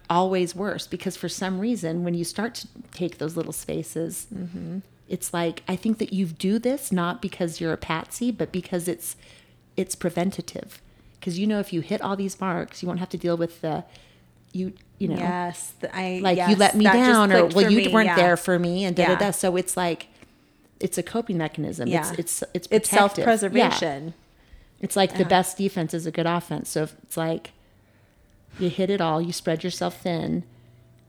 always 0.09 0.55
worse 0.55 0.87
because 0.87 1.15
for 1.15 1.29
some 1.29 1.59
reason 1.59 2.03
when 2.03 2.13
you 2.13 2.23
start 2.23 2.53
to 2.55 2.67
take 2.91 3.17
those 3.17 3.37
little 3.37 3.53
spaces 3.53 4.27
mm-hmm. 4.33 4.79
it's 5.07 5.33
like 5.33 5.63
i 5.69 5.75
think 5.75 5.99
that 5.99 6.11
you 6.11 6.25
do 6.25 6.59
this 6.59 6.91
not 6.91 7.21
because 7.21 7.61
you're 7.61 7.71
a 7.71 7.77
patsy 7.77 8.29
but 8.31 8.51
because 8.51 8.87
it's 8.89 9.15
it's 9.77 9.95
preventative 9.95 10.81
because 11.19 11.39
you 11.39 11.47
know 11.47 11.59
if 11.59 11.71
you 11.71 11.79
hit 11.81 12.01
all 12.01 12.17
these 12.17 12.41
marks 12.41 12.81
you 12.83 12.87
won't 12.87 12.99
have 12.99 13.07
to 13.09 13.17
deal 13.17 13.37
with 13.37 13.61
the 13.61 13.83
you 14.51 14.73
you 14.99 15.07
know 15.07 15.15
Yes, 15.15 15.73
I 15.93 16.19
like 16.21 16.37
you 16.49 16.55
let 16.57 16.75
me 16.75 16.83
down 16.83 17.31
or 17.31 17.45
well 17.45 17.71
you 17.71 17.77
me, 17.77 17.87
weren't 17.87 18.07
yeah. 18.07 18.15
there 18.15 18.35
for 18.37 18.59
me 18.59 18.83
and 18.83 18.95
da 18.95 19.05
da 19.05 19.11
Yeah. 19.13 19.17
da 19.19 19.31
so 19.31 19.55
it's 19.55 19.77
like 19.77 20.07
it's 20.81 20.97
a 20.97 21.03
coping 21.03 21.37
mechanism 21.37 21.87
Yeah. 21.87 22.09
it's 22.17 22.19
it's 22.19 22.43
it's, 22.53 22.67
It's 22.69 22.89
protective. 22.89 22.89
self 22.89 23.17
Yeah. 23.17 23.23
preservation. 23.23 24.13
It's 24.81 24.95
like 24.95 25.15
the 25.17 25.25
best 25.25 25.57
defense 25.57 25.93
is 25.93 26.05
a 26.07 26.11
good 26.11 26.25
offense. 26.25 26.69
So 26.69 26.83
if 26.83 26.95
it's 27.03 27.15
like 27.15 27.51
you 28.59 28.69
hit 28.69 28.89
it 28.89 29.01
all, 29.01 29.21
you 29.21 29.31
spread 29.33 29.63
yourself 29.63 30.01
thin, 30.01 30.43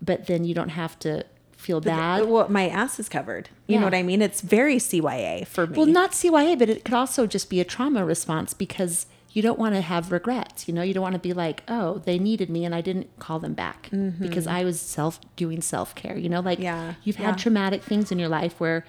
but 0.00 0.26
then 0.26 0.44
you 0.44 0.54
don't 0.54 0.70
have 0.70 0.98
to 1.00 1.24
feel 1.56 1.80
bad. 1.80 2.24
Well, 2.28 2.48
my 2.48 2.68
ass 2.68 2.98
is 2.98 3.08
covered. 3.08 3.48
You 3.66 3.74
Yeah. 3.74 3.80
know 3.80 3.86
what 3.86 3.94
I 3.94 4.02
mean? 4.02 4.20
It's 4.20 4.40
very 4.40 4.78
CYA 4.78 5.44
for 5.46 5.66
me. 5.66 5.76
Well, 5.76 5.86
not 5.86 6.10
CYA, 6.12 6.58
but 6.58 6.68
it 6.68 6.84
could 6.84 6.94
also 6.94 7.26
just 7.26 7.48
be 7.48 7.60
a 7.60 7.64
trauma 7.64 8.04
response 8.04 8.52
because 8.52 9.06
you 9.32 9.42
don't 9.42 9.58
want 9.58 9.74
to 9.76 9.80
have 9.80 10.10
regrets. 10.12 10.66
You 10.66 10.74
know, 10.74 10.82
you 10.82 10.92
don't 10.92 11.02
want 11.02 11.14
to 11.14 11.20
be 11.20 11.32
like, 11.32 11.62
oh, 11.68 11.98
they 12.04 12.18
needed 12.18 12.50
me 12.50 12.64
and 12.64 12.74
I 12.74 12.80
didn't 12.80 13.16
call 13.18 13.38
them 13.38 13.54
back 13.54 13.88
because 14.20 14.46
I 14.46 14.64
was 14.64 14.80
self 14.80 15.20
doing 15.36 15.62
self 15.62 15.94
care. 15.94 16.18
You 16.18 16.28
know, 16.28 16.40
like 16.40 16.58
Mm-hmm. 16.58 16.64
Yeah, 16.64 16.94
you've 17.04 17.18
yeah. 17.18 17.26
had 17.26 17.38
traumatic 17.38 17.82
things 17.82 18.10
in 18.12 18.18
your 18.18 18.28
life 18.28 18.58
where 18.58 18.84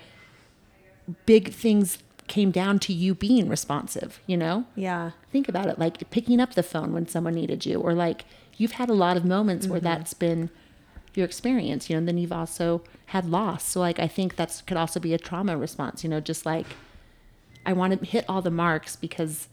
big 1.25 1.53
things 1.53 1.99
came 2.27 2.51
down 2.51 2.79
to 2.79 2.93
you 2.93 3.13
being 3.13 3.49
responsive. 3.49 4.19
You 4.25 4.37
know, 4.37 4.65
yeah. 4.75 5.11
think 5.31 5.47
about 5.47 5.67
it 5.67 5.77
like 5.79 6.09
picking 6.09 6.39
up 6.39 6.53
the 6.55 6.63
phone 6.63 6.93
when 6.93 7.07
someone 7.07 7.35
needed 7.35 7.65
you 7.65 7.79
or 7.79 7.93
like 7.93 8.25
you've 8.57 8.73
had 8.73 8.89
a 8.89 8.93
lot 8.93 9.17
of 9.17 9.25
moments 9.25 9.67
where 9.67 9.79
that's 9.79 10.13
been 10.13 10.49
your 11.15 11.25
experience 11.25 11.89
you 11.89 11.95
know 11.95 11.99
and 11.99 12.07
then 12.07 12.17
you've 12.17 12.31
also 12.31 12.81
had 13.07 13.25
loss. 13.29 13.63
So 13.63 13.79
like 13.79 13.99
i 13.99 14.07
think 14.07 14.35
that's 14.35 14.61
could 14.61 14.77
also 14.77 14.99
be 14.99 15.13
a 15.13 15.17
trauma 15.17 15.57
response 15.57 16.03
you 16.03 16.09
know 16.09 16.19
just 16.19 16.45
like 16.45 16.65
i 17.65 17.73
want 17.73 17.99
to 17.99 18.05
hit 18.05 18.25
all 18.27 18.41
the 18.41 18.51
marks 18.51 18.95
because 18.95 19.47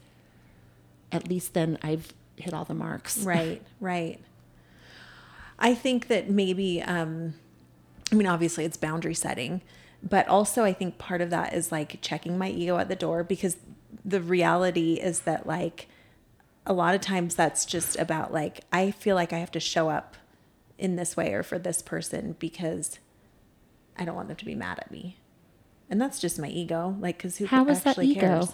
at 1.13 1.29
least 1.29 1.53
then 1.55 1.79
i've 1.83 2.15
hit 2.41 2.55
all 2.55 2.65
the 2.65 2.75
marks. 2.75 3.19
Right, 3.25 3.63
right. 3.81 4.19
I 5.59 5.75
think 5.75 6.09
that 6.09 6.31
maybe, 6.31 6.83
um, 6.83 7.35
I 8.11 8.15
mean, 8.15 8.27
obviously 8.27 8.65
it's 8.65 8.77
boundary 8.77 9.15
setting, 9.15 9.61
but 10.03 10.27
also 10.27 10.65
I 10.65 10.73
think 10.73 10.99
part 10.99 11.21
of 11.21 11.31
that 11.31 11.53
is 11.53 11.71
like 11.71 12.01
checking 12.01 12.39
my 12.39 12.49
ego 12.49 12.79
at 12.79 12.89
the 12.89 12.97
door 12.97 13.23
because 13.23 13.59
the 14.05 14.21
reality 14.21 14.95
is 14.95 15.21
that, 15.21 15.47
like, 15.47 15.89
a 16.67 16.73
lot 16.73 16.95
of 16.95 17.01
times 17.01 17.35
that's 17.35 17.65
just 17.65 17.99
about 17.99 18.33
like, 18.33 18.61
I 18.73 18.91
feel 18.91 19.17
like 19.17 19.33
I 19.33 19.39
have 19.39 19.51
to 19.53 19.61
show 19.61 19.89
up 19.89 20.17
in 20.79 20.97
this 20.97 21.17
way 21.17 21.33
or 21.33 21.43
for 21.43 21.59
this 21.59 21.83
person 21.83 22.37
because 22.39 22.99
I 23.97 24.05
don't 24.05 24.15
want 24.15 24.29
them 24.29 24.37
to 24.37 24.45
be 24.45 24.55
mad 24.55 24.79
at 24.79 24.91
me. 24.91 25.19
And 25.89 26.01
that's 26.01 26.21
just 26.21 26.39
my 26.39 26.49
ego. 26.49 26.97
Like, 27.01 27.19
because 27.19 27.39
who 27.39 27.47
How 27.47 27.69
actually 27.69 28.15
cares? 28.15 28.53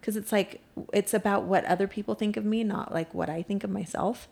Because 0.00 0.16
it's 0.16 0.32
like, 0.32 0.60
it's 0.92 1.14
about 1.14 1.44
what 1.44 1.64
other 1.66 1.86
people 1.86 2.14
think 2.14 2.36
of 2.36 2.44
me, 2.44 2.64
not 2.64 2.92
like 2.92 3.14
what 3.14 3.30
I 3.30 3.42
think 3.42 3.62
of 3.62 3.70
myself. 3.70 4.28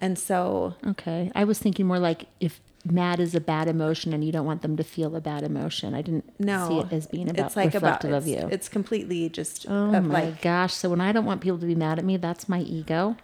And 0.00 0.18
so, 0.18 0.76
okay 0.86 1.30
i 1.34 1.44
was 1.44 1.58
thinking 1.58 1.86
more 1.86 1.98
like 1.98 2.26
if 2.40 2.60
mad 2.84 3.20
is 3.20 3.34
a 3.34 3.40
bad 3.40 3.68
emotion 3.68 4.12
and 4.12 4.24
you 4.24 4.32
don't 4.32 4.46
want 4.46 4.62
them 4.62 4.76
to 4.76 4.82
feel 4.82 5.14
a 5.14 5.20
bad 5.20 5.42
emotion 5.42 5.94
i 5.94 6.00
didn't 6.00 6.24
no, 6.40 6.66
see 6.66 6.78
it 6.78 6.92
as 6.92 7.06
being 7.06 7.28
about 7.28 7.46
it's 7.46 7.56
like 7.56 7.74
about 7.74 8.02
reflective 8.02 8.12
of 8.12 8.26
it's, 8.26 8.42
you 8.42 8.48
It's 8.50 8.68
completely 8.68 9.28
just 9.28 9.68
oh 9.68 10.00
my 10.00 10.24
like, 10.24 10.40
gosh 10.40 10.72
so 10.72 10.88
when 10.88 11.00
i 11.00 11.12
don't 11.12 11.26
want 11.26 11.42
people 11.42 11.58
to 11.58 11.66
be 11.66 11.74
mad 11.74 11.98
at 11.98 12.04
me 12.04 12.16
that's 12.16 12.48
my 12.48 12.60
ego 12.60 13.16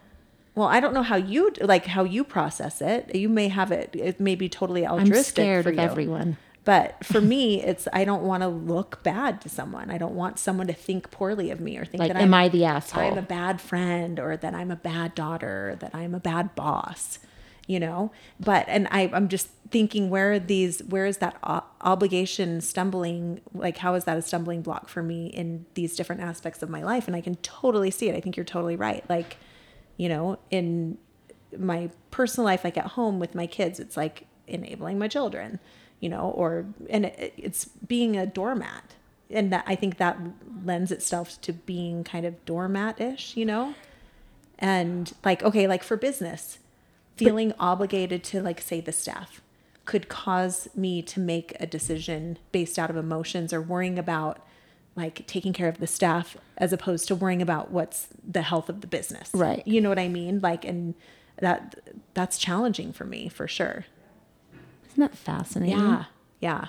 well, 0.56 0.68
I 0.68 0.80
don't 0.80 0.94
know 0.94 1.02
how 1.02 1.16
you 1.16 1.52
like 1.60 1.84
how 1.84 2.02
you 2.02 2.24
process 2.24 2.80
it. 2.80 3.14
You 3.14 3.28
may 3.28 3.48
have 3.48 3.70
it. 3.70 3.90
It 3.92 4.18
may 4.18 4.34
be 4.34 4.48
totally 4.48 4.86
altruistic. 4.86 5.18
i'm 5.18 5.24
scared 5.24 5.64
for 5.64 5.68
of 5.68 5.74
you. 5.74 5.80
everyone 5.82 6.38
But 6.64 7.04
for 7.04 7.20
me, 7.34 7.62
it's 7.62 7.86
I 7.92 8.04
don't 8.04 8.22
want 8.22 8.42
to 8.42 8.48
look 8.48 9.02
bad 9.02 9.42
to 9.42 9.50
someone. 9.50 9.90
I 9.90 9.98
don't 9.98 10.14
want 10.14 10.38
someone 10.38 10.66
to 10.66 10.72
think 10.72 11.10
poorly 11.10 11.50
of 11.50 11.60
me 11.60 11.76
or 11.76 11.84
think 11.84 12.00
Like, 12.00 12.12
that 12.12 12.20
am 12.20 12.32
I'm, 12.32 12.44
I 12.44 12.48
the 12.48 12.64
asshole? 12.64 13.02
I'm 13.02 13.18
a 13.18 13.22
bad 13.22 13.60
friend 13.60 14.18
or 14.18 14.36
that 14.38 14.54
I'm 14.54 14.70
a 14.70 14.76
bad 14.76 15.14
daughter, 15.14 15.70
or 15.70 15.76
that 15.76 15.94
I'm 15.94 16.14
a 16.14 16.20
bad 16.20 16.54
boss, 16.54 17.18
you 17.66 17.80
know. 17.80 18.12
But 18.40 18.66
and 18.68 18.88
I 18.90 19.10
I'm 19.12 19.28
just 19.28 19.48
thinking 19.70 20.10
where 20.10 20.32
are 20.32 20.38
these 20.38 20.82
where 20.84 21.06
is 21.06 21.18
that 21.18 21.36
obligation 21.80 22.60
stumbling 22.60 23.40
like 23.52 23.78
how 23.78 23.94
is 23.94 24.04
that 24.04 24.16
a 24.16 24.22
stumbling 24.22 24.62
block 24.62 24.88
for 24.88 25.02
me 25.02 25.26
in 25.26 25.66
these 25.74 25.96
different 25.96 26.22
aspects 26.22 26.62
of 26.62 26.70
my 26.70 26.82
life? 26.82 27.06
And 27.06 27.16
I 27.16 27.20
can 27.20 27.36
totally 27.36 27.90
see 27.90 28.08
it. 28.08 28.14
I 28.14 28.20
think 28.20 28.36
you're 28.36 28.44
totally 28.44 28.76
right. 28.76 29.04
Like, 29.08 29.36
you 29.96 30.08
know, 30.08 30.38
in 30.50 30.98
my 31.56 31.90
personal 32.10 32.44
life 32.44 32.64
like 32.64 32.76
at 32.76 32.86
home 32.86 33.18
with 33.18 33.34
my 33.34 33.46
kids 33.46 33.78
it's 33.78 33.96
like 33.96 34.26
enabling 34.46 34.98
my 34.98 35.08
children 35.08 35.58
you 36.00 36.08
know 36.08 36.30
or 36.30 36.66
and 36.88 37.06
it, 37.06 37.32
it's 37.36 37.66
being 37.86 38.16
a 38.16 38.26
doormat 38.26 38.94
and 39.30 39.52
that 39.52 39.64
i 39.66 39.74
think 39.74 39.96
that 39.98 40.18
lends 40.64 40.90
itself 40.90 41.40
to 41.40 41.52
being 41.52 42.04
kind 42.04 42.24
of 42.26 42.44
doormat-ish 42.44 43.36
you 43.36 43.44
know 43.44 43.74
and 44.58 45.14
like 45.24 45.42
okay 45.42 45.66
like 45.66 45.82
for 45.82 45.96
business 45.96 46.58
feeling 47.16 47.52
obligated 47.58 48.22
to 48.24 48.42
like 48.42 48.60
say 48.60 48.80
the 48.80 48.92
staff 48.92 49.40
could 49.84 50.08
cause 50.08 50.68
me 50.74 51.00
to 51.00 51.20
make 51.20 51.56
a 51.60 51.66
decision 51.66 52.38
based 52.52 52.78
out 52.78 52.90
of 52.90 52.96
emotions 52.96 53.52
or 53.52 53.60
worrying 53.62 53.98
about 53.98 54.44
like 54.96 55.26
taking 55.26 55.52
care 55.52 55.68
of 55.68 55.78
the 55.78 55.86
staff 55.86 56.36
as 56.56 56.72
opposed 56.72 57.06
to 57.08 57.14
worrying 57.14 57.42
about 57.42 57.70
what's 57.70 58.08
the 58.26 58.42
health 58.42 58.68
of 58.68 58.80
the 58.80 58.86
business. 58.86 59.30
Right. 59.32 59.66
you 59.66 59.80
know 59.80 59.88
what 59.88 59.98
i 59.98 60.08
mean? 60.08 60.40
Like 60.40 60.64
and 60.64 60.94
that 61.38 61.76
that's 62.14 62.38
challenging 62.38 62.92
for 62.92 63.04
me 63.04 63.28
for 63.28 63.46
sure. 63.46 63.86
Isn't 64.90 65.00
that 65.00 65.16
fascinating? 65.16 65.78
yeah. 65.78 66.04
Yeah. 66.40 66.66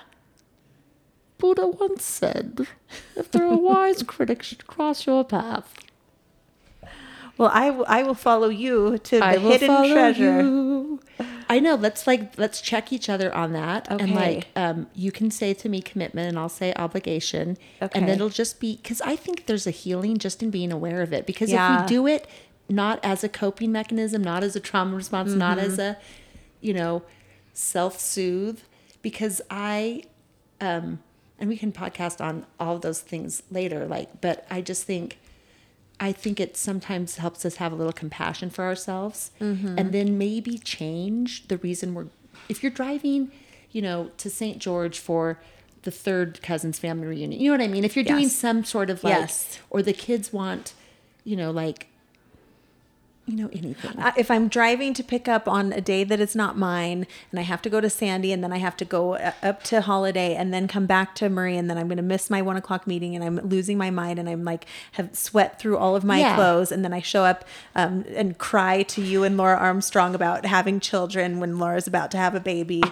Buddha 1.38 1.68
once 1.68 2.04
said, 2.04 2.66
if 3.14 3.30
there 3.30 3.46
are 3.46 3.56
wise 3.56 4.02
critics 4.06 4.48
should 4.48 4.66
cross 4.66 5.06
your 5.06 5.24
path, 5.24 5.72
well 7.38 7.50
i 7.54 7.70
will 7.70 7.84
i 7.88 8.02
will 8.02 8.14
follow 8.14 8.48
you 8.48 8.98
to 8.98 9.18
the 9.18 9.24
I 9.24 9.36
will 9.38 9.52
hidden 9.52 9.68
follow 9.68 9.92
treasure 9.92 10.40
you. 10.42 11.00
I 11.50 11.60
know. 11.60 11.76
Let's 11.76 12.06
like 12.06 12.36
let's 12.38 12.60
check 12.60 12.92
each 12.92 13.08
other 13.08 13.34
on 13.34 13.52
that, 13.54 13.90
okay. 13.90 14.04
and 14.04 14.14
like 14.14 14.46
um, 14.54 14.86
you 14.94 15.10
can 15.10 15.30
say 15.30 15.54
to 15.54 15.68
me 15.70 15.80
commitment, 15.80 16.28
and 16.28 16.38
I'll 16.38 16.50
say 16.50 16.74
obligation, 16.76 17.56
Okay. 17.80 17.98
and 17.98 18.06
then 18.06 18.16
it'll 18.16 18.28
just 18.28 18.60
be 18.60 18.76
because 18.76 19.00
I 19.00 19.16
think 19.16 19.46
there's 19.46 19.66
a 19.66 19.70
healing 19.70 20.18
just 20.18 20.42
in 20.42 20.50
being 20.50 20.70
aware 20.70 21.00
of 21.00 21.10
it. 21.14 21.24
Because 21.24 21.48
if 21.48 21.54
Yeah. 21.54 21.80
we 21.82 21.88
do 21.88 22.06
it 22.06 22.26
not 22.68 23.00
as 23.02 23.24
a 23.24 23.30
coping 23.30 23.72
mechanism, 23.72 24.20
not 24.22 24.44
as 24.44 24.54
a 24.56 24.60
trauma 24.60 24.94
response, 24.94 25.32
not 25.32 25.56
Mm-hmm. 25.56 25.66
as 25.66 25.78
a 25.78 25.96
you 26.60 26.74
know 26.74 27.02
self 27.54 27.98
soothe, 27.98 28.60
because 29.00 29.40
I 29.50 30.02
um, 30.60 30.98
and 31.38 31.48
we 31.48 31.56
can 31.56 31.72
podcast 31.72 32.20
on 32.20 32.44
all 32.60 32.76
of 32.76 32.82
those 32.82 33.00
things 33.00 33.42
later. 33.50 33.86
Like, 33.86 34.20
but 34.20 34.46
I 34.50 34.60
just 34.60 34.84
think. 34.84 35.18
I 36.00 36.12
think 36.12 36.38
it 36.38 36.56
sometimes 36.56 37.16
helps 37.16 37.44
us 37.44 37.56
have 37.56 37.72
a 37.72 37.74
little 37.74 37.92
compassion 37.92 38.50
for 38.50 38.64
ourselves 38.64 39.32
mm-hmm. 39.40 39.78
and 39.78 39.92
then 39.92 40.16
maybe 40.16 40.58
change 40.58 41.48
the 41.48 41.56
reason 41.58 41.94
we're 41.94 42.06
if 42.48 42.62
you're 42.62 42.72
driving, 42.72 43.32
you 43.72 43.82
know, 43.82 44.10
to 44.18 44.30
St. 44.30 44.58
George 44.58 44.98
for 44.98 45.40
the 45.82 45.90
third 45.90 46.40
cousin's 46.42 46.78
family 46.78 47.06
reunion. 47.06 47.40
You 47.40 47.50
know 47.50 47.58
what 47.58 47.64
I 47.64 47.68
mean? 47.68 47.84
If 47.84 47.96
you're 47.96 48.04
doing 48.04 48.28
some 48.28 48.64
sort 48.64 48.90
of 48.90 49.02
like 49.02 49.14
Yes. 49.14 49.58
or 49.70 49.82
the 49.82 49.92
kids 49.92 50.32
want, 50.32 50.74
you 51.24 51.36
know, 51.36 51.50
like 51.50 51.88
you 53.28 53.36
know, 53.36 53.50
anything. 53.52 53.98
Uh, 54.00 54.12
if 54.16 54.30
I'm 54.30 54.48
driving 54.48 54.94
to 54.94 55.04
pick 55.04 55.28
up 55.28 55.46
on 55.46 55.72
a 55.72 55.80
day 55.82 56.02
that 56.02 56.18
is 56.18 56.34
not 56.34 56.56
mine, 56.56 57.06
and 57.30 57.38
I 57.38 57.42
have 57.42 57.60
to 57.62 57.70
go 57.70 57.78
to 57.80 57.90
Sandy, 57.90 58.32
and 58.32 58.42
then 58.42 58.52
I 58.54 58.58
have 58.58 58.74
to 58.78 58.84
go 58.86 59.14
uh, 59.16 59.32
up 59.42 59.62
to 59.64 59.82
Holiday, 59.82 60.34
and 60.34 60.52
then 60.52 60.66
come 60.66 60.86
back 60.86 61.14
to 61.16 61.28
Murray, 61.28 61.58
and 61.58 61.68
then 61.68 61.76
I'm 61.76 61.88
going 61.88 61.98
to 61.98 62.02
miss 62.02 62.30
my 62.30 62.40
one 62.40 62.56
o'clock 62.56 62.86
meeting, 62.86 63.14
and 63.14 63.22
I'm 63.22 63.36
losing 63.46 63.76
my 63.76 63.90
mind, 63.90 64.18
and 64.18 64.28
I'm 64.28 64.44
like 64.44 64.64
have 64.92 65.14
sweat 65.14 65.60
through 65.60 65.76
all 65.76 65.94
of 65.94 66.04
my 66.04 66.20
Yeah. 66.20 66.34
clothes, 66.36 66.72
and 66.72 66.82
then 66.84 66.94
I 66.94 67.02
show 67.02 67.24
up 67.24 67.44
um, 67.74 68.04
and 68.16 68.38
cry 68.38 68.82
to 68.84 69.02
you 69.02 69.24
and 69.24 69.36
Laura 69.36 69.58
Armstrong 69.58 70.14
about 70.14 70.46
having 70.46 70.80
children 70.80 71.38
when 71.38 71.58
Laura's 71.58 71.86
about 71.86 72.10
to 72.12 72.16
have 72.16 72.34
a 72.34 72.40
baby. 72.40 72.82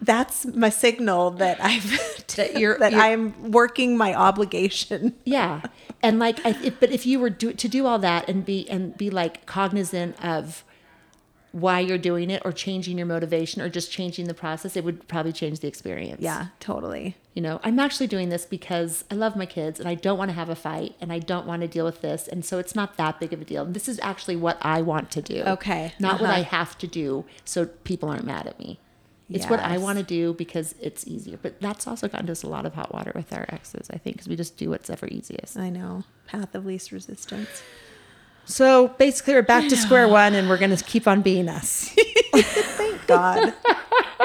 That's 0.00 0.46
my 0.46 0.68
signal 0.70 1.30
that 1.32 1.62
I've 1.62 2.24
That 2.36 2.58
you're- 2.58 2.78
that 2.78 2.92
you're- 2.92 3.02
I'm 3.04 3.50
working 3.50 3.96
my 3.96 4.14
obligation. 4.14 5.14
Yeah, 5.24 5.62
and 6.02 6.18
like, 6.18 6.38
I, 6.46 6.50
if, 6.62 6.78
but 6.80 6.90
if 6.92 7.04
you 7.06 7.18
were 7.18 7.30
do, 7.30 7.52
to 7.52 7.68
do 7.68 7.86
all 7.86 7.98
that 7.98 8.28
and 8.28 8.44
be 8.44 8.68
and 8.70 8.96
be 8.96 9.10
like 9.10 9.46
cognizant 9.46 10.22
of 10.24 10.64
why 11.52 11.80
you're 11.80 11.98
doing 11.98 12.30
it 12.30 12.40
or 12.44 12.52
changing 12.52 12.96
your 12.96 13.06
motivation 13.08 13.60
or 13.60 13.68
just 13.68 13.90
changing 13.90 14.28
the 14.28 14.34
process, 14.34 14.76
it 14.76 14.84
would 14.84 15.08
probably 15.08 15.32
change 15.32 15.58
the 15.58 15.66
experience. 15.66 16.22
Yeah, 16.22 16.46
totally. 16.60 17.16
You 17.34 17.42
know, 17.42 17.60
I'm 17.64 17.80
actually 17.80 18.06
doing 18.06 18.28
this 18.28 18.44
because 18.46 19.02
I 19.10 19.16
love 19.16 19.34
my 19.34 19.46
kids 19.46 19.80
and 19.80 19.88
I 19.88 19.96
don't 19.96 20.16
want 20.16 20.28
to 20.30 20.34
have 20.34 20.48
a 20.48 20.54
fight 20.54 20.94
and 21.00 21.12
I 21.12 21.18
don't 21.18 21.46
want 21.48 21.62
to 21.62 21.68
deal 21.68 21.84
with 21.84 22.02
this. 22.02 22.28
And 22.28 22.44
so 22.44 22.60
it's 22.60 22.76
not 22.76 22.96
that 22.98 23.18
big 23.18 23.32
of 23.32 23.40
a 23.40 23.44
deal. 23.44 23.64
This 23.64 23.88
is 23.88 23.98
actually 24.00 24.36
what 24.36 24.58
I 24.62 24.80
want 24.82 25.10
to 25.10 25.22
do. 25.22 25.42
Okay. 25.42 25.92
Not 25.98 26.20
what 26.20 26.30
Uh-huh. 26.30 26.38
I 26.38 26.42
have 26.42 26.78
to 26.78 26.86
do 26.86 27.24
so 27.44 27.66
people 27.66 28.08
aren't 28.08 28.24
mad 28.24 28.46
at 28.46 28.56
me. 28.60 28.78
It's 29.30 29.46
what 29.46 29.60
I 29.60 29.78
want 29.78 29.98
to 29.98 30.04
do 30.04 30.34
because 30.34 30.74
it's 30.80 31.06
easier. 31.06 31.38
But 31.40 31.60
that's 31.60 31.86
also 31.86 32.08
gotten 32.08 32.28
us 32.30 32.42
a 32.42 32.48
lot 32.48 32.66
of 32.66 32.74
hot 32.74 32.92
water 32.92 33.12
with 33.14 33.32
our 33.32 33.46
exes, 33.48 33.88
I 33.90 33.98
think, 33.98 34.16
because 34.16 34.28
we 34.28 34.36
just 34.36 34.56
do 34.56 34.70
what's 34.70 34.90
ever 34.90 35.06
easiest. 35.06 35.56
I 35.56 35.70
know. 35.70 36.04
Path 36.26 36.54
of 36.54 36.66
least 36.66 36.92
resistance. 36.92 37.62
So 38.44 38.88
basically, 38.88 39.34
we're 39.34 39.42
back 39.42 39.68
to 39.68 39.76
square 39.76 40.08
one 40.22 40.34
and 40.34 40.48
we're 40.48 40.58
going 40.58 40.76
to 40.76 40.84
keep 40.84 41.06
on 41.06 41.22
being 41.22 41.48
us. 41.48 41.94
Thank 42.34 43.06
God. 43.06 43.54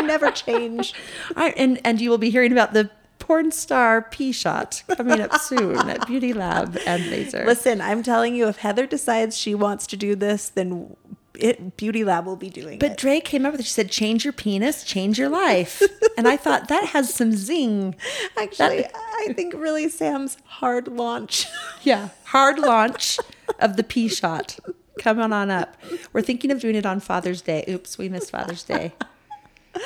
Never 0.01 0.31
change. 0.31 0.93
All 1.35 1.43
right, 1.43 1.53
and, 1.55 1.79
and 1.83 2.01
you 2.01 2.09
will 2.09 2.17
be 2.17 2.29
hearing 2.29 2.51
about 2.51 2.73
the 2.73 2.89
porn 3.19 3.51
star 3.51 4.03
P 4.03 4.31
shot 4.31 4.83
coming 4.95 5.19
up 5.19 5.39
soon 5.41 5.89
at 5.89 6.05
Beauty 6.05 6.33
Lab 6.33 6.77
and 6.85 7.09
Laser. 7.09 7.43
Listen, 7.45 7.81
I'm 7.81 8.03
telling 8.03 8.35
you, 8.35 8.47
if 8.47 8.57
Heather 8.57 8.85
decides 8.85 9.37
she 9.37 9.55
wants 9.55 9.87
to 9.87 9.97
do 9.97 10.15
this, 10.15 10.49
then 10.49 10.95
it 11.39 11.77
Beauty 11.77 12.03
Lab 12.03 12.25
will 12.25 12.35
be 12.35 12.49
doing 12.49 12.79
But 12.79 12.91
it. 12.93 12.97
Dre 12.97 13.19
came 13.19 13.45
up 13.45 13.51
with 13.53 13.61
it. 13.61 13.65
She 13.65 13.71
said, 13.73 13.89
"Change 13.91 14.23
your 14.23 14.33
penis, 14.33 14.83
change 14.83 15.17
your 15.19 15.29
life," 15.29 15.81
and 16.17 16.27
I 16.27 16.37
thought 16.37 16.67
that 16.69 16.85
has 16.87 17.13
some 17.13 17.31
zing. 17.33 17.95
Actually, 18.37 18.85
I 18.85 19.33
think 19.35 19.53
really 19.53 19.89
Sam's 19.89 20.37
hard 20.45 20.87
launch. 20.87 21.47
Yeah, 21.83 22.09
hard 22.25 22.57
launch 22.57 23.19
of 23.59 23.77
the 23.77 23.83
P 23.83 24.07
shot. 24.07 24.57
Come 24.99 25.19
on 25.19 25.31
on 25.31 25.51
up. 25.51 25.77
We're 26.13 26.23
thinking 26.23 26.49
of 26.49 26.59
doing 26.59 26.73
it 26.75 26.85
on 26.85 26.99
Father's 26.99 27.41
Day. 27.41 27.63
Oops, 27.69 27.95
we 27.99 28.09
missed 28.09 28.31
Father's 28.31 28.63
Day. 28.63 28.93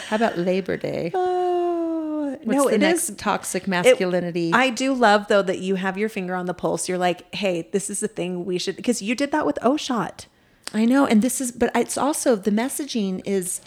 How 0.08 0.16
about 0.16 0.38
Labor 0.38 0.78
Day? 0.78 1.12
Oh 1.14 2.38
What's 2.44 2.46
no, 2.58 2.70
the 2.70 2.76
it 2.76 2.78
next 2.80 3.10
is 3.10 3.16
toxic 3.18 3.64
it- 3.64 3.68
masculinity? 3.70 4.52
I 4.54 4.70
do 4.70 4.94
love 4.94 5.28
though 5.28 5.42
that 5.42 5.60
you 5.60 5.76
have 5.76 5.98
your 5.98 6.08
finger 6.10 6.36
on 6.36 6.46
the 6.46 6.54
pulse. 6.54 6.88
You're 6.88 6.98
like, 6.98 7.34
hey, 7.36 7.68
this 7.72 7.90
is 7.90 8.00
the 8.00 8.08
thing 8.08 8.46
we 8.46 8.58
should 8.58 8.76
because 8.76 9.02
you 9.02 9.16
did 9.16 9.32
that 9.32 9.46
with 9.46 9.60
O 9.62 9.76
shot. 9.78 10.28
I 10.74 10.86
know, 10.86 11.06
and 11.06 11.22
this 11.22 11.42
is, 11.42 11.52
but 11.52 11.72
it's 11.76 11.98
also 11.98 12.36
the 12.36 12.52
messaging 12.52 13.22
is, 13.26 13.62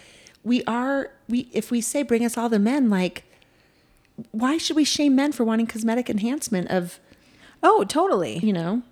we 0.44 0.62
are 0.64 1.10
we 1.28 1.48
if 1.52 1.70
we 1.70 1.80
say 1.80 2.02
bring 2.02 2.24
us 2.24 2.36
all 2.36 2.48
the 2.48 2.58
men, 2.58 2.90
like, 2.90 3.24
why 4.30 4.58
should 4.58 4.76
we 4.76 4.84
shame 4.84 5.16
men 5.16 5.32
for 5.32 5.44
wanting 5.44 5.66
cosmetic 5.66 6.08
enhancement 6.10 6.68
of 6.70 7.00
Oh, 7.62 7.84
totally. 7.84 8.38
you 8.38 8.52
know, 8.52 8.82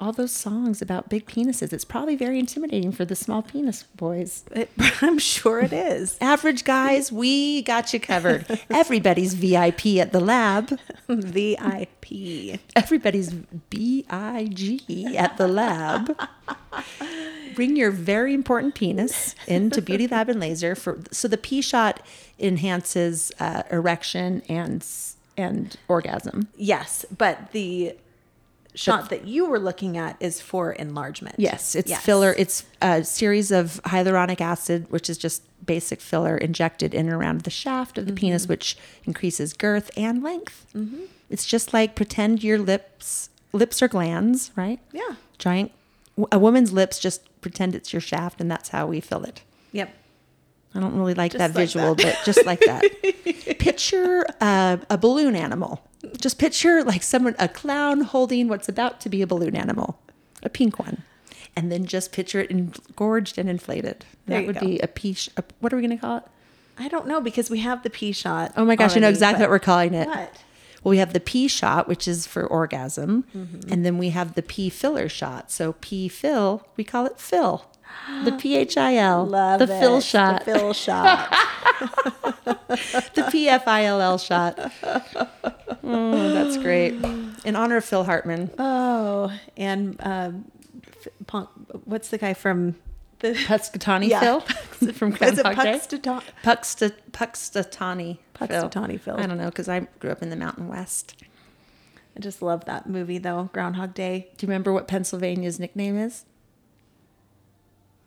all 0.00 0.12
those 0.12 0.32
songs 0.32 0.82
about 0.82 1.08
big 1.08 1.26
penises. 1.26 1.72
It's 1.72 1.84
probably 1.84 2.16
very 2.16 2.38
intimidating 2.38 2.92
for 2.92 3.04
the 3.04 3.14
small 3.14 3.42
penis 3.42 3.84
boys. 3.94 4.44
It, 4.50 4.70
I'm 5.00 5.18
sure 5.18 5.60
it 5.60 5.72
is. 5.72 6.18
Average 6.20 6.64
guys, 6.64 7.12
we 7.12 7.62
got 7.62 7.92
you 7.92 8.00
covered. 8.00 8.60
Everybody's 8.70 9.34
VIP 9.34 9.86
at 9.96 10.12
the 10.12 10.20
lab. 10.20 10.78
VIP. 11.08 12.60
Everybody's 12.76 13.32
BIG 13.32 15.14
at 15.16 15.36
the 15.36 15.48
lab. 15.48 16.18
Bring 17.54 17.76
your 17.76 17.90
very 17.92 18.34
important 18.34 18.74
penis 18.74 19.34
into 19.46 19.80
Beauty 19.80 20.08
Lab 20.08 20.28
and 20.28 20.40
Laser 20.40 20.74
for 20.74 20.98
so 21.12 21.28
the 21.28 21.38
P 21.38 21.62
shot 21.62 22.04
enhances 22.38 23.30
uh, 23.38 23.62
erection 23.70 24.42
and 24.48 24.84
and 25.36 25.76
orgasm. 25.88 26.48
Yes, 26.56 27.04
but 27.16 27.52
the 27.52 27.94
shot 28.74 29.10
that 29.10 29.26
you 29.26 29.46
were 29.46 29.58
looking 29.58 29.96
at 29.96 30.16
is 30.20 30.40
for 30.40 30.72
enlargement. 30.72 31.36
Yes, 31.38 31.74
it's 31.74 31.96
filler. 31.98 32.34
It's 32.36 32.64
a 32.82 33.04
series 33.04 33.50
of 33.50 33.80
hyaluronic 33.84 34.40
acid, 34.40 34.90
which 34.90 35.08
is 35.08 35.18
just 35.18 35.42
basic 35.64 36.00
filler 36.00 36.36
injected 36.36 36.92
in 36.94 37.06
and 37.06 37.14
around 37.14 37.42
the 37.42 37.50
shaft 37.50 37.96
of 37.98 38.06
the 38.06 38.12
penis, 38.12 38.46
which 38.48 38.76
increases 39.04 39.52
girth 39.52 39.90
and 39.96 40.22
length. 40.22 40.66
It's 41.30 41.46
just 41.46 41.72
like 41.72 41.94
pretend 41.94 42.42
your 42.44 42.58
lips 42.58 43.30
lips 43.52 43.80
are 43.82 43.88
glands, 43.88 44.50
right? 44.56 44.80
Yeah. 44.92 45.14
Giant. 45.38 45.72
A 46.30 46.38
woman's 46.38 46.72
lips 46.72 46.98
just 46.98 47.22
pretend 47.40 47.74
it's 47.74 47.92
your 47.92 48.00
shaft, 48.00 48.40
and 48.40 48.50
that's 48.50 48.68
how 48.70 48.86
we 48.86 49.00
fill 49.00 49.24
it. 49.24 49.42
Yep. 49.72 49.92
I 50.74 50.80
don't 50.80 50.96
really 50.96 51.14
like 51.14 51.32
Just 51.32 51.38
that 51.38 51.50
like 51.50 51.54
visual, 51.66 51.94
that. 51.94 52.16
but 52.16 52.24
just 52.24 52.44
like 52.44 52.60
that. 52.60 52.82
picture 53.58 54.24
uh, 54.40 54.78
a 54.90 54.98
balloon 54.98 55.36
animal. 55.36 55.82
Just 56.20 56.38
picture 56.38 56.82
like 56.84 57.02
someone, 57.02 57.34
a 57.38 57.48
clown 57.48 58.02
holding 58.02 58.48
what's 58.48 58.68
about 58.68 59.00
to 59.02 59.08
be 59.08 59.22
a 59.22 59.26
balloon 59.26 59.56
animal, 59.56 59.98
a 60.42 60.48
pink 60.48 60.78
one. 60.78 61.02
And 61.56 61.70
then 61.70 61.84
just 61.86 62.10
picture 62.12 62.40
it 62.40 62.50
engorged 62.50 63.38
and 63.38 63.48
inflated. 63.48 64.04
There 64.26 64.40
that 64.40 64.46
would 64.46 64.54
go. 64.56 64.60
be 64.66 64.80
a 64.80 64.88
peach. 64.88 65.30
A, 65.36 65.44
what 65.60 65.72
are 65.72 65.76
we 65.76 65.82
going 65.82 65.96
to 65.96 66.00
call 66.00 66.16
it? 66.18 66.24
I 66.76 66.88
don't 66.88 67.06
know 67.06 67.20
because 67.20 67.48
we 67.50 67.60
have 67.60 67.84
the 67.84 67.90
P 67.90 68.10
shot. 68.10 68.52
Oh 68.56 68.64
my 68.64 68.74
gosh, 68.74 68.96
I 68.96 69.00
know 69.00 69.08
exactly 69.08 69.42
what 69.42 69.50
we're 69.50 69.60
calling 69.60 69.94
it. 69.94 70.08
What? 70.08 70.42
Well, 70.82 70.90
we 70.90 70.98
have 70.98 71.12
the 71.12 71.20
P 71.20 71.46
shot, 71.46 71.86
which 71.86 72.08
is 72.08 72.26
for 72.26 72.44
orgasm, 72.44 73.24
Mm-hmm. 73.34 73.72
and 73.72 73.86
then 73.86 73.96
we 73.98 74.10
have 74.10 74.34
the 74.34 74.42
P 74.42 74.68
filler 74.68 75.08
shot. 75.08 75.52
So 75.52 75.74
P 75.80 76.08
fill, 76.08 76.66
we 76.76 76.82
call 76.82 77.06
it 77.06 77.20
fill. 77.20 77.66
The 78.24 78.32
P 78.40 78.56
H 78.56 78.76
I 78.76 78.96
L, 78.96 79.24
Love 79.24 79.60
the 79.60 79.72
it. 79.72 79.78
fill 79.80 80.00
shot, 80.00 80.44
The 80.44 80.54
fill 80.58 80.72
shot. 80.72 81.32
The 83.14 83.28
P 83.30 83.48
F 83.48 83.66
I 83.68 83.84
L 83.84 84.00
L 84.00 84.18
shot. 84.18 84.58
Oh, 85.82 86.32
that's 86.32 86.56
great. 86.56 86.94
In 87.44 87.56
honor 87.56 87.76
of 87.76 87.84
Phil 87.84 88.04
Hartman, 88.04 88.50
oh, 88.58 89.32
and 89.56 89.96
um, 90.00 90.44
punk, 91.26 91.48
what's 91.84 92.08
the 92.08 92.18
guy 92.18 92.34
from 92.34 92.76
the? 93.20 93.32
Punxsutawney 93.34 94.08
Yeah. 94.08 94.20
Phil 94.20 94.40
from 94.92 95.12
Is 95.16 95.38
it 95.38 95.42
Groundhog 95.42 95.64
Day. 95.64 95.80
Puxta, 96.42 96.92
Punxsutawney. 97.12 98.18
Punxsutawney 98.34 98.98
Phil. 99.00 99.16
I 99.18 99.26
don't 99.26 99.38
know 99.38 99.50
because 99.50 99.68
I 99.68 99.80
grew 99.98 100.10
up 100.10 100.22
in 100.22 100.30
the 100.30 100.36
Mountain 100.36 100.68
West. 100.68 101.14
I 102.16 102.20
just 102.20 102.40
love 102.42 102.64
that 102.66 102.88
movie 102.88 103.18
though. 103.18 103.50
Groundhog 103.52 103.92
Day. 103.94 104.28
Do 104.36 104.46
you 104.46 104.48
remember 104.48 104.72
what 104.72 104.88
Pennsylvania's 104.88 105.58
nickname 105.60 105.98
is? 105.98 106.24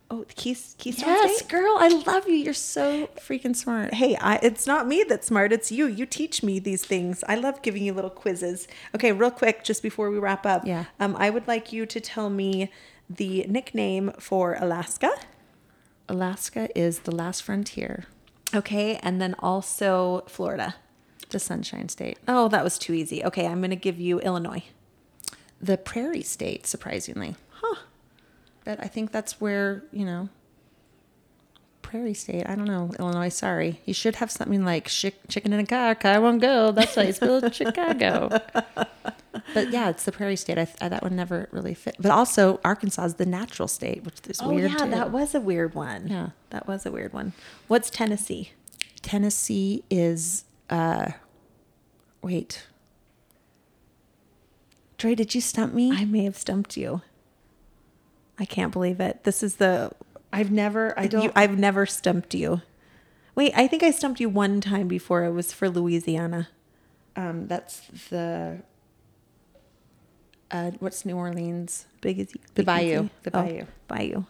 Oh, 0.09 0.23
the 0.23 0.33
Keys, 0.33 0.73
Keystone 0.77 1.09
Yes, 1.09 1.39
State? 1.39 1.49
girl, 1.49 1.75
I 1.79 1.89
love 1.89 2.29
you. 2.29 2.35
You're 2.35 2.53
so 2.53 3.07
freaking 3.17 3.53
smart. 3.55 3.93
Hey, 3.95 4.15
I, 4.15 4.35
it's 4.41 4.65
not 4.65 4.87
me 4.87 5.03
that's 5.07 5.27
smart. 5.27 5.51
It's 5.51 5.69
you. 5.69 5.85
You 5.85 6.05
teach 6.05 6.41
me 6.41 6.59
these 6.59 6.85
things. 6.85 7.25
I 7.27 7.35
love 7.35 7.61
giving 7.61 7.83
you 7.83 7.93
little 7.93 8.09
quizzes. 8.09 8.69
Okay, 8.95 9.11
real 9.11 9.31
quick, 9.31 9.65
just 9.65 9.83
before 9.83 10.09
we 10.09 10.17
wrap 10.17 10.45
up. 10.45 10.65
Yeah. 10.65 10.85
Um, 11.01 11.15
I 11.19 11.29
would 11.29 11.45
like 11.45 11.73
you 11.73 11.85
to 11.87 11.99
tell 11.99 12.29
me 12.29 12.71
the 13.09 13.45
nickname 13.49 14.13
for 14.17 14.55
Alaska. 14.59 15.11
Alaska 16.07 16.69
is 16.77 16.99
the 16.99 17.13
last 17.13 17.43
frontier, 17.43 18.05
Okay, 18.55 18.95
and 19.03 19.21
then 19.21 19.35
also 19.39 20.23
Florida. 20.27 20.75
the 21.31 21.39
Sunshine 21.39 21.89
State, 21.89 22.17
Oh, 22.29 22.47
that 22.47 22.63
was 22.63 22.77
too 22.79 22.93
easy. 22.93 23.23
Okay, 23.25 23.45
I'm 23.45 23.59
going 23.59 23.71
to 23.71 23.75
give 23.75 23.99
you 23.99 24.19
Illinois. 24.21 24.63
the 25.61 25.77
Prairie 25.77 26.21
State, 26.21 26.65
surprisingly. 26.65 27.35
But 28.67 28.83
I 28.83 28.87
think 28.89 29.13
that's 29.13 29.39
where, 29.39 29.85
you 29.93 30.03
know, 30.03 30.27
Prairie 31.81 32.13
State. 32.13 32.43
I 32.49 32.55
don't 32.55 32.65
know. 32.67 32.91
Illinois, 32.99 33.29
sorry. 33.29 33.79
You 33.85 33.93
should 33.93 34.17
have 34.17 34.29
something 34.29 34.65
like 34.65 34.87
chick- 34.87 35.21
chicken 35.29 35.53
in 35.53 35.61
a 35.61 35.65
car, 35.65 35.95
car 35.95 36.19
won't 36.19 36.41
go. 36.41 36.73
That's 36.73 36.97
why 36.97 37.03
you 37.03 37.13
spelled 37.13 37.55
Chicago. 37.61 38.27
But 39.53 39.69
yeah, 39.71 39.87
it's 39.87 40.03
the 40.03 40.11
Prairie 40.11 40.35
State. 40.35 40.57
I, 40.57 40.67
I, 40.81 40.89
that 40.89 41.01
one 41.01 41.15
never 41.15 41.47
really 41.53 41.73
fit. 41.73 41.95
But 41.97 42.11
also, 42.11 42.59
Arkansas 42.65 43.05
is 43.05 43.13
the 43.13 43.25
natural 43.25 43.69
state, 43.69 44.03
which 44.03 44.15
is 44.27 44.41
Oh, 44.41 44.49
weird 44.49 44.71
yeah, 44.71 44.77
too. 44.79 44.89
that 44.91 45.11
was 45.13 45.33
a 45.33 45.39
weird 45.39 45.73
one. 45.73 46.07
Yeah. 46.09 46.29
That 46.49 46.67
was 46.67 46.85
a 46.85 46.91
weird 46.91 47.13
one. 47.13 47.31
What's 47.69 47.89
Tennessee? 47.89 48.51
Tennessee 49.01 49.85
is, 49.89 50.43
uh, 50.69 51.11
wait. 52.21 52.67
Dre, 54.97 55.15
did 55.15 55.33
you 55.33 55.39
stump 55.39 55.73
me? 55.73 55.93
I 55.95 56.03
may 56.03 56.25
have 56.25 56.35
stumped 56.35 56.75
you. 56.75 57.01
I 58.39 58.45
can't 58.45 58.71
believe 58.71 58.99
it. 58.99 59.23
This 59.23 59.41
is 59.43 59.55
the 59.55 59.91
I've 60.31 60.51
never, 60.51 60.97
I 60.99 61.07
don't. 61.07 61.23
You, 61.23 61.31
I've 61.35 61.57
never 61.57 61.85
stumped 61.85 62.33
you. 62.35 62.61
Wait, 63.35 63.53
I 63.55 63.67
think 63.67 63.83
I 63.83 63.91
stumped 63.91 64.19
you 64.19 64.29
one 64.29 64.61
time 64.61 64.87
before. 64.87 65.23
It 65.23 65.31
was 65.31 65.53
for 65.53 65.69
Louisiana. 65.69 66.49
um, 67.15 67.47
that's 67.47 67.81
the, 68.09 68.59
uh, 70.51 70.71
what's 70.79 71.05
New 71.05 71.15
Orleans? 71.15 71.85
Big 72.01 72.19
as 72.19 72.33
The 72.55 72.63
Bayou. 72.63 73.09
The 73.23 73.37
Oh, 73.37 73.43
Bayou. 73.43 73.65
Bayou. 73.87 74.23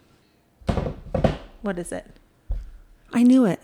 What 1.62 1.80
is 1.80 1.92
it? 1.92 2.06
I 3.14 3.24
knew 3.24 3.46
it. 3.46 3.60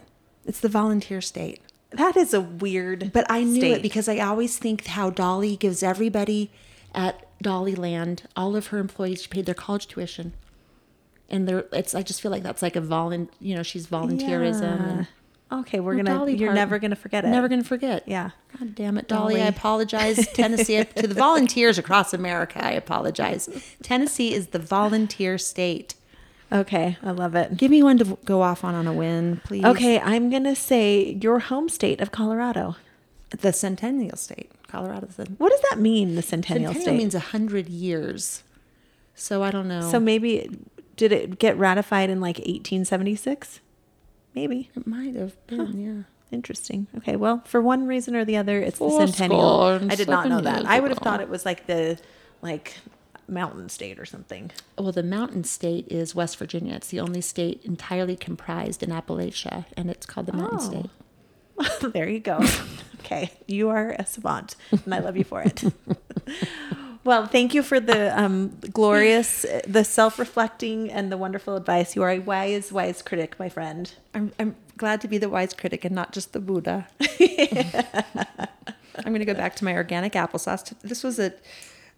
It's 0.45 0.59
the 0.59 0.69
volunteer 0.69 1.21
state. 1.21 1.61
That 1.91 2.17
is 2.17 2.33
a 2.33 2.41
weird. 2.41 3.11
But 3.13 3.25
I 3.29 3.43
knew 3.43 3.59
state. 3.61 3.71
it 3.77 3.81
because 3.81 4.09
I 4.09 4.19
always 4.19 4.57
think 4.57 4.85
how 4.87 5.09
Dolly 5.09 5.55
gives 5.55 5.83
everybody 5.83 6.51
at 6.95 7.27
Dollyland, 7.43 8.21
all 8.35 8.55
of 8.55 8.67
her 8.67 8.79
employees 8.79 9.21
she 9.23 9.27
paid 9.27 9.45
their 9.45 9.55
college 9.55 9.87
tuition. 9.87 10.33
And 11.29 11.47
there 11.47 11.65
it's 11.71 11.93
I 11.95 12.01
just 12.01 12.21
feel 12.21 12.31
like 12.31 12.43
that's 12.43 12.61
like 12.61 12.75
a 12.75 12.81
volun 12.81 13.27
you 13.39 13.55
know, 13.55 13.63
she's 13.63 13.87
volunteerism 13.87 14.61
and 14.89 15.07
Okay, 15.51 15.79
we're 15.79 15.93
Well, 15.95 16.03
gonna. 16.03 16.17
Dolly 16.17 16.35
you're 16.35 16.53
never 16.53 16.79
gonna 16.79 16.95
forget 16.95 17.25
it. 17.25 17.27
Never 17.27 17.47
gonna 17.47 17.63
forget. 17.63 18.03
Yeah. 18.07 18.31
God 18.57 18.73
damn 18.73 18.97
it, 18.97 19.07
Dolly. 19.07 19.35
Dolly. 19.35 19.43
I 19.43 19.47
apologize. 19.47 20.27
Tennessee 20.33 20.83
to 20.83 21.07
the 21.07 21.13
volunteers 21.13 21.77
across 21.77 22.11
America, 22.13 22.63
I 22.63 22.71
apologize. 22.71 23.47
Tennessee 23.83 24.33
is 24.33 24.47
the 24.47 24.59
volunteer 24.59 25.37
state. 25.37 25.93
Okay, 26.51 26.97
I 27.03 27.11
love 27.11 27.35
it. 27.35 27.55
Give 27.57 27.69
me 27.69 27.83
one 27.83 27.97
to 27.99 28.17
go 28.25 28.41
off 28.41 28.63
on 28.63 28.73
on 28.73 28.87
a 28.87 28.93
win, 28.93 29.41
please. 29.43 29.63
Okay, 29.63 29.99
I'm 29.99 30.31
gonna 30.31 30.55
say 30.55 31.19
your 31.21 31.39
home 31.39 31.69
state 31.69 32.01
of 32.01 32.11
Colorado. 32.11 32.75
The 33.39 33.51
Centennial 33.53 34.15
State, 34.17 34.51
Colorado. 34.67 35.07
What 35.37 35.49
does 35.49 35.61
that 35.69 35.79
mean? 35.79 36.15
The 36.15 36.21
Centennial, 36.21 36.71
Centennial 36.73 36.81
State 36.81 36.97
means 36.97 37.15
a 37.15 37.19
hundred 37.19 37.67
years. 37.69 38.43
So 39.15 39.43
I 39.43 39.51
don't 39.51 39.67
know. 39.67 39.89
So 39.89 39.99
maybe 39.99 40.49
did 40.95 41.11
it 41.11 41.39
get 41.39 41.57
ratified 41.57 42.09
in 42.09 42.21
like 42.21 42.37
1876? 42.37 43.59
Maybe. 44.35 44.69
it 44.75 44.87
might 44.87 45.15
have 45.15 45.45
been, 45.47 45.79
yeah. 45.79 46.03
Interesting. 46.35 46.87
Okay, 46.97 47.15
well, 47.15 47.43
for 47.45 47.61
one 47.61 47.85
reason 47.85 48.15
or 48.15 48.25
the 48.25 48.37
other, 48.37 48.59
it's 48.59 48.79
the 48.79 48.89
centennial. 48.89 49.79
I 49.89 49.95
did 49.95 50.09
not 50.09 50.27
know 50.27 50.41
that. 50.41 50.65
I 50.65 50.79
would 50.79 50.89
have 50.89 50.97
thought 50.99 51.21
it 51.21 51.29
was 51.29 51.45
like 51.45 51.67
the 51.67 51.99
like 52.41 52.77
mountain 53.27 53.69
state 53.69 53.99
or 53.99 54.05
something. 54.05 54.51
Well, 54.77 54.91
the 54.91 55.03
mountain 55.03 55.43
state 55.43 55.87
is 55.89 56.15
West 56.15 56.37
Virginia. 56.37 56.73
It's 56.75 56.87
the 56.87 56.99
only 56.99 57.21
state 57.21 57.61
entirely 57.63 58.15
comprised 58.15 58.81
in 58.81 58.89
Appalachia, 58.89 59.65
and 59.77 59.91
it's 59.91 60.07
called 60.07 60.25
the 60.25 60.33
Mountain 60.33 60.59
Oh. 60.59 60.69
State. 60.69 60.89
there 61.81 62.07
you 62.09 62.19
go. 62.19 62.39
okay, 63.01 63.31
you 63.47 63.69
are 63.69 63.95
a 63.99 64.05
savant, 64.05 64.55
and 64.71 64.93
I 64.93 64.99
love 64.99 65.17
you 65.17 65.23
for 65.23 65.41
it. 65.41 65.63
well, 67.03 67.25
thank 67.27 67.53
you 67.53 67.61
for 67.63 67.79
the 67.79 68.17
um, 68.19 68.57
glorious, 68.71 69.45
the 69.67 69.83
self-reflecting, 69.83 70.89
and 70.91 71.11
the 71.11 71.17
wonderful 71.17 71.55
advice. 71.55 71.95
You 71.95 72.03
are 72.03 72.11
a 72.11 72.19
wise, 72.19 72.71
wise 72.71 73.01
critic, 73.01 73.37
my 73.39 73.49
friend. 73.49 73.91
I'm, 74.13 74.31
I'm 74.39 74.55
glad 74.77 75.01
to 75.01 75.07
be 75.07 75.17
the 75.17 75.29
wise 75.29 75.53
critic 75.53 75.85
and 75.85 75.93
not 75.93 76.11
just 76.11 76.33
the 76.33 76.39
Buddha. 76.39 76.87
I'm 78.95 79.05
going 79.11 79.19
to 79.19 79.25
go 79.25 79.33
back 79.33 79.55
to 79.57 79.65
my 79.65 79.73
organic 79.75 80.13
applesauce. 80.13 80.73
This 80.81 81.03
was 81.03 81.19
a, 81.19 81.33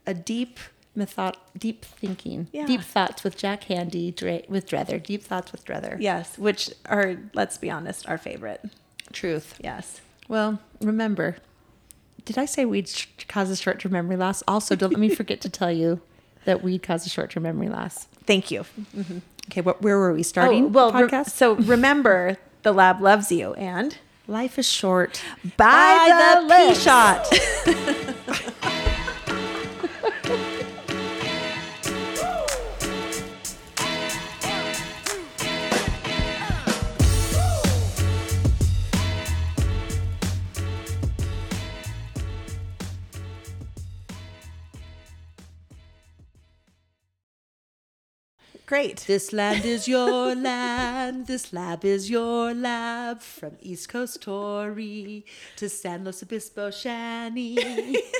a 0.08 0.14
deep 0.14 0.60
method, 0.96 1.36
deep 1.58 1.84
thinking, 1.84 2.48
Yeah. 2.54 2.66
deep 2.66 2.82
thoughts 2.82 3.24
with 3.24 3.38
Jack 3.38 3.66
Handey 3.66 4.16
Dre, 4.16 4.46
with 4.48 4.66
Dreather. 4.68 5.02
Deep 5.04 5.22
thoughts 5.24 5.52
with 5.52 5.66
Dreather. 5.66 5.98
Yes, 6.00 6.38
which 6.38 6.72
are, 6.86 7.18
let's 7.34 7.58
be 7.58 7.70
honest, 7.70 8.08
our 8.08 8.18
favorite. 8.18 8.64
Truth. 9.14 9.60
Yes. 9.64 10.02
Well, 10.28 10.60
remember, 10.82 11.38
did 12.26 12.38
I 12.38 12.46
say 12.46 12.66
weed 12.66 12.90
sh- 12.90 13.08
causes 13.28 13.62
short-term 13.62 13.92
memory 13.92 14.18
loss? 14.18 14.44
Also, 14.48 14.76
don't 14.76 14.92
let 14.92 15.00
me 15.00 15.10
forget 15.16 15.42
to 15.42 15.50
tell 15.50 15.72
you 15.72 16.02
that 16.46 16.64
weed 16.64 16.84
causes 16.84 17.12
short-term 17.14 17.44
memory 17.44 17.70
loss. 17.70 18.08
Thank 18.26 18.52
you. 18.52 18.66
Mm-hmm. 18.96 19.20
Okay, 19.50 19.62
what, 19.62 19.82
where 19.82 19.98
were 20.00 20.14
we 20.14 20.24
starting? 20.24 20.66
Oh, 20.66 20.68
well, 20.70 20.92
the 20.92 21.06
re- 21.08 21.24
so 21.26 21.54
remember, 21.56 22.38
the 22.64 22.72
lab 22.74 23.00
loves 23.02 23.32
you, 23.32 23.54
and 23.54 23.96
Life 24.28 24.58
is 24.58 24.68
short. 24.68 25.22
buy, 25.56 26.36
the, 26.42 26.48
the 26.48 26.66
lips. 26.68 26.82
shot. 26.82 28.72
Great. 48.66 48.98
This 49.06 49.32
land 49.32 49.64
is 49.64 49.88
your 49.88 50.34
land. 50.50 51.28
This 51.28 51.54
lab 51.54 51.86
is 51.86 52.10
your 52.10 52.54
lab. 52.54 53.22
From 53.22 53.58
East 53.62 53.90
Coast 53.90 54.22
Tory 54.24 55.26
to 55.58 55.70
San 55.70 56.04
Luis 56.04 56.24
Obispo 56.24 56.72
Shanny. 56.72 57.58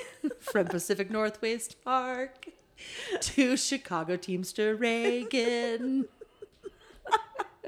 From 0.40 0.68
Pacific 0.68 1.10
Northwest 1.10 1.84
Park 1.84 2.48
to 3.22 3.58
Chicago 3.58 4.18
Teamster 4.18 4.76
Reagan. 4.76 6.06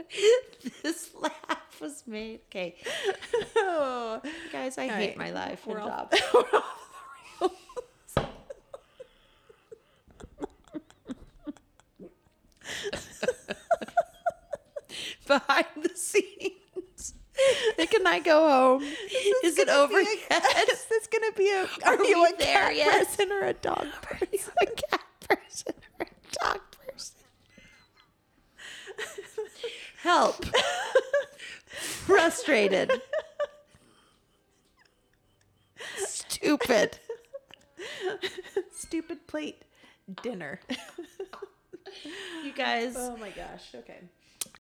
this 0.84 1.10
lab 1.20 1.34
was 1.82 2.04
made. 2.06 2.42
Okay. 2.52 2.76
Oh, 3.56 4.22
Guys, 4.52 4.78
I 4.78 4.84
All 4.88 4.96
hate 4.96 5.18
right. 5.18 5.18
my 5.18 5.32
life 5.32 5.66
We're 5.66 5.78
and 5.80 5.90
off- 5.90 6.12
job. 6.12 6.20
we're 6.34 6.40
off 6.60 6.90
the 7.40 7.50
rails. 8.20 8.30
Behind 15.28 15.66
the 15.82 15.90
scenes. 15.96 17.14
Can 17.92 18.08
I 18.08 18.20
go 18.20 18.48
home? 18.50 18.84
Is, 19.44 19.58
it 19.58 19.68
gonna 19.68 19.88
be 19.88 19.96
a- 19.96 20.00
overhead? 20.00 20.68
Is 20.72 20.86
this 20.86 21.08
gonna 21.08 21.32
be 21.36 21.50
a? 21.52 21.68
Are 21.86 21.98
Are, 21.98 22.04
you 22.04 22.26
a 22.26 22.34
cat 22.34 22.76
yet? 22.76 23.08
person 23.08 23.32
or 23.32 23.44
a 23.44 23.54
dog 23.54 23.88
person? 24.02 24.52
a 24.62 24.66
cat 24.66 25.02
person 25.30 25.74
or 26.00 26.08
a 26.08 26.44
dog 26.44 26.60
person. 26.88 27.16
Help. 30.02 30.46
Frustrated. 32.06 32.92
Stupid. 35.98 36.98
Stupid 38.74 39.28
plate 39.28 39.62
dinner. 40.24 40.60
You 42.44 42.54
guys, 42.54 42.96
oh 42.98 43.18
my 43.18 43.30
gosh. 43.30 43.74
Okay. 43.76 44.00